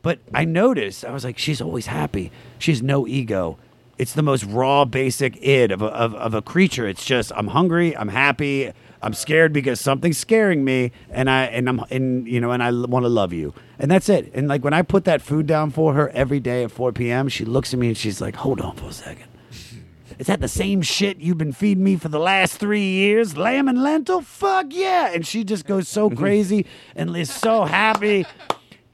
[0.02, 2.30] But I noticed, I was like, she's always happy.
[2.58, 3.58] She has no ego.
[3.98, 6.86] It's the most raw, basic id of a, of, of a creature.
[6.86, 8.72] It's just, I'm hungry, I'm happy,
[9.02, 12.70] I'm scared because something's scaring me, and I and I'm and you know, and I
[12.70, 14.30] want to love you, and that's it.
[14.34, 17.28] And like when I put that food down for her every day at 4 p.m.,
[17.28, 19.28] she looks at me and she's like, "Hold on for a second.
[20.18, 23.36] Is that the same shit you've been feeding me for the last three years?
[23.36, 24.20] Lamb and lentil?
[24.20, 25.12] Fuck yeah.
[25.12, 26.18] And she just goes so mm-hmm.
[26.18, 26.66] crazy
[26.96, 28.26] and is so happy.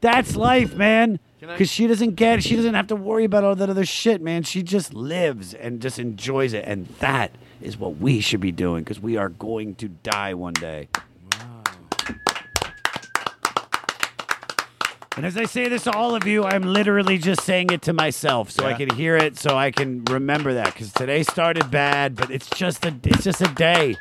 [0.02, 1.18] That's life, man.
[1.40, 4.42] Because she doesn't get She doesn't have to worry about all that other shit, man.
[4.42, 6.64] She just lives and just enjoys it.
[6.66, 10.54] And that is what we should be doing because we are going to die one
[10.54, 10.88] day.
[15.16, 17.92] And as I say this to all of you, I'm literally just saying it to
[17.92, 20.72] myself so I can hear it, so I can remember that.
[20.72, 23.96] Because today started bad, but it's just a it's just a day.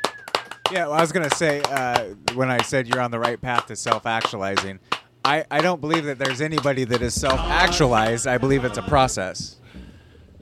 [0.72, 3.68] Yeah, well, I was gonna say uh, when I said you're on the right path
[3.68, 4.80] to self-actualizing,
[5.24, 8.26] I, I don't believe that there's anybody that is self-actualized.
[8.26, 9.58] I believe it's a process.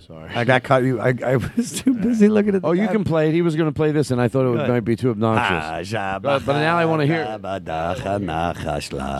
[0.07, 0.30] Sorry.
[0.34, 0.84] I got caught.
[0.84, 2.61] You, I, I was too busy looking at.
[2.61, 2.91] The Oh, you map.
[2.91, 3.34] can play it.
[3.34, 5.91] He was going to play this, and I thought it would, might be too obnoxious.
[6.23, 7.22] but, but now I want to hear.
[7.22, 7.27] it.
[7.99, 8.26] John,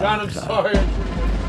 [0.02, 1.41] John, I'm sorry.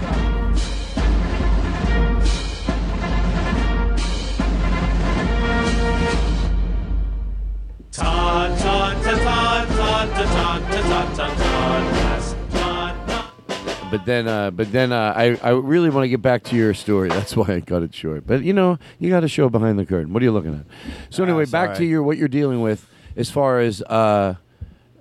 [13.91, 16.73] But then, uh, but then, uh, I I really want to get back to your
[16.73, 17.11] story.
[17.11, 18.27] That's why I cut it short.
[18.27, 20.15] But you know, you got to show behind the curtain.
[20.15, 20.65] What are you looking at?
[21.11, 24.37] So anyway, back to your what you're dealing with as far as uh,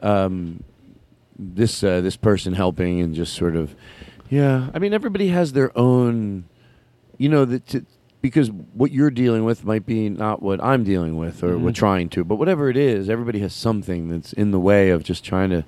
[0.01, 0.63] um,
[1.39, 3.73] this uh, this person helping and just sort of,
[4.29, 4.69] yeah.
[4.73, 6.43] I mean, everybody has their own,
[7.17, 7.85] you know, that to,
[8.21, 11.75] because what you're dealing with might be not what I'm dealing with or we're Mhm.
[11.75, 15.23] trying to, but whatever it is, everybody has something that's in the way of just
[15.23, 15.63] trying to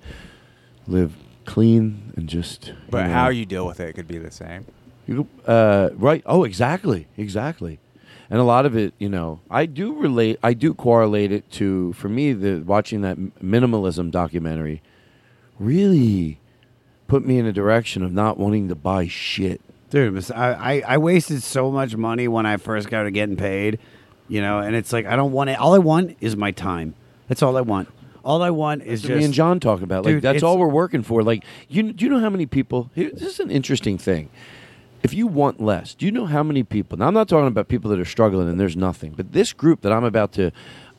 [0.88, 1.15] live
[1.45, 2.67] clean and just.
[2.67, 4.65] you But know, how you deal with it could be the same.
[5.07, 6.21] you, uh, right.
[6.25, 7.07] Oh, exactly.
[7.17, 7.80] Exactly.
[8.30, 11.93] And a lot of it, you know, I do relate, I do correlate it to,
[11.93, 14.81] for me, the watching that minimalism documentary
[15.59, 16.39] really
[17.07, 19.61] put me in a direction of not wanting to buy shit.
[19.94, 23.78] Dude, I, I, I wasted so much money when I first started getting paid,
[24.28, 25.60] you know, and it's like I don't want it.
[25.60, 26.95] All I want is my time.
[27.28, 27.90] That's all I want.
[28.26, 30.03] All I want is just me and John talk about.
[30.03, 31.22] Like Dude, that's all we're working for.
[31.22, 32.90] Like you, do you know how many people?
[32.95, 34.32] Here, this is an interesting thing.
[35.03, 36.98] If you want less, do you know how many people?
[36.98, 39.82] Now I'm not talking about people that are struggling and there's nothing, but this group
[39.82, 40.49] that I'm about to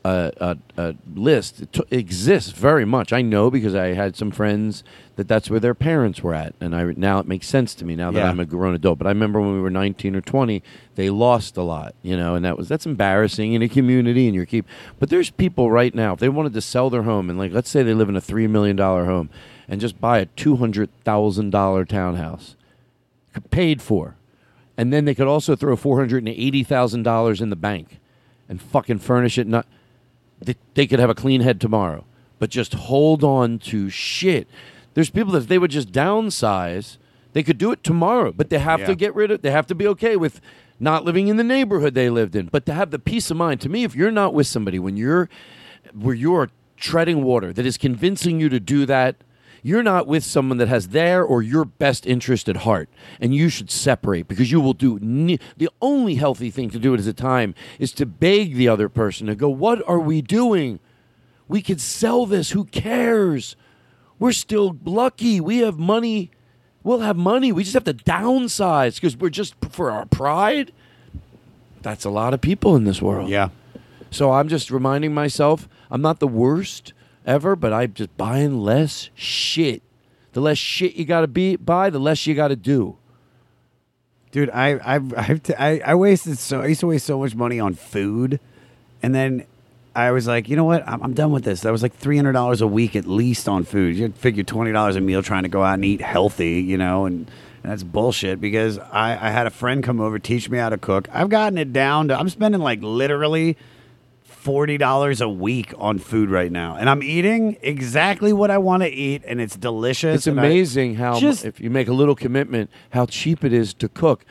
[0.05, 3.11] uh, uh, uh, list t- exists very much.
[3.13, 4.85] I know because I had some friends
[5.17, 7.97] that that's where their parents were at, and I now it makes sense to me
[7.97, 8.29] now that Yeah.
[8.29, 8.99] I'm a grown adult.
[8.99, 10.63] But I remember when we were 19 or 20,
[10.97, 14.35] they lost a lot, you know, and that was that's embarrassing in a community and
[14.35, 14.67] your keep.
[14.99, 17.71] But there's people right now if they wanted to sell their home and like let's
[17.71, 19.31] say they live in a three million dollar home
[19.69, 22.57] and just buy a two hundred thousand dollar townhouse,
[23.51, 24.17] paid for,
[24.77, 28.01] and then they could also throw four hundred and eighty thousand dollars in the bank
[28.51, 29.47] and fucking furnish it.
[29.47, 29.67] Not
[30.41, 32.05] they, they could have a clean head tomorrow,
[32.39, 34.49] but just hold on to shit.
[34.95, 36.97] There's people that if they would just downsize,
[37.33, 38.87] they could do it tomorrow, but they have Yeah.
[38.87, 39.43] to get rid of.
[39.43, 40.41] They have to be okay with
[40.79, 43.61] not living in the neighborhood they lived in, but to have the peace of mind.
[43.63, 45.29] To me, if you're not with somebody when you're
[45.93, 49.17] where you're treading water that is convincing you to do that.
[49.67, 53.49] You're not with someone that has their or your best interest at heart, and you
[53.49, 54.99] should separate because you will do.
[55.01, 58.91] Ne- the only healthy thing to do at a time is to beg the other
[58.91, 60.81] person to go, "What are we doing?
[61.49, 62.51] We could sell this.
[62.51, 63.57] Who cares?
[64.19, 65.41] We're still lucky.
[65.41, 66.31] We have money.
[66.83, 67.51] We'll have money.
[67.51, 70.73] We just have to downsize because we're just for our pride."
[71.81, 73.31] That's a lot of people in this world.
[73.31, 73.49] Yeah.
[74.11, 76.93] So I'm just reminding myself I'm not the worst
[77.27, 79.83] ever, but I'm just buying less shit.
[80.33, 82.97] The less shit you got to be buy, the less you got to do.
[84.33, 87.35] Dude, I I've, I've t- I I wasted so I used to waste so much
[87.37, 88.41] money on food,
[89.03, 89.47] and then
[89.95, 90.87] I was like, you know what?
[90.89, 91.61] I'm, I'm done with this.
[91.61, 93.97] That was like three hundred dollars a week at least on food.
[93.97, 97.07] You figure twenty dollars a meal trying to go out and eat healthy, you know,
[97.07, 97.31] and,
[97.63, 98.41] and that's bullshit.
[98.41, 101.09] Because I I had a friend come over teach me how to cook.
[101.13, 103.57] I've gotten it down to I'm spending like literally
[104.45, 108.83] forty dollars a week on food right now, and I'm eating exactly what I want
[108.83, 110.19] to eat, and it's delicious.
[110.19, 113.53] It's and I- amazing how just if you make a little commitment, how cheap it
[113.55, 114.25] is to cook,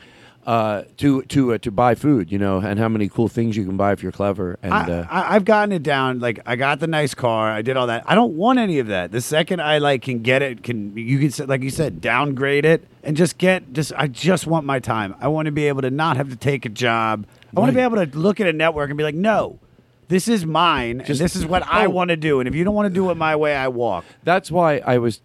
[0.46, 3.64] uh, to to uh, to buy food, you know, and how many cool things you
[3.64, 4.56] can buy if you're clever.
[4.62, 6.20] And uh, I, I've gotten it down.
[6.20, 7.50] Like I got the nice car.
[7.50, 8.04] I did all that.
[8.06, 9.10] I don't want any of that.
[9.10, 12.86] The second I like can get it, can you can like you said, downgrade it
[13.02, 13.92] and just get just.
[13.96, 15.16] I just want my time.
[15.18, 17.26] I want to be able to not have to take a job.
[17.56, 19.60] I want to be able to look at a network and be like, no,
[20.08, 21.00] this is mine.
[21.06, 21.90] and this is what I Oh.
[21.90, 22.40] want to do.
[22.40, 24.04] And if you don't want to do it my way, I walk.
[24.22, 25.20] That's why I was,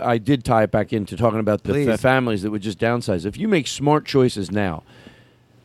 [0.00, 1.86] I did tie it back into talking about the Please.
[1.86, 3.24] fa- families that would just downsize.
[3.24, 4.82] If you make smart choices now,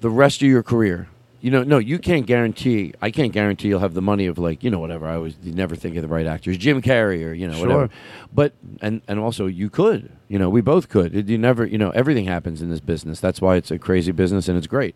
[0.01, 1.07] the rest of your career,
[1.41, 2.93] you know, no, you can't guarantee.
[3.01, 5.07] I can't guarantee you'll have the money of like, you know, whatever.
[5.07, 7.65] I always you never think of the right actors, Jim Carrey or you know Sure.
[7.67, 7.89] whatever.
[8.31, 11.15] But and and also you could, you know, we both could.
[11.15, 13.19] It- You never, you know, everything happens in this business.
[13.19, 14.93] That's why it's a crazy business and it's great.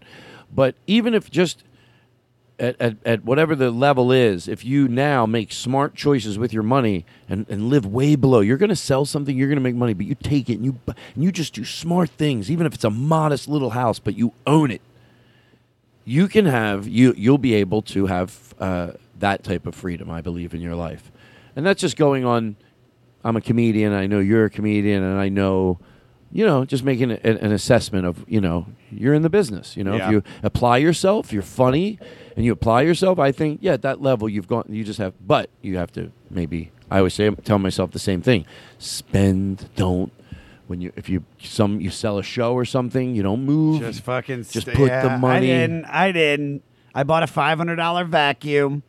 [0.53, 1.63] But even if just
[2.59, 6.63] at, at, at whatever the level is, if you now make smart choices with your
[6.63, 9.75] money and, and live way below, you're going to sell something, you're going to make
[9.75, 12.73] money, but you take it and you and you just do smart things, even if
[12.73, 14.81] it's a modest little house, but you own it.
[16.05, 20.21] You can have you you'll be able to have uh, that type of freedom, I
[20.21, 21.11] believe, in your life,
[21.55, 22.55] and that's just going on.
[23.23, 23.91] I'm a comedian.
[23.91, 25.79] I know you're a comedian, and I know,
[26.31, 29.75] you know, just making a, an assessment of, you know, you're in the business.
[29.75, 30.05] You know, Yeah.
[30.05, 31.97] if you apply yourself, you're funny,
[32.35, 33.19] and you apply yourself.
[33.19, 34.65] I think, yeah, at that level, you've gone.
[34.69, 36.71] You just have, but you have to maybe.
[36.91, 38.45] I always say, tell myself the same thing:
[38.77, 40.11] spend, don't.
[40.67, 43.81] When you, if you some you sell a show or something, you don't move.
[43.81, 45.53] Just fucking just st- put yeah, the money.
[45.53, 45.85] I didn't.
[45.85, 46.63] I didn't.
[46.93, 48.81] I bought a five hundred dollar vacuum.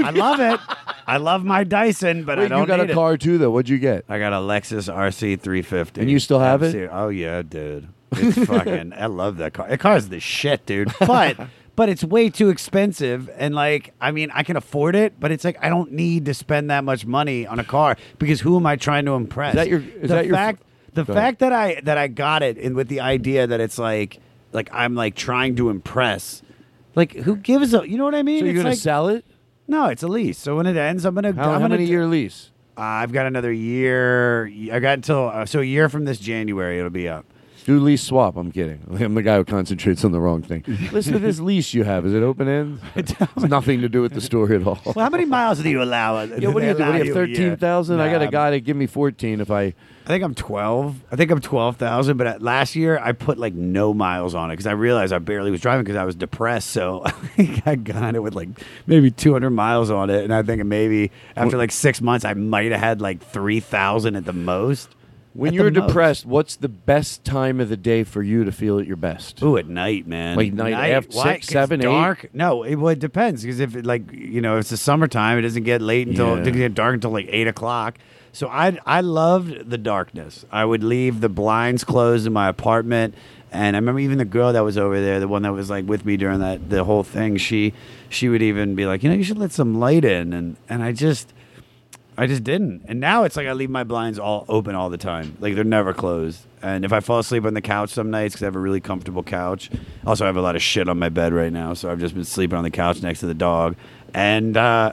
[0.00, 0.58] I love it.
[1.06, 2.94] I love my Dyson, but I don't you got a it.
[2.94, 3.50] car too, though.
[3.50, 4.04] What'd you get?
[4.08, 6.00] I got a Lexus RC 350.
[6.00, 6.88] And you still have it?
[6.90, 7.88] Oh yeah, dude.
[8.12, 8.92] It's fucking.
[8.96, 9.68] I love that car.
[9.68, 10.92] That car's the shit, dude.
[10.98, 11.38] But
[11.76, 15.44] but it's way too expensive, and like I mean, I can afford it, but it's
[15.44, 18.66] like I don't need to spend that much money on a car because who am
[18.66, 19.54] I trying to impress?
[19.54, 20.62] Is that your- is the that your- fact?
[20.94, 21.22] The Go ahead.
[21.22, 24.18] fact that I that I got it, and with the idea that it's like
[24.52, 26.42] like I'm like trying to impress.
[26.94, 27.86] Like who gives a?
[27.86, 28.38] You know what I mean?
[28.40, 29.24] So you're It's gonna like- sell it?
[29.68, 30.38] No, it's a lease.
[30.38, 31.32] So when it ends, I'm gonna.
[31.34, 32.50] How, I'm how gonna many d- year lease?
[32.78, 34.50] uh, I've got another year.
[34.72, 37.26] I got until uh, so a year from this January it'll be up.
[37.66, 38.36] Do lease swap.
[38.36, 38.80] I'm kidding.
[39.00, 40.62] I'm the guy who concentrates on the wrong thing.
[40.92, 42.06] Listen to this lease you have.
[42.06, 42.80] Is it open end?
[42.94, 44.78] It's nothing to do with the story at all.
[44.84, 46.06] Well, how many miles do you allow?
[46.36, 46.84] Yeah, what do you do?
[46.84, 47.14] What do you have?
[47.14, 47.98] Thirteen thousand.
[48.00, 49.62] I got a guy to give me fourteen if I.
[49.62, 51.02] I think I'm twelve.
[51.10, 52.18] I think I'm twelve thousand.
[52.18, 55.18] But at, last year I put like no miles on it because I realized I
[55.18, 56.70] barely was driving because I was depressed.
[56.70, 58.48] So I think I got it with like
[58.86, 62.34] maybe two hundred miles on it, and I think maybe after like six months I
[62.34, 64.94] might have had like three thousand at the most.
[65.36, 65.88] When you're the most.
[65.88, 69.42] depressed, what's the best time of the day for you to feel at your best?
[69.42, 70.36] Ooh, at night, man.
[70.36, 71.34] Like night, after Why?
[71.34, 71.84] six, 'Cause seven, eight?
[71.84, 72.30] dark.
[72.32, 75.38] No, it, well, it depends because if it, like you know, if it's the summertime,
[75.38, 76.34] it doesn't get late until Yeah.
[76.34, 77.98] it doesn't get dark until like eight o'clock.
[78.32, 80.44] So I I loved the darkness.
[80.52, 83.14] I would leave the blinds closed in my apartment,
[83.50, 85.86] and I remember even the girl that was over there, the one that was like
[85.88, 87.36] with me during that the whole thing.
[87.38, 87.72] She
[88.10, 90.82] she would even be like, you know, you should let some light in, and and
[90.82, 91.32] I just.
[92.18, 92.82] I just didn't.
[92.88, 95.36] And now it's like I leave my blinds all open all the time.
[95.40, 96.40] Like they're never closed.
[96.62, 98.80] And if I fall asleep on the couch some nights because I have a really
[98.80, 99.70] comfortable couch,
[100.06, 102.14] also I have a lot of shit on my bed right now, so I've just
[102.14, 103.76] been sleeping on the couch next to the dog.
[104.14, 104.92] And uh,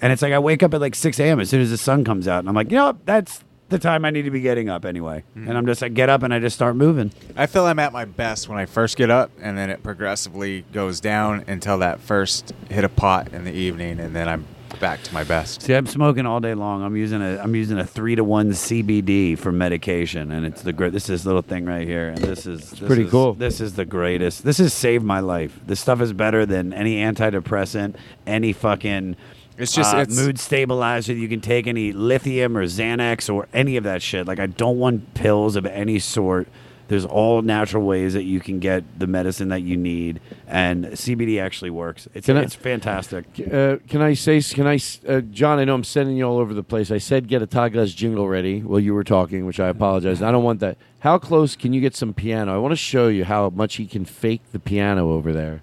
[0.00, 1.38] and it's like I wake up at like 6 a.m.
[1.40, 3.04] as soon as the sun comes out, and I'm like, you know, what?
[3.06, 5.24] that's the time I need to be getting up anyway.
[5.36, 5.48] Mhm.
[5.48, 7.12] And I'm just I get up and I just start moving.
[7.36, 10.64] I feel I'm at my best when I first get up, and then it progressively
[10.72, 15.02] goes down until that first hit a pot in the evening, and then I'm back
[15.02, 15.62] to my best.
[15.62, 16.82] See, I'm smoking all day long.
[16.82, 20.72] I'm using a I'm using a three to one CBD for medication, and it's the
[20.72, 20.92] great.
[20.92, 23.34] This is this little thing right here, and this is this pretty is- cool.
[23.34, 24.44] This is the greatest.
[24.44, 25.58] This has saved my life.
[25.66, 27.94] This stuff is better than any antidepressant,
[28.26, 29.16] any fucking.
[29.56, 33.76] It's just- uh, it's- mood stabilizer you can take, any lithium or Xanax or any
[33.76, 34.26] of that shit.
[34.26, 36.48] Like I don't want pills of any sort.
[36.94, 41.40] There's all natural ways that you can get the medicine that you need, and CBD
[41.40, 42.06] actually works.
[42.14, 43.24] It's Can I- it's fantastic.
[43.52, 44.40] Uh, can I say?
[44.40, 45.58] Can I, uh, John?
[45.58, 46.92] I know I'm sending you all over the place.
[46.92, 50.22] I said get a Glass jingle ready while you were talking, which I apologize.
[50.22, 50.76] I don't want that.
[51.00, 52.54] How close can you get some piano?
[52.54, 55.62] I want to show you how much he can fake the piano over there.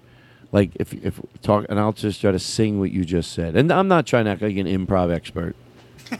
[0.52, 3.56] Like if if talk, and I'll just try to sing what you just said.
[3.56, 5.56] And I'm not trying to act like an improv expert.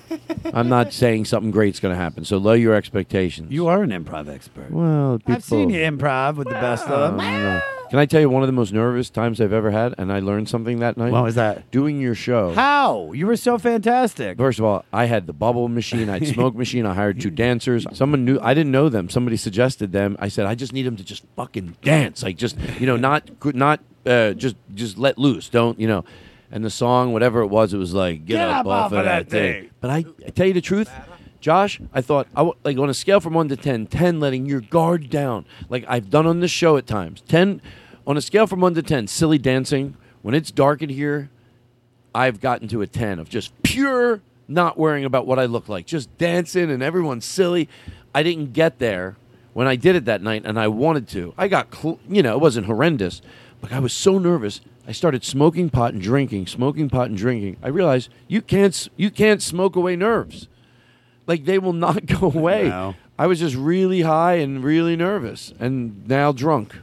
[0.54, 2.24] I'm not saying something great's going to happen.
[2.24, 3.50] So lower your expectations.
[3.52, 4.70] You are an improv expert.
[4.70, 7.16] Well, I've seen people- you improv with the best of them.
[7.18, 7.60] No.
[7.90, 9.94] Can I tell you one of the most nervous times I've ever had?
[9.98, 11.12] And I learned something that night.
[11.12, 11.70] What was that?
[11.70, 12.54] Doing your show.
[12.54, 13.12] How?
[13.12, 14.38] You were so fantastic.
[14.38, 17.28] First of all, I had the bubble machine, I had smoke machine, I hired two
[17.30, 17.86] dancers.
[17.92, 19.10] Someone knew I didn't know them.
[19.10, 20.16] Somebody suggested them.
[20.18, 22.22] I said, I just need them to just fucking dance.
[22.22, 25.50] Like just you know, not not uh, just just let loose.
[25.50, 26.02] Don't you know?
[26.52, 29.70] And the song, whatever it was, it was like get, up, off, of that thing.
[29.80, 30.90] But I, I tell you the truth,
[31.40, 34.44] Josh, I thought I w- like on a scale from one to 10, 10 letting
[34.46, 37.22] your guard down, like I've done on this show at times.
[37.26, 37.62] Ten
[38.06, 39.96] on a scale from one to ten, silly dancing.
[40.20, 41.30] When it's dark in here,
[42.14, 45.86] I've gotten to a 10 of just pure not worrying about what I look like,
[45.86, 47.68] just dancing and everyone's silly.
[48.14, 49.16] I didn't get there
[49.54, 51.32] when I did it that night and I wanted to.
[51.38, 53.22] I got, cl- you know, it wasn't horrendous,
[53.62, 54.60] but I was so nervous.
[54.86, 57.56] I started smoking pot and drinking, smoking pot and drinking.
[57.62, 60.48] I realized you can't you can't smoke away nerves.
[61.26, 62.68] Like they will not go away.
[62.68, 62.94] No.
[63.18, 66.76] I was just really high and really nervous and now drunk.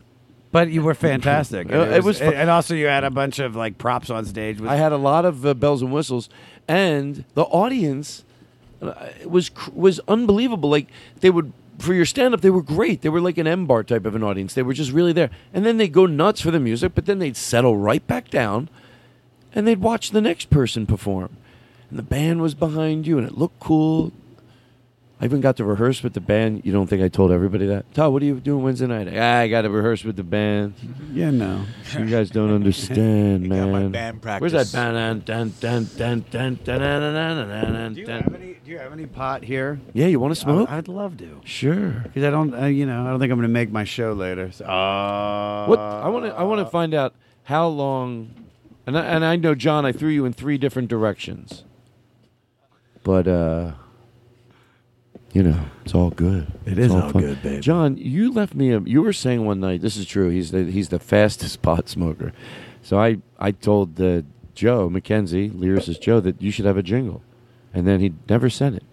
[0.52, 1.70] But you were fantastic.
[1.70, 2.34] It was fun.
[2.34, 4.60] and also you had a bunch of like props on stage.
[4.60, 6.30] With, I had a lot of uh, bells and whistles,
[6.68, 8.24] and the audience
[8.82, 8.94] uh,
[9.26, 10.70] was cr- was unbelievable.
[10.70, 10.88] Like
[11.20, 13.02] they would for your stand up, they were great.
[13.02, 14.54] They were like an M bar type of an audience.
[14.54, 17.20] They were just really there, and then they'd go nuts for the music, but then
[17.20, 18.70] they'd settle right back down,
[19.54, 21.36] and they'd watch the next person perform,
[21.90, 24.12] and the band was behind you, and it looked cool.
[25.22, 26.62] I even got to rehearse with the band.
[26.64, 27.94] You don't think I told everybody that?
[27.94, 29.10] Todd, what are you doing Wednesday night?
[29.14, 30.76] Ah, I got to rehearse with the band.
[31.12, 31.66] Yeah, no.
[31.94, 33.92] You guys don't understand, got my man.
[33.92, 34.72] band Where's that?
[34.72, 34.72] practice.
[34.72, 38.54] Dun, dun, dun, dun, dun, dun, dun, dun, dun, dun, dun, Do you have any?
[38.64, 39.82] Do you have any pot here?
[39.94, 40.70] Yeah, you want to smoke?
[40.70, 41.42] I, would love to.
[41.44, 41.90] Sure.
[42.04, 44.14] Because I don't, uh, you know, I don't think I'm going to make my show
[44.14, 44.52] later.
[44.54, 47.14] So, uh, What I want to I want to find out
[47.44, 48.34] how long,
[48.88, 51.66] and I, and I know John, I threw you in three different directions,
[53.04, 53.72] but uh,
[55.34, 56.48] you know, it's all good.
[56.66, 57.22] It It's is all fun.
[57.22, 57.60] good, baby.
[57.62, 58.80] John, you left me a.
[58.82, 59.82] You were saying one night.
[59.82, 60.30] This is true.
[60.30, 62.34] He's the he's the fastest pot smoker.
[62.82, 64.22] So I I told uh,
[64.56, 67.22] Joe McKenzie, lyricist Joe, that you should have a jingle,
[67.74, 68.84] and then he never sent it.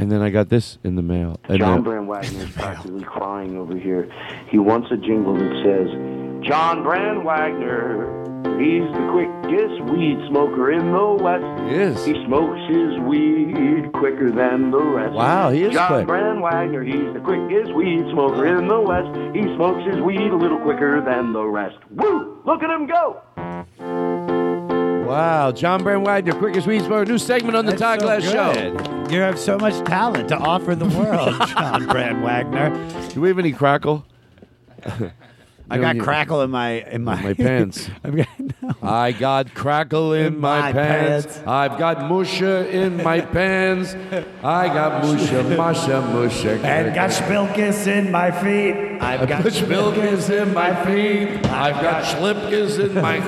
[0.00, 1.40] And then I got this in the mail.
[1.48, 4.08] And John then- Brand Wagner is practically crying over here.
[4.48, 8.17] He wants a jingle that says, John Brand Wagner,
[8.58, 11.44] he's the quickest weed smoker in the West.
[11.70, 12.04] He is.
[12.04, 15.14] He smokes his weed quicker than the rest.
[15.14, 16.06] Wow, he is John quick.
[16.06, 19.08] Brand Wagner, he's the quickest weed smoker in the West.
[19.34, 21.76] He smokes his weed a little quicker than the rest.
[21.90, 22.40] Woo!
[22.44, 23.22] Look at him go!
[25.08, 28.52] Wow, John Brand Wagner, quickest weed smoker, new segment on the Todd Glass Show.
[29.10, 33.08] You have so much talent to offer the world, John Brand Wagner.
[33.08, 34.04] Do we have any crackle?
[35.70, 37.90] I got crackle in my in my, my pants.
[38.04, 38.28] I've got,
[38.62, 38.74] no.
[38.82, 41.26] I got crackle in, my, my pants.
[41.26, 41.46] pants.
[41.46, 43.94] I've got musha in my pants.
[44.42, 46.60] I got musha, masha, musha.
[46.64, 49.02] And got spilkis in my feet.
[49.02, 51.46] I've got spilkis in my feet.
[51.46, 53.18] I've got schlipkis in my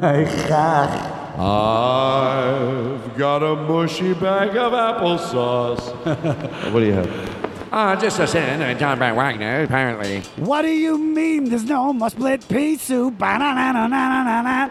[0.00, 1.14] my chach.
[1.40, 6.72] I've got a mushy bag of applesauce.
[6.72, 7.47] what do you have?
[7.70, 10.20] Uh, just a sin, uh, John Brand Wagner, apparently.
[10.36, 13.18] What do you mean there's no more split pea soup?
[13.18, 14.70] Ba-na-na-na-na-na-na.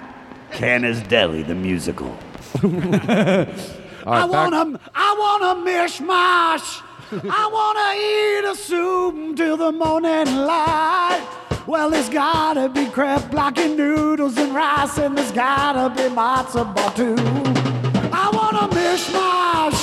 [0.51, 2.17] Canter's Deli, the musical.
[2.63, 6.81] I want a, I want a mishmash.
[7.11, 11.25] I want to eat a soup till the morning light.
[11.67, 16.91] Well, there's gotta be crab blocking noodles and rice, and there's gotta be matzo ball
[16.91, 17.15] too.
[18.11, 19.79] I want a mishmash.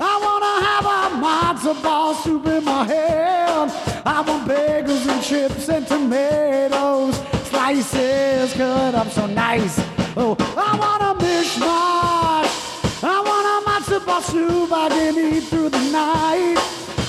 [0.00, 0.83] I wanna have
[1.24, 3.72] a matzo ball soup in my hand.
[4.04, 7.16] I want bagels and chips and tomatoes,
[7.48, 9.78] slices cut up so nice.
[10.16, 13.02] Oh, I want a mishmash.
[13.02, 16.56] I want a matzo ball soup I can eat through the night.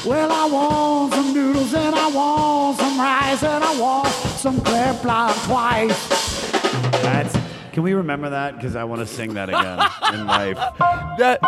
[0.05, 5.45] Well, I want some noodles and I want some rice and I want some kreplach
[5.45, 6.07] twice.
[7.01, 7.37] That's.
[7.73, 8.55] Can we remember that?
[8.55, 9.79] Because I want to sing that again
[10.13, 10.57] in life.
[11.17, 11.39] That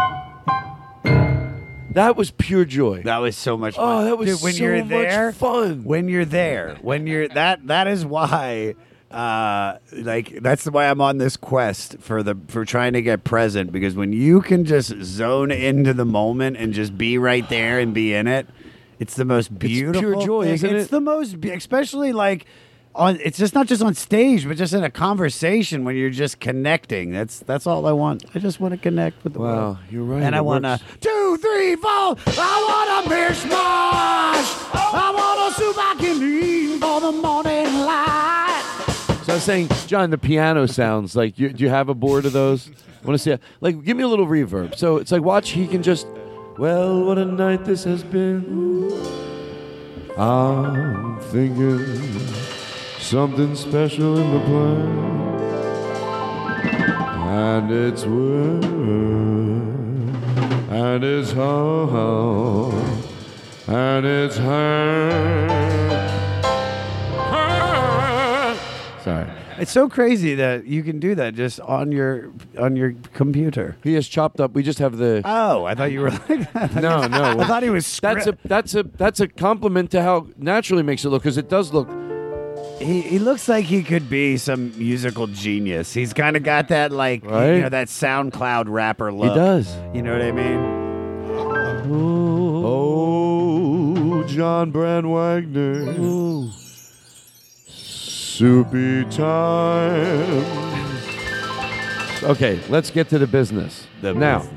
[1.91, 3.01] that was pure joy.
[3.03, 4.05] That was so much Oh, fun.
[4.05, 5.83] that was Dude, when so you're much there, fun.
[5.83, 8.75] When you're there, when you're that that is why
[9.09, 13.71] uh like that's why I'm on this quest for the for trying to get present
[13.71, 17.93] because when you can just zone into the moment and just be right there and
[17.93, 18.47] be in it,
[18.99, 20.53] it's the most beautiful Pure joy, thing.
[20.55, 20.91] isn't It's it?
[20.91, 22.45] the most be- especially like
[22.97, 26.39] on it's just not just on stage, but just in a conversation when you're just
[26.39, 27.11] connecting.
[27.11, 28.25] That's that's all I want.
[28.35, 29.77] I just want to connect with the Wow, world.
[29.89, 30.23] you're right.
[30.23, 31.89] And I want to two, three, four.
[31.89, 33.51] I want a mishmash.
[34.73, 38.63] I want a soup I can eat for the morning light.
[39.25, 41.37] So I was saying, John, the piano sounds like.
[41.37, 42.69] You, do you have a board of those?
[42.69, 43.31] I want to see.
[43.31, 43.41] it.
[43.61, 44.75] Like, give me a little reverb.
[44.75, 45.49] So it's like, watch.
[45.51, 46.07] He can just.
[46.57, 48.91] Well, what a night this has been.
[50.17, 51.77] I'm thinking
[53.07, 54.87] something special in the plan,
[57.25, 58.65] and it's worth,
[60.69, 62.73] and it's home,
[63.67, 65.47] and it's her.
[69.05, 69.25] Sorry.
[69.57, 72.29] It's so crazy that you can do that just on your
[72.59, 73.77] on your computer.
[73.83, 74.51] He has chopped up.
[74.53, 75.21] We just have the.
[75.23, 76.75] Oh, I thought you were like that.
[76.81, 77.39] No, no.
[77.39, 77.99] I thought he was.
[78.01, 81.47] That's a that's a that's a compliment to how naturally makes it look because it
[81.47, 81.87] does look.
[82.79, 85.93] He, he looks like he could be some musical genius.
[85.93, 87.55] He's kind of got that like Right?
[87.55, 89.29] you know that SoundCloud rapper look.
[89.31, 89.75] He does.
[89.93, 90.59] You know what I mean?
[92.63, 96.51] Oh, John Brand Wagner.
[97.67, 100.45] Soupy time.
[102.23, 103.87] Okay, let's get to the business.
[104.03, 104.47] now,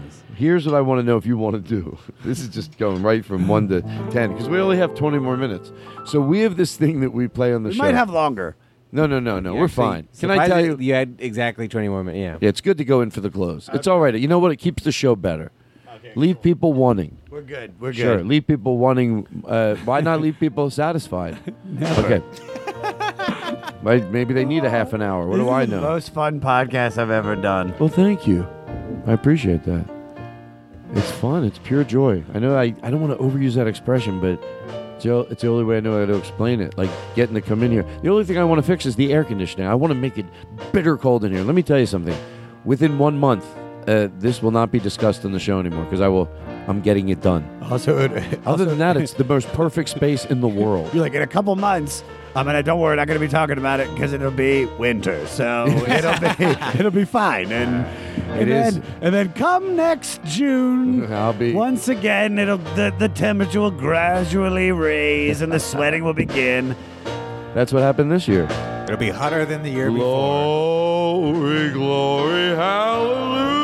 [0.41, 1.97] here's what I want to know if you want to do.
[2.25, 3.81] This is just going right from one to
[4.11, 5.73] ten because we only have 20 more minutes.
[6.07, 7.83] So we have this thing that we play on the We show.
[7.85, 8.57] might have longer.
[8.93, 9.55] No, no, no, no.
[9.55, 10.09] You We're fine.
[10.19, 10.77] Can I tell you?
[10.81, 12.19] You had exactly 21 minutes.
[12.21, 12.39] Yeah.
[12.41, 13.71] Yeah, it's good to go in for the close.
[13.73, 14.15] It's all right.
[14.17, 14.51] You know what?
[14.51, 15.53] It keeps the show better.
[15.97, 17.17] Okay, leave people wanting.
[17.31, 17.79] We're good.
[17.81, 18.17] We're Sure.
[18.17, 18.21] good.
[18.23, 18.25] Sure.
[18.29, 19.27] Leave people wanting.
[19.47, 21.39] Uh, why not leave people satisfied?
[21.65, 22.03] Never.
[22.05, 22.23] Okay.
[23.83, 25.27] Maybe they need a half an hour.
[25.27, 25.83] What This do I is the know?
[25.83, 27.75] most fun podcast I've ever done.
[27.79, 28.47] Well, thank you.
[29.07, 29.89] I appreciate that.
[30.93, 31.45] It's fun.
[31.45, 32.25] It's pure joy.
[32.35, 34.43] I know I, I don't want to overuse that expression, but
[34.95, 36.77] it's the, it's the only way I know how to explain it.
[36.77, 37.87] Like getting to come in here.
[38.03, 39.67] The only thing I want to fix is the air conditioning.
[39.67, 40.27] I want to make it
[40.73, 41.43] bitter cold in here.
[41.43, 42.17] Let me tell you something.
[42.65, 43.47] Within one month,
[43.89, 46.29] uh, this will not be discussed on the show anymore because I will.
[46.69, 47.49] I'm getting it done.
[47.71, 47.97] Also,
[48.45, 50.93] Other than that, it's the most perfect space in the world.
[50.93, 52.05] You're like in a couple months.
[52.37, 54.65] I mean, don't worry, I'm not going to be talking about it because it'll be
[54.67, 56.45] winter, so it'll be
[56.79, 57.51] it'll be fine.
[57.51, 57.85] And
[58.41, 58.75] It and is.
[58.79, 62.39] then, and then come next June, I'll be once again.
[62.39, 66.77] It'll the, the temperature will gradually raise and the sweating will begin.
[67.55, 68.45] That's what happened this year.
[68.85, 70.05] It'll be hotter than the year before.
[70.05, 73.60] Glory, glory, hallelujah.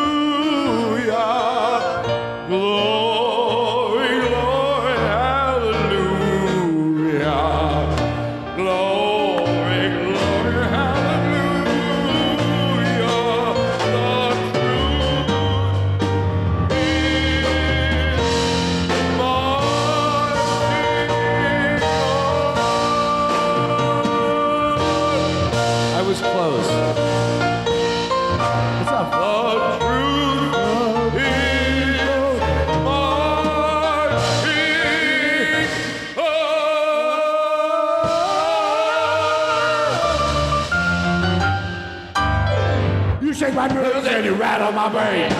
[44.66, 45.30] Rattle my brain.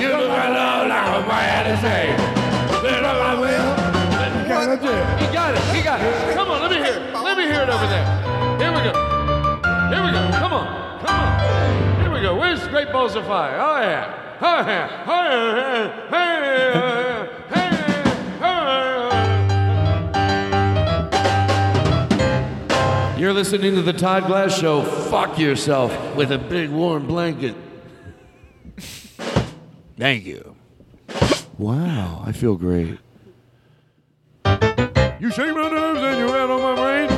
[0.00, 2.16] You look my love like a man to say.
[2.82, 3.74] Little I will.
[4.38, 4.48] He
[5.32, 5.62] got it.
[5.74, 6.34] He got it.
[6.34, 7.12] Come on, let me hear it.
[7.14, 8.04] Let me hear it over there.
[8.58, 8.92] Here we go.
[9.88, 10.30] Here we go.
[10.38, 10.66] Come on.
[11.00, 12.00] Come on.
[12.00, 12.36] Here we go.
[12.38, 13.58] Where's Great Balls of Fire?
[13.60, 14.14] Oh yeah.
[14.40, 15.04] Oh yeah.
[15.06, 15.90] Oh yeah.
[16.10, 16.28] Hey,
[17.50, 17.64] hey,
[23.14, 23.20] hey.
[23.20, 24.82] You're listening to the Todd Glass Show.
[24.82, 27.56] Fuck yourself with a big warm blanket.
[29.98, 30.54] Thank you.
[31.58, 32.98] Wow, I feel great.
[35.18, 37.10] You shake my nerves and you out on my brain.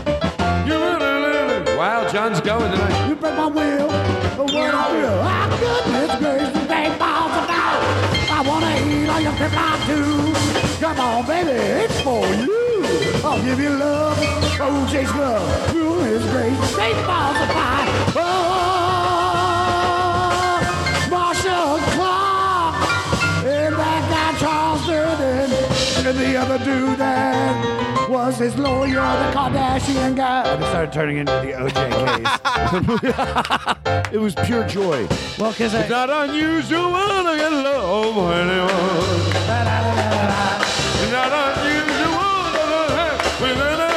[0.66, 3.08] You really, Wow, John's going tonight.
[3.08, 5.20] You break my will, but what I will.
[5.20, 7.80] Ah, goodness gracious, big balls of fire.
[8.32, 10.32] I wanna eat all your pepper too.
[10.80, 12.80] Come on, baby, it's for you.
[13.22, 15.72] I'll give you love, oh, Jace love.
[15.72, 17.88] Goodness gracious, big balls of fire.
[18.16, 18.49] Oh,
[26.10, 30.42] and the other dude that was his lawyer, the Kardashian guy.
[30.54, 31.90] It started turning into the OJ
[33.86, 34.12] case.
[34.12, 35.06] it was pure joy.
[35.38, 38.70] Well, because It's not unusual to get love for anyone.
[40.98, 42.62] It's not unusual to
[42.96, 43.90] have within a.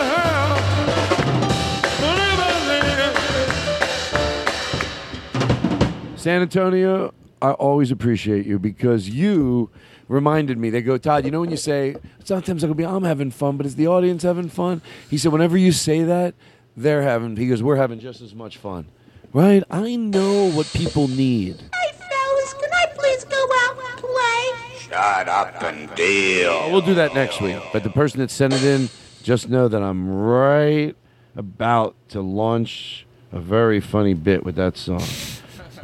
[6.18, 7.11] San Antonio,
[7.41, 9.72] I always appreciate you because you
[10.14, 10.69] reminded me.
[10.69, 13.57] They go, Todd, you know when you say, sometimes I go be, I'm having fun,
[13.57, 14.81] but is the audience having fun?
[15.10, 16.35] He said, whenever you say that,
[16.77, 18.88] they're having, he goes, we're having just as much fun.
[19.34, 19.64] Right?
[19.69, 21.56] I know what people need.
[21.56, 24.52] Hey Fellas, can I please go out and play?
[24.77, 26.72] Shut up and deal.
[26.72, 27.61] We'll do that next week.
[27.73, 28.90] But the person that sent it in,
[29.23, 30.95] just know that I'm right
[31.35, 35.02] about to launch a very funny bit with that song.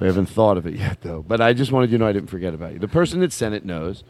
[0.01, 1.23] I haven't thought of it yet, though.
[1.27, 2.80] But I just wanted you to know I didn't forget about you.
[2.80, 4.03] The person that sent it knows.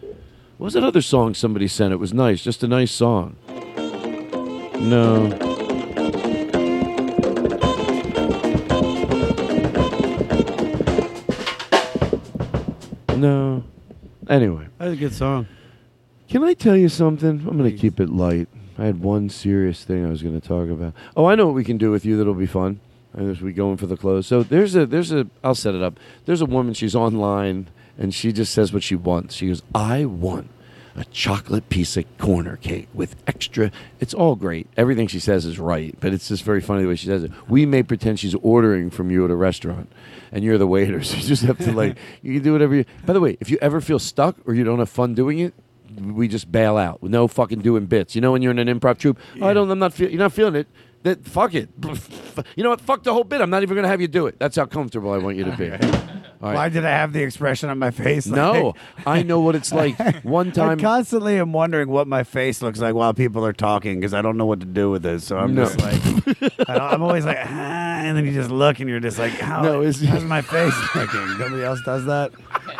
[0.59, 1.93] What was that other song somebody sent?
[1.93, 3.37] It was nice, just a nice song.
[4.77, 5.29] No.
[13.15, 13.63] No.
[14.27, 14.67] Anyway.
[14.79, 15.47] That's a good song.
[16.27, 17.29] Can I tell you something?
[17.47, 18.49] I'm going to keep it light.
[18.77, 20.93] I had one serious thing I was going to talk about.
[21.15, 22.81] Oh, I know what we can do with you that'll be fun.
[23.13, 24.27] And as we go in for the close.
[24.27, 25.97] So there's a there's a I'll set it up.
[26.25, 26.73] There's a woman.
[26.73, 27.69] She's online
[27.99, 29.35] and she just says what she wants.
[29.35, 30.49] She goes, "I want
[30.95, 34.67] a chocolate piece of corner cake with extra." It's all great.
[34.77, 37.31] Everything she says is right, but it's just very funny the way she says it.
[37.47, 39.91] We may pretend she's ordering from you at a restaurant,
[40.31, 42.73] and you're the waiter, so you just have to like you can do whatever.
[42.73, 42.85] you...
[43.05, 45.53] By the way, if you ever feel stuck or you don't have fun doing it,
[46.01, 47.03] we just bail out.
[47.03, 48.15] No fucking doing bits.
[48.15, 49.69] You know when you're in an improv troupe, oh, I don't.
[49.69, 49.93] I'm not.
[49.93, 50.67] Feel, you're not feeling it.
[51.03, 51.69] That fuck it.
[52.55, 52.79] You know what?
[52.79, 53.41] Fuck the whole bit.
[53.41, 54.39] I'm not even gonna have you do it.
[54.39, 56.18] That's how comfortable I want you to be.
[56.41, 56.55] All right.
[56.55, 58.25] Why did I have the expression on my face?
[58.25, 58.73] No,
[59.05, 59.97] I know what it's like.
[60.23, 60.65] One time.
[60.65, 64.13] I time, constantly am wondering what my face looks like while people are talking because
[64.13, 65.21] I don't know what to do with it.
[65.21, 65.65] So I'm No.
[65.65, 65.95] just like,
[66.69, 69.33] I don't- I'm always like, ah, and then you just look and you're just like,
[69.33, 71.37] how, No, it's- how's my face looking?
[71.39, 72.31] Nobody else does that.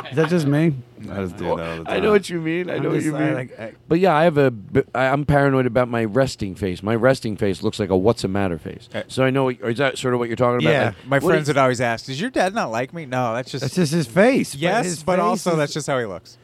[0.10, 0.74] Is that just me?
[1.10, 1.88] I just do that all the time.
[1.88, 2.70] I know what you mean.
[2.70, 3.34] I I'm know what you mean.
[3.34, 4.52] like, I- but yeah, I have a.
[4.52, 6.84] b- I- I'm paranoid about my resting face.
[6.84, 8.90] My resting face looks like a "What's the matter" face.
[9.08, 9.50] So I know.
[9.50, 10.72] Is that sort of what you're talking about?
[10.74, 13.06] Yeah, Like, my what friends is- would always ask, "Does your dad not like me?"
[13.06, 14.56] No, that's just That's just his face.
[14.56, 16.38] yes, his but face also is- that's just how he looks.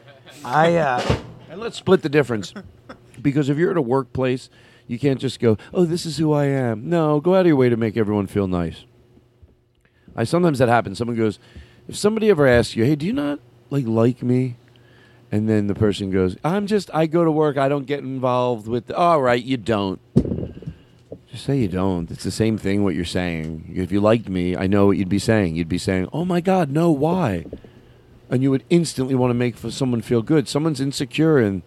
[0.44, 1.16] I uh,
[1.50, 2.52] And let's split the difference.
[3.22, 4.48] because if you're at a workplace,
[4.86, 7.56] you can't just go, "Oh, this is who I am." No, go out of your
[7.56, 8.84] way to make everyone feel nice.
[10.16, 10.98] I sometimes that happens.
[10.98, 11.38] Someone goes,
[11.88, 13.38] if somebody ever asks you, "Hey, do you not
[13.70, 14.56] like like me?"
[15.32, 17.56] And then the person goes, "I'm just I go to work.
[17.56, 20.00] I don't get involved with." All right, you don't.
[21.30, 22.10] Just say you don't.
[22.10, 23.72] It's the same thing what you're saying.
[23.74, 25.56] If you liked me, I know what you'd be saying.
[25.56, 27.44] You'd be saying, "Oh my God, no, why?"
[28.30, 30.48] And you would instantly want to make for someone feel good.
[30.48, 31.62] Someone's insecure, and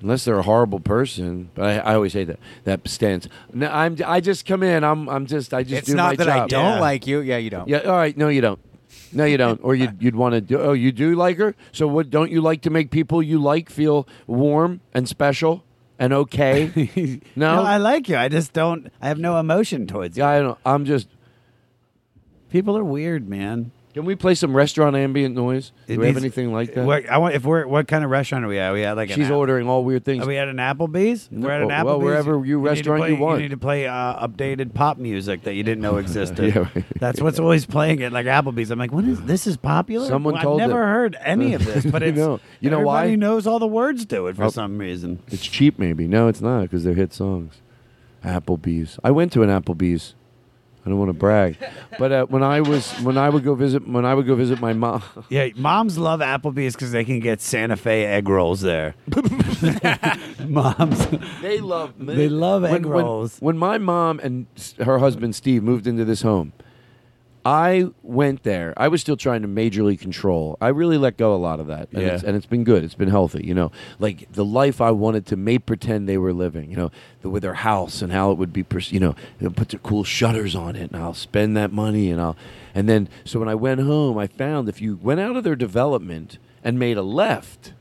[0.00, 3.26] unless they're a horrible person, but I, I always say that that stance.
[3.52, 3.96] No, I'm.
[4.04, 4.84] I just come in.
[4.84, 5.08] I'm.
[5.08, 5.54] I'm just.
[5.54, 7.20] I just It's do not my that I don't like you.
[7.20, 7.68] Yeah, you don't.
[7.68, 7.78] Yeah.
[7.78, 8.16] All right.
[8.16, 8.60] No, you don't.
[9.14, 9.60] No, you don't.
[9.62, 10.58] Or you'd, you'd want to do.
[10.58, 11.54] Oh, you do like her.
[11.72, 12.10] So what?
[12.10, 15.64] Don't you like to make people you like feel warm and special
[15.98, 17.20] and okay?
[17.36, 17.56] no.
[17.56, 18.16] no, I like you.
[18.16, 18.90] I just don't.
[19.00, 20.22] I have no emotion towards you.
[20.22, 20.58] yeah, I don't.
[20.66, 21.08] I'm just.
[22.50, 23.72] People are weird, man.
[23.94, 25.70] Can we play some restaurant ambient noise?
[25.86, 26.84] Do It we have needs- anything like that?
[26.84, 28.72] What, I want if we're what kind of restaurant are we at?
[28.72, 30.24] We at like an She's ordering all weird things.
[30.24, 31.28] Are we at an Applebee's?
[31.30, 31.84] We're at an Applebee's.
[31.84, 33.36] well, wherever you need to restaurant play- you want.
[33.40, 36.54] You need to play uh, updated pop music that you didn't know existed.
[36.54, 36.84] Yeah, right.
[36.98, 38.70] That's what's always playing at like Applebee's.
[38.72, 39.46] I'm like, what is this?
[39.46, 40.08] Is popular?
[40.08, 40.86] Someone Well, told I've never it.
[40.86, 43.02] heard any of this, but You it's know- you know why?
[43.02, 44.50] everybody knows all the words to it for Oh.
[44.50, 45.20] some reason.
[45.28, 46.08] It's cheap, maybe.
[46.08, 47.60] No, it's not because they're hit songs.
[48.24, 48.98] Applebee's.
[49.04, 50.14] I went to an Applebee's.
[50.86, 51.56] I don't want to brag,
[51.98, 54.60] but uh, when I was when I would go visit when I would go visit
[54.60, 55.02] my mom.
[55.30, 58.94] Yeah, moms love Applebee's because they can get Santa Fe egg rolls there.
[60.46, 61.06] moms,
[61.42, 63.38] They love They love egg when, when- rolls.
[63.38, 66.52] When, my mom and s- her husband Steve moved into this home,
[67.46, 68.72] I went there.
[68.76, 70.56] I was still trying to majorly control.
[70.62, 72.08] I really let go a lot of that, and, Yeah.
[72.14, 72.82] it's, and it's been good.
[72.84, 73.44] It's been healthy.
[73.46, 76.70] You know, like the life I wanted to make pretend they were living.
[76.70, 76.90] You know,
[77.20, 78.62] the, with their house and how it would be.
[78.62, 79.14] pers- You know,
[79.54, 82.36] put the cool shutters on it, and I'll spend that money, and I'll.
[82.74, 85.54] And then, so when I went home, I found if you went out of their
[85.56, 87.74] development and made a left,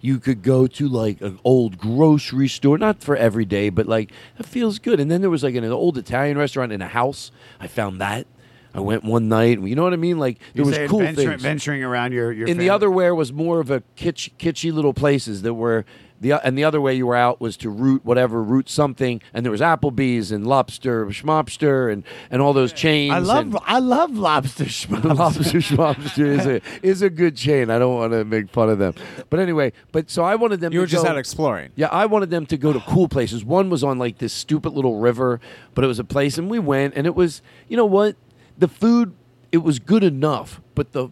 [0.00, 4.12] you could go to like an old grocery store, not for every day, but like
[4.38, 5.00] it feels good.
[5.00, 7.32] And then there was like an old Italian restaurant in a house.
[7.58, 8.26] I found that.
[8.74, 9.60] I went one night.
[9.60, 10.18] You know what I mean?
[10.18, 11.42] Like there was cool venturing, things.
[11.42, 14.94] venturing around your your in the other way was more of a kitsch, kitschy little
[14.94, 15.84] places that were
[16.20, 19.44] the and the other way you were out was to root whatever root something, and
[19.44, 23.12] there was Applebee's and Lobster Schmobster and and all those chains.
[23.12, 25.16] I love and- I love lobster schmobster.
[25.18, 27.70] Lobster Schmobster is a is a good chain.
[27.70, 28.94] I don't want to make fun of them,
[29.30, 29.72] but anyway.
[29.90, 30.72] But so I wanted them.
[30.72, 31.72] You to were just go- out exploring.
[31.74, 33.44] Yeah, I wanted them to go to cool places.
[33.44, 35.40] One was on like this stupid little river,
[35.74, 38.14] but it was a place, and we went, and it was you know what,
[38.58, 39.14] the food.
[39.50, 41.10] It was good enough, but the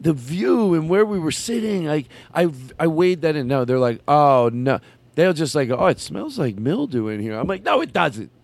[0.00, 3.46] the view and where we were sitting, like I I weighed that in.
[3.48, 4.80] No, they're like, oh no,
[5.14, 7.38] they'll just like, oh, it smells like mildew in here.
[7.38, 8.30] I'm like, no, it doesn't.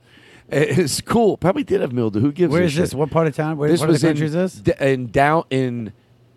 [0.50, 1.36] It's cool.
[1.36, 2.20] Probably did have mildew.
[2.20, 2.50] Who gives?
[2.50, 2.90] Where is this?
[2.90, 2.98] shit?
[2.98, 3.58] What part of town?
[3.58, 4.54] Where, this what was in, country is this?
[4.54, 5.92] D- in down in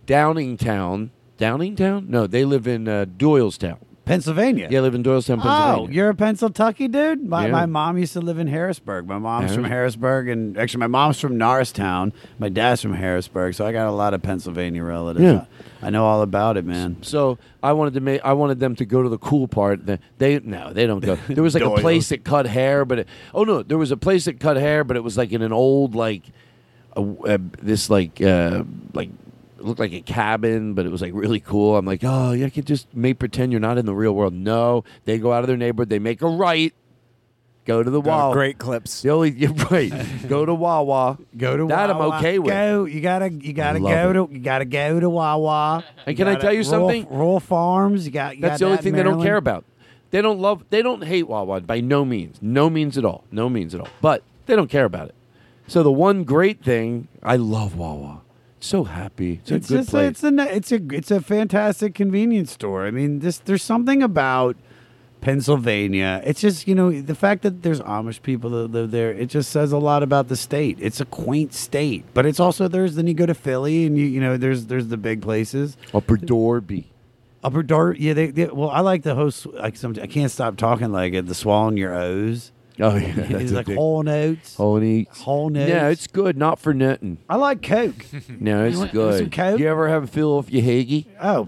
[0.06, 1.12] Downingtown.
[1.38, 2.10] Downingtown?
[2.10, 3.78] No, they live in uh, Doylestown,
[4.12, 4.68] Pennsylvania.
[4.70, 5.52] Yeah, I live in Doylestown, Pennsylvania.
[5.52, 5.96] Oh, Pennsylvania.
[5.96, 7.28] you're a Pennsylvania dude.
[7.30, 7.52] My, Yeah.
[7.52, 9.08] my mom used to live in Harrisburg.
[9.08, 12.12] My mom's from Harrisburg, and actually, my mom's from Norristown.
[12.38, 15.24] My dad's from Harrisburg, so I got a lot of Pennsylvania relatives.
[15.24, 15.46] Yeah.
[15.82, 16.98] I know all about it, man.
[17.02, 18.22] So I wanted to make.
[18.24, 19.86] I wanted them to go to the cool part.
[19.86, 21.16] The- They no, they don't go.
[21.28, 23.98] There was like a place that cut hair, but it, oh no, there was a
[23.98, 26.24] place that cut hair, but it was like in an old like
[26.96, 28.64] a, a, this like uh,
[28.94, 29.10] like
[29.62, 31.78] it looked like a cabin, but it was like really cool.
[31.78, 34.34] I'm like, oh, yeah, I can just make pretend you're not in the real world.
[34.34, 36.74] No, they go out of their neighborhood, they make a right.
[37.64, 38.34] Go to the Wawa.
[38.34, 39.04] Great Clips.
[39.04, 39.94] The only you're right.
[40.28, 41.20] go to Wawa.
[41.38, 41.96] Go to that.
[41.96, 42.10] Wawa.
[42.10, 42.52] I'm okay with.
[42.52, 42.86] Go.
[42.86, 43.32] You gotta.
[43.32, 44.34] You gotta love go to.
[44.34, 45.86] You gotta go to Wawa.
[46.08, 47.08] And can I tell you Rural- something?
[47.12, 48.08] Rural farms.
[48.08, 48.36] You got.
[48.36, 49.64] You That's got the only that thing they don't care about.
[50.10, 50.66] They don't love.
[50.72, 52.40] They don't hate Wawa by no means.
[52.42, 53.26] No means at all.
[53.32, 53.90] No means at all.
[54.02, 55.16] But they don't care about it.
[55.68, 58.22] So the one great thing, I love Wawa.
[58.64, 59.40] So happy.
[59.42, 60.10] It's a It's good just place.
[60.12, 62.86] it's a it's a it's a fantastic convenience store.
[62.86, 64.56] I mean, this there's something about
[65.20, 66.22] Pennsylvania.
[66.26, 69.12] It's just you know the fact that there's Amish people that live there.
[69.12, 70.78] It just says a lot about the state.
[70.80, 74.06] It's a quaint state, but it's also there's then you go to Philly and you
[74.06, 75.78] you know there's there's the big places.
[75.94, 76.88] Upper Darby.
[77.44, 78.14] Upper Dart, yeah.
[78.14, 79.48] They, they well, I like the host.
[79.48, 81.26] Like some, I can't stop talking like it.
[81.26, 82.52] The swallowing your O's.
[82.80, 84.56] Oh yeah, that's it's a like big- whole notes.
[84.56, 84.80] Whole.
[85.12, 85.70] Whole notes.
[85.70, 86.38] Yeah, it's good.
[86.38, 87.18] Not for nothing.
[87.30, 88.06] I like Coke.
[88.40, 89.18] No, it's want- good.
[89.20, 89.60] some Coke?
[89.60, 91.08] You ever have a Philadelphia Hagie?
[91.22, 91.48] Oh.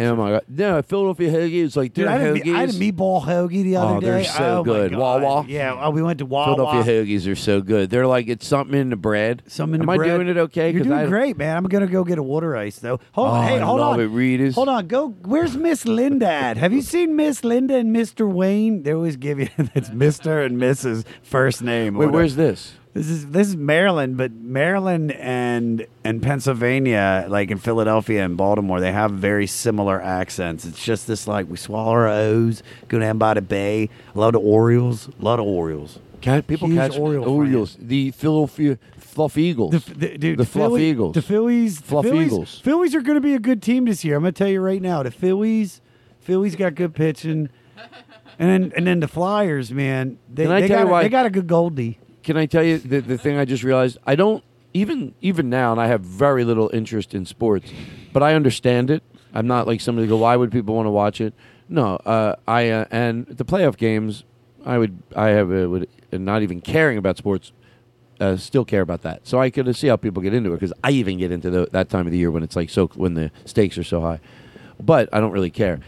[0.00, 0.44] Oh my god.
[0.48, 3.64] No, Philadelphia Hagie is like Dude, I had, a, me- I had a meatball hoagie
[3.64, 4.06] the other Oh, day.
[4.06, 4.92] they're so oh, good.
[4.92, 5.22] God.
[5.22, 5.44] Wawa?
[5.48, 6.54] Yeah, oh, we went to Wawa.
[6.54, 7.90] Philadelphia hoagies are so good.
[7.90, 9.42] They're like it's something in the bread.
[9.48, 10.16] Something in Am the I bread.
[10.16, 10.70] doing it okay?
[10.70, 11.56] You're 'Cause doing I, great, man.
[11.56, 13.00] I'm gonna go get a water ice though.
[13.12, 14.52] Hold Oh, on, hey, I hold love on, it.
[14.54, 15.08] Hold on, go.
[15.24, 16.56] Where's Miss Linda at?
[16.58, 18.30] Have you seen Miss Linda and Mr.
[18.32, 18.84] Wayne?
[18.84, 21.04] They always give you it's Mister and Mrs.
[21.22, 21.96] first name.
[21.96, 22.74] Wait, where's this?
[22.98, 28.80] This is this is Maryland, but Maryland and and Pennsylvania, like in Philadelphia and Baltimore,
[28.80, 30.64] they have very similar accents.
[30.64, 33.88] It's just this like we swallow our O's, go down by the bay.
[34.16, 36.00] A lot of Orioles, a lot of Orioles.
[36.20, 37.76] Cat people Huge catch Oriole Orioles.
[37.78, 39.84] The Philadelphia Fluff Eagles.
[39.84, 41.14] The, the, dude, the Fluff Philly- Eagles.
[41.14, 41.80] The Phillies.
[41.80, 42.58] Fluff the Phillies, Eagles.
[42.58, 44.16] Phillies are going to be a good team this year.
[44.16, 45.04] I'm going to tell you right now.
[45.04, 45.80] The Phillies,
[46.18, 47.48] Phillies got good pitching,
[48.40, 50.18] and then and then the Flyers, man.
[50.28, 52.00] They, Can I they tell you got a- why- they got a good Goldie.
[52.28, 53.96] Can I tell you the, the thing I just realized?
[54.06, 54.44] I don't
[54.74, 57.72] even even now, and I have very little interest in sports,
[58.12, 59.02] but I understand it.
[59.32, 60.18] I'm not like somebody to go.
[60.18, 61.32] Why would people want to watch it?
[61.70, 64.24] No, uh, I uh, and the playoff games.
[64.66, 67.52] I would I have uh, would not even caring about sports.
[68.20, 70.74] Uh, still care about that, so I could see how people get into it because
[70.84, 73.14] I even get into the, that time of the year when it's like so when
[73.14, 74.20] the stakes are so high,
[74.78, 75.80] but I don't really care.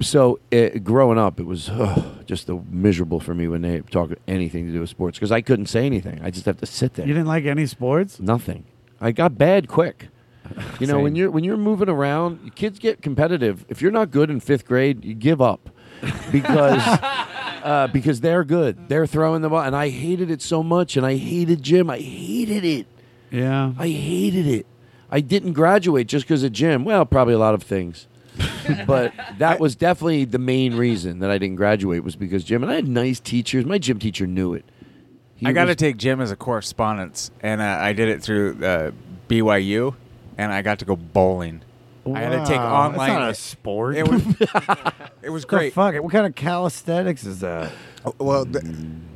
[0.00, 4.10] So uh, growing up, it was ugh, just the miserable for me when they talk
[4.28, 6.20] anything to do with sports because I couldn't say anything.
[6.22, 7.06] I just have to sit there.
[7.06, 8.20] You didn't like any sports?
[8.20, 8.64] Nothing.
[9.00, 10.08] I got bad quick.
[10.78, 13.64] You know, when you're when you're moving around, kids get competitive.
[13.68, 15.70] If you're not good in fifth grade, you give up
[16.30, 18.88] because uh, because they're good.
[18.88, 20.96] They're throwing the ball, and I hated it so much.
[20.96, 21.90] And I hated gym.
[21.90, 22.86] I hated it.
[23.32, 24.66] Yeah, I hated it.
[25.10, 26.84] I didn't graduate just because of gym.
[26.84, 28.06] Well, probably a lot of things.
[28.86, 32.62] but that was definitely the main reason that I didn't graduate was because gym.
[32.62, 33.64] And I had nice teachers.
[33.64, 34.64] My gym teacher knew it.
[35.36, 38.64] He I got to take gym as a correspondence, and uh, I did it through
[38.64, 38.90] uh,
[39.28, 39.94] BYU,
[40.38, 41.62] and I got to go bowling.
[42.06, 43.12] I had to take Wow, that's online.
[43.20, 43.96] not a sport.
[43.96, 44.22] It was,
[45.22, 45.72] it was The great.
[45.72, 46.02] fuck it.
[46.04, 47.72] What kind of calisthenics is that?
[48.18, 48.60] well, the,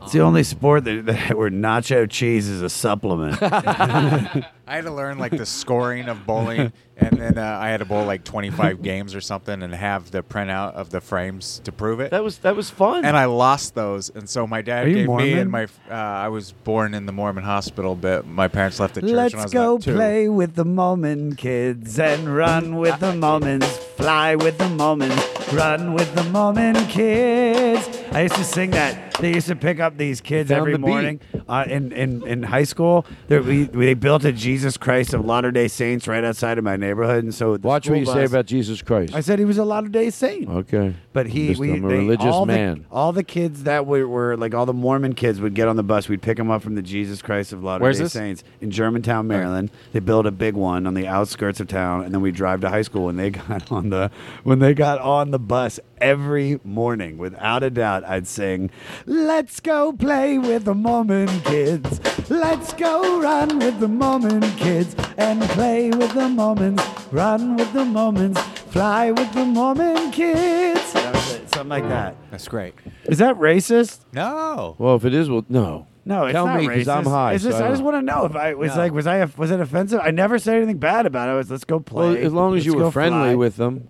[0.03, 3.39] It's the only sport that, that where nacho cheese is a supplement.
[4.71, 7.85] I had to learn like the scoring of bowling, and then uh, I had to
[7.85, 11.99] bowl like 25 games or something, and have the printout of the frames to prove
[11.99, 12.13] it.
[12.13, 13.05] That was that was fun.
[13.05, 15.65] And I lost those, and so my dad Are you gave me and my.
[15.91, 19.19] Uh, I was born in the Mormon hospital, but my parents left the church when
[19.19, 19.95] I Let's was go about two.
[19.95, 25.21] play with the Mormon kids and run with the Mormons, fly with the Mormons,
[25.53, 27.89] run with the Mormon kids.
[28.13, 29.09] I used to sing that.
[29.21, 30.87] They used to pick up these kids Found every the beat.
[30.87, 33.05] morning uh, in, in in high school.
[33.29, 36.65] There, we, we they built a Jesus Christ of Latter Day Saints right outside of
[36.65, 39.15] my neighborhood, and so Watch what you say about Jesus Christ.
[39.15, 40.49] I said he was a Latter Day Saint.
[40.49, 40.95] Okay.
[41.13, 42.87] But he, we, I'm a they- religious all man.
[42.89, 45.77] The, all the kids that were, were like all the Mormon kids would get on
[45.77, 46.09] the bus.
[46.09, 48.13] We'd pick them up from the Jesus Christ of Latter Day this?
[48.13, 49.71] Saints in Germantown, Maryland.
[49.93, 52.69] They built a big one on the outskirts of town, and then we drive to
[52.69, 53.07] high school.
[53.07, 54.11] When they got on the
[54.45, 58.71] when they got on the bus every morning, without a doubt, I'd sing,
[59.07, 62.01] "Let's go play with the Mormon kids.
[62.31, 66.81] Let's go run with the Mormon kids and play with the Mormons.
[67.13, 68.39] Run with the Mormons,
[68.71, 72.17] fly with the Mormon kids." That was it, something like that.
[72.31, 72.75] That's great.
[73.05, 74.01] Is that racist?
[74.13, 74.77] No.
[74.79, 75.87] Well, if it is, well, no.
[76.07, 76.89] No, it's Tell not me racist.
[76.97, 77.35] I'm high.
[77.35, 78.79] It's just, so I, I just want to know if I was No.
[78.79, 80.01] like, was I was it offensive?
[80.03, 81.33] I never said anything bad about it.
[81.33, 82.15] I was let's go play.
[82.15, 83.35] Well, as long as you Let's were friendly fly.
[83.35, 83.89] with them.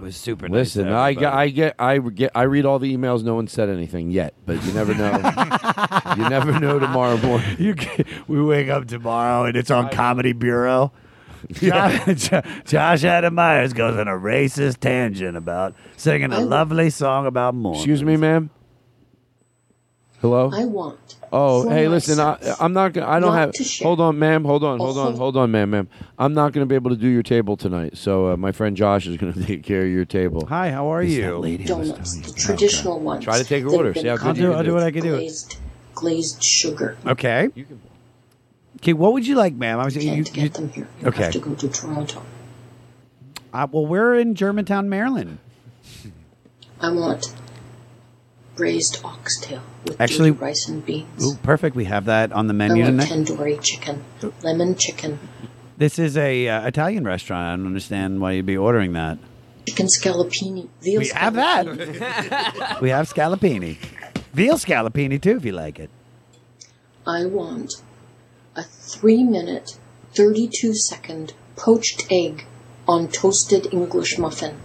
[0.00, 0.54] It was super nice.
[0.76, 1.32] Listen, to I get.
[1.32, 3.22] I get, I get, I read all the emails.
[3.22, 5.10] No one said anything yet, but you never know.
[6.16, 7.56] you never know tomorrow morning.
[7.58, 10.92] You can- we wake up tomorrow and it's on Comedy Bureau.
[11.52, 12.30] Josh,
[12.66, 17.80] Josh Adam Meyers goes on a racist tangent about singing a lovely song about Mormons.
[17.82, 18.50] Excuse me, ma'am.
[20.20, 20.50] Hello.
[20.52, 21.16] I want.
[21.32, 23.06] Oh, for hey, listen, I, I'm not gonna.
[23.06, 23.52] I don't not have.
[23.52, 23.86] to share.
[23.86, 24.44] Hold on, ma'am.
[24.44, 24.78] Hold on.
[24.80, 25.06] Hold Oh, on.
[25.08, 25.88] hold- Hold on, ma'am, ma'am.
[26.18, 27.96] I'm not gonna be able to do your table tonight.
[27.96, 30.46] So uh, my friend Josh is gonna take care of your table.
[30.46, 31.22] Hi, how are It's you?
[31.22, 32.34] that lady I was Donuts, telling the you.
[32.46, 33.22] traditional ones.
[33.24, 33.92] Try to take her that have order.
[33.92, 34.48] been See how I'll good you do.
[34.48, 35.10] can I'll do what I can do.
[35.16, 35.56] glazed,
[35.94, 36.96] glazed sugar.
[37.06, 37.48] Okay.
[38.78, 39.78] Okay, what would you like, ma'am?
[39.78, 40.88] I was Can't you, get you- them here.
[41.02, 41.24] You Okay.
[41.24, 42.22] have to go to Toronto.
[43.52, 45.38] Uh, well, we're in Germantown, Maryland.
[46.80, 47.34] I want
[48.56, 51.24] braised oxtail with Actually- rice and beans.
[51.24, 51.74] Ooh, perfect.
[51.76, 53.26] We have that on the menu want tonight.
[53.26, 54.04] tandoori chicken,
[54.42, 55.18] lemon chicken,
[55.78, 57.46] This is a uh, Italian restaurant.
[57.46, 59.18] I don't understand why you'd be ordering that.
[59.66, 61.66] chicken scallopini, veal We have that.
[62.82, 63.76] we have scallopini,
[64.34, 65.90] veal scallopini too, if you like it.
[67.06, 67.74] I want
[68.56, 69.78] a three minute,
[70.14, 72.44] 32 second poached egg
[72.86, 74.56] on toasted English muffin.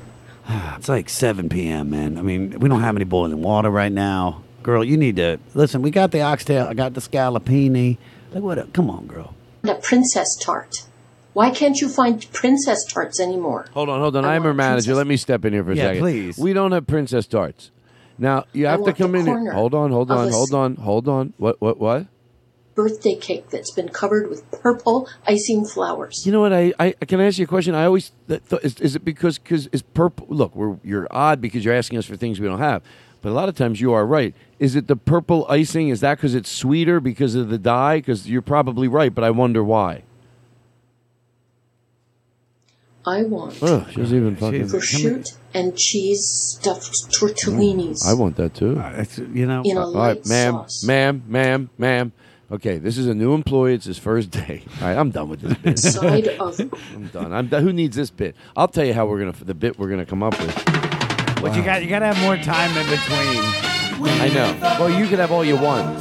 [0.78, 2.18] It's like 7 p.m., man.
[2.18, 4.44] I mean, we don't have any boiling water right now.
[4.64, 5.82] Girl, you need to listen.
[5.82, 6.68] We got the oxtail.
[6.68, 7.98] I got the scallopini.
[8.32, 8.58] Like what?
[8.58, 9.34] a- Come on, girl.
[9.64, 10.86] And a princess tart.
[11.34, 13.68] Why can't you find princess tarts anymore?
[13.74, 14.26] Hold on, hold on.
[14.26, 14.86] I I'm her manager.
[14.86, 16.02] princess- Let me step in here for a Yeah, second.
[16.02, 16.38] please.
[16.38, 17.72] We don't have princess tarts.
[18.18, 19.26] Now you have to come in.
[19.26, 19.52] Here.
[19.52, 21.34] Hold on, hold on, hold on, hold on.
[21.38, 21.60] What?
[21.62, 21.80] What?
[21.80, 22.06] What?
[22.76, 26.26] Birthday cake that's been covered with purple icing flowers.
[26.26, 26.52] You know what?
[26.54, 27.74] I, I can I ask you a question.
[27.74, 30.28] I always th- th- is, is it because because is purple?
[30.30, 32.84] Look, we're you're odd because you're asking us for things we don't have.
[33.22, 34.36] But a lot of times you are right.
[34.60, 35.88] Is it the purple icing?
[35.90, 37.98] Is that because it's sweeter because of the dye?
[38.00, 40.04] Because you're probably right, but I wonder why.
[43.08, 44.64] I want Ugh, she doesn't even fucking.
[44.68, 48.06] prosciutto and cheese stuffed tortellinis.
[48.06, 48.80] I want that too.
[48.80, 49.62] Uh, you know.
[49.64, 50.84] In a All right, light ma'am, sauce.
[50.84, 52.12] ma'am, ma'am, ma'am.
[52.52, 53.74] Okay, this is a new employee.
[53.74, 54.64] It's his first day.
[54.82, 55.80] All right, I'm done with this bit.
[55.80, 56.60] Side of
[56.94, 57.34] I'm done.
[57.34, 57.64] I'm done.
[57.64, 58.36] Who needs this bit?
[58.56, 60.56] I'll tell you how we're gonna the bit we're gonna come up with.
[61.42, 64.20] But you got you got to have more time in between.
[64.22, 64.58] I know.
[64.80, 66.00] Well, you can have all you want.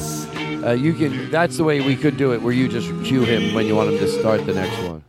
[0.65, 1.31] Uh, you can.
[1.31, 3.91] That's the way we could do it, where you just cue him when you want
[3.91, 5.05] him to start the next one.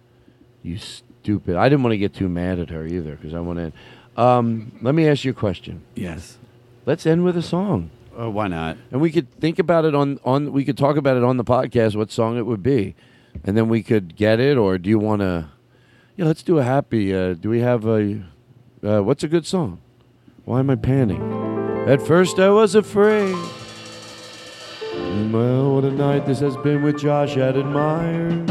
[0.63, 1.55] You stupid.
[1.55, 4.21] I didn't want to get too mad at her either because I want to.
[4.21, 5.83] Um, let me ask you a question.
[5.95, 6.37] Yes.
[6.85, 7.91] Let's end with a song.
[8.17, 8.77] Oh, why not?
[8.91, 10.53] And we could think about it on on.
[10.53, 11.95] We could talk about it on the podcast.
[11.95, 12.95] What song it would be,
[13.43, 14.57] and then we could get it.
[14.57, 15.49] Or do you want to?
[16.15, 17.13] Yeah, let's do a happy.
[17.13, 18.23] Uh, do we have a?
[18.81, 19.81] Uh, what's a good song?
[20.45, 21.21] Why am I panning?
[21.87, 23.35] At first I was afraid.
[25.31, 28.49] Well, what a night this has been with Josh Adam Meyers.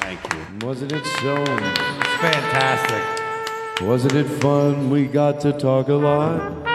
[0.00, 0.66] Thank you.
[0.66, 1.44] Wasn't it so?
[2.20, 3.86] Fantastic.
[3.86, 4.90] Wasn't it fun?
[4.90, 6.73] We got to talk a lot.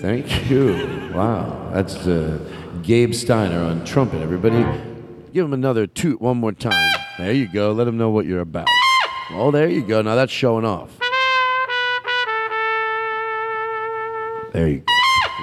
[0.00, 1.12] Thank you.
[1.14, 2.40] Wow, that's uh,
[2.82, 4.20] Gabe Steiner on trumpet.
[4.20, 4.66] Everybody,
[5.32, 6.92] give him another toot one more time.
[7.18, 7.70] There you go.
[7.70, 8.66] Let him know what you're about.
[9.30, 10.02] Oh, there you go.
[10.02, 10.98] Now that's showing off.
[14.52, 14.92] There you go.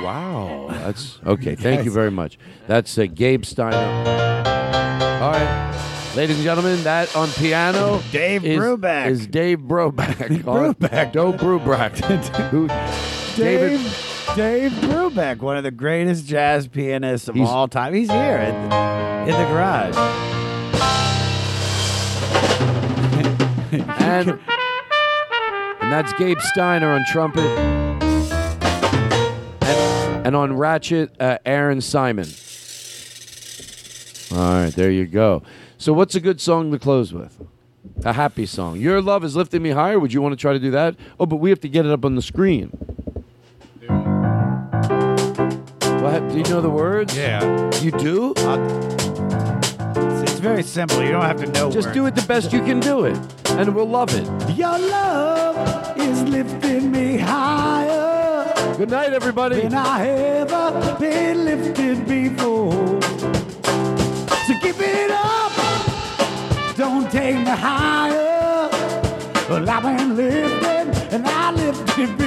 [0.03, 1.55] Wow, that's okay.
[1.55, 2.37] Thank you very much.
[2.67, 3.77] That's uh, Gabe Steiner.
[5.23, 5.82] All right.
[6.15, 9.07] Ladies and gentlemen, that on piano, Dave is, Brubeck.
[9.07, 10.41] is Dave Broback.
[10.43, 11.11] Brubeck.
[11.11, 11.97] Joe Brubeck.
[12.51, 12.67] Who-
[13.35, 17.95] David, Dave, Dave Brubeck, one of the greatest jazz pianists of He's- all time.
[17.95, 19.95] He's here in, in the garage.
[24.03, 24.29] and,
[25.81, 27.43] and that's Gabe Steiner on trumpet.
[29.63, 32.27] And, and on ratchet, uh, Aaron Simon.
[34.31, 35.41] All right, there you go.
[35.83, 37.45] So, what's a good song to close with?
[38.05, 38.79] A happy song.
[38.79, 39.99] Your love is lifting me higher.
[39.99, 40.95] Would you want to try to do that?
[41.19, 42.69] Oh, but we have to get it up on the screen.
[46.01, 46.29] What?
[46.29, 47.17] Do you know the words?
[47.17, 47.43] Yeah.
[47.81, 48.33] You do?
[48.37, 51.03] It's, it's very simple.
[51.03, 51.69] You don't have to know.
[51.69, 53.17] Just do it the best you can do it,
[53.49, 54.55] and we'll love it.
[54.55, 59.59] Your love is lifting me higher Good night, everybody.
[59.59, 62.71] than I ever been lifted before.
[64.47, 65.22] So keep it up,
[67.13, 68.69] take me higher.
[69.47, 72.22] Well, I've been lifted and I lifted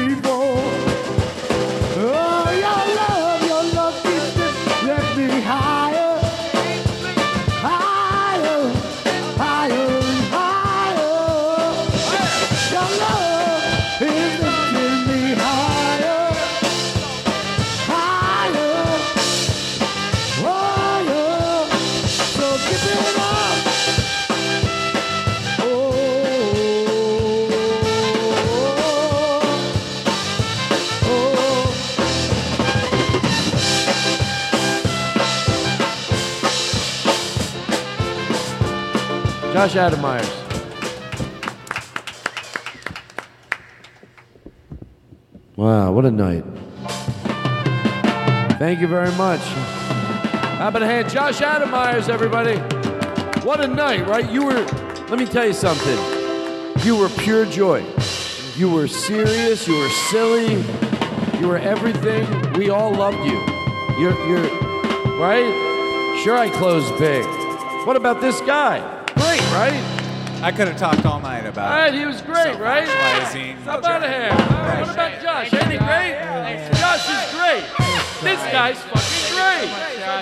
[39.67, 40.31] Josh Adam Meyers.
[45.57, 46.45] Wow, what a night.
[48.61, 49.41] Thank you very much.
[49.41, 51.11] How about a hand?
[51.11, 52.59] Josh Adam Meyers, everybody.
[53.45, 54.31] What a night, right?
[54.31, 54.65] You were,
[55.09, 55.99] let me tell you something.
[56.85, 57.85] You were pure joy.
[58.57, 59.67] You were serious.
[59.67, 60.63] You were silly.
[61.41, 62.53] You were everything.
[62.53, 63.41] We all loved you.
[63.99, 66.21] You're, you're, right?
[66.23, 67.25] Sure, I closed big.
[67.85, 68.96] What about this guy?
[69.37, 70.41] Great, right?
[70.41, 72.89] I could have talked all night All about right, he was great, right?
[72.89, 74.33] How about him?
[74.33, 75.53] All right, what about Josh?
[75.53, 76.17] Ain't he great?
[76.81, 77.61] Josh is great.
[78.25, 79.69] This guy's fucking great.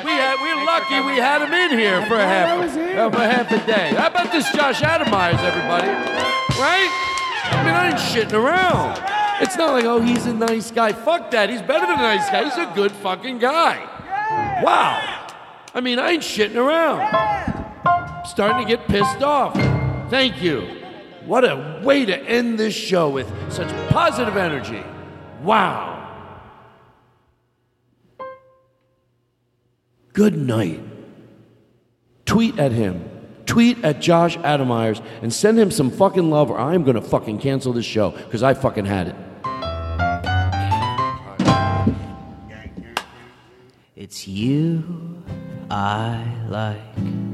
[0.02, 3.52] We had, we're lucky we had him in here for a half, uh, for half
[3.52, 3.94] a day.
[3.94, 5.86] How about this Josh Adam everybody?
[6.58, 6.90] Right?
[7.54, 9.00] I mean, I ain't shitting around.
[9.40, 10.92] It's not like, oh, he's a nice guy.
[10.92, 11.50] Fuck that.
[11.50, 12.42] He's better than a nice guy.
[12.42, 13.78] He's a good fucking guy.
[14.64, 15.28] Wow.
[15.72, 17.63] I mean, I ain't shitting around.
[18.24, 19.54] Starting to get pissed off.
[20.10, 20.62] Thank you.
[21.26, 24.82] What a way to end this show with such positive energy.
[25.42, 25.94] Wow.
[30.12, 30.80] Good night.
[32.24, 33.10] Tweet at him.
[33.46, 37.38] Tweet at Josh Adam Meyers and send him some fucking love or I'm to fucking
[37.38, 39.16] cancel this show because I fucking had it.
[43.96, 45.22] It's you
[45.70, 47.33] I like.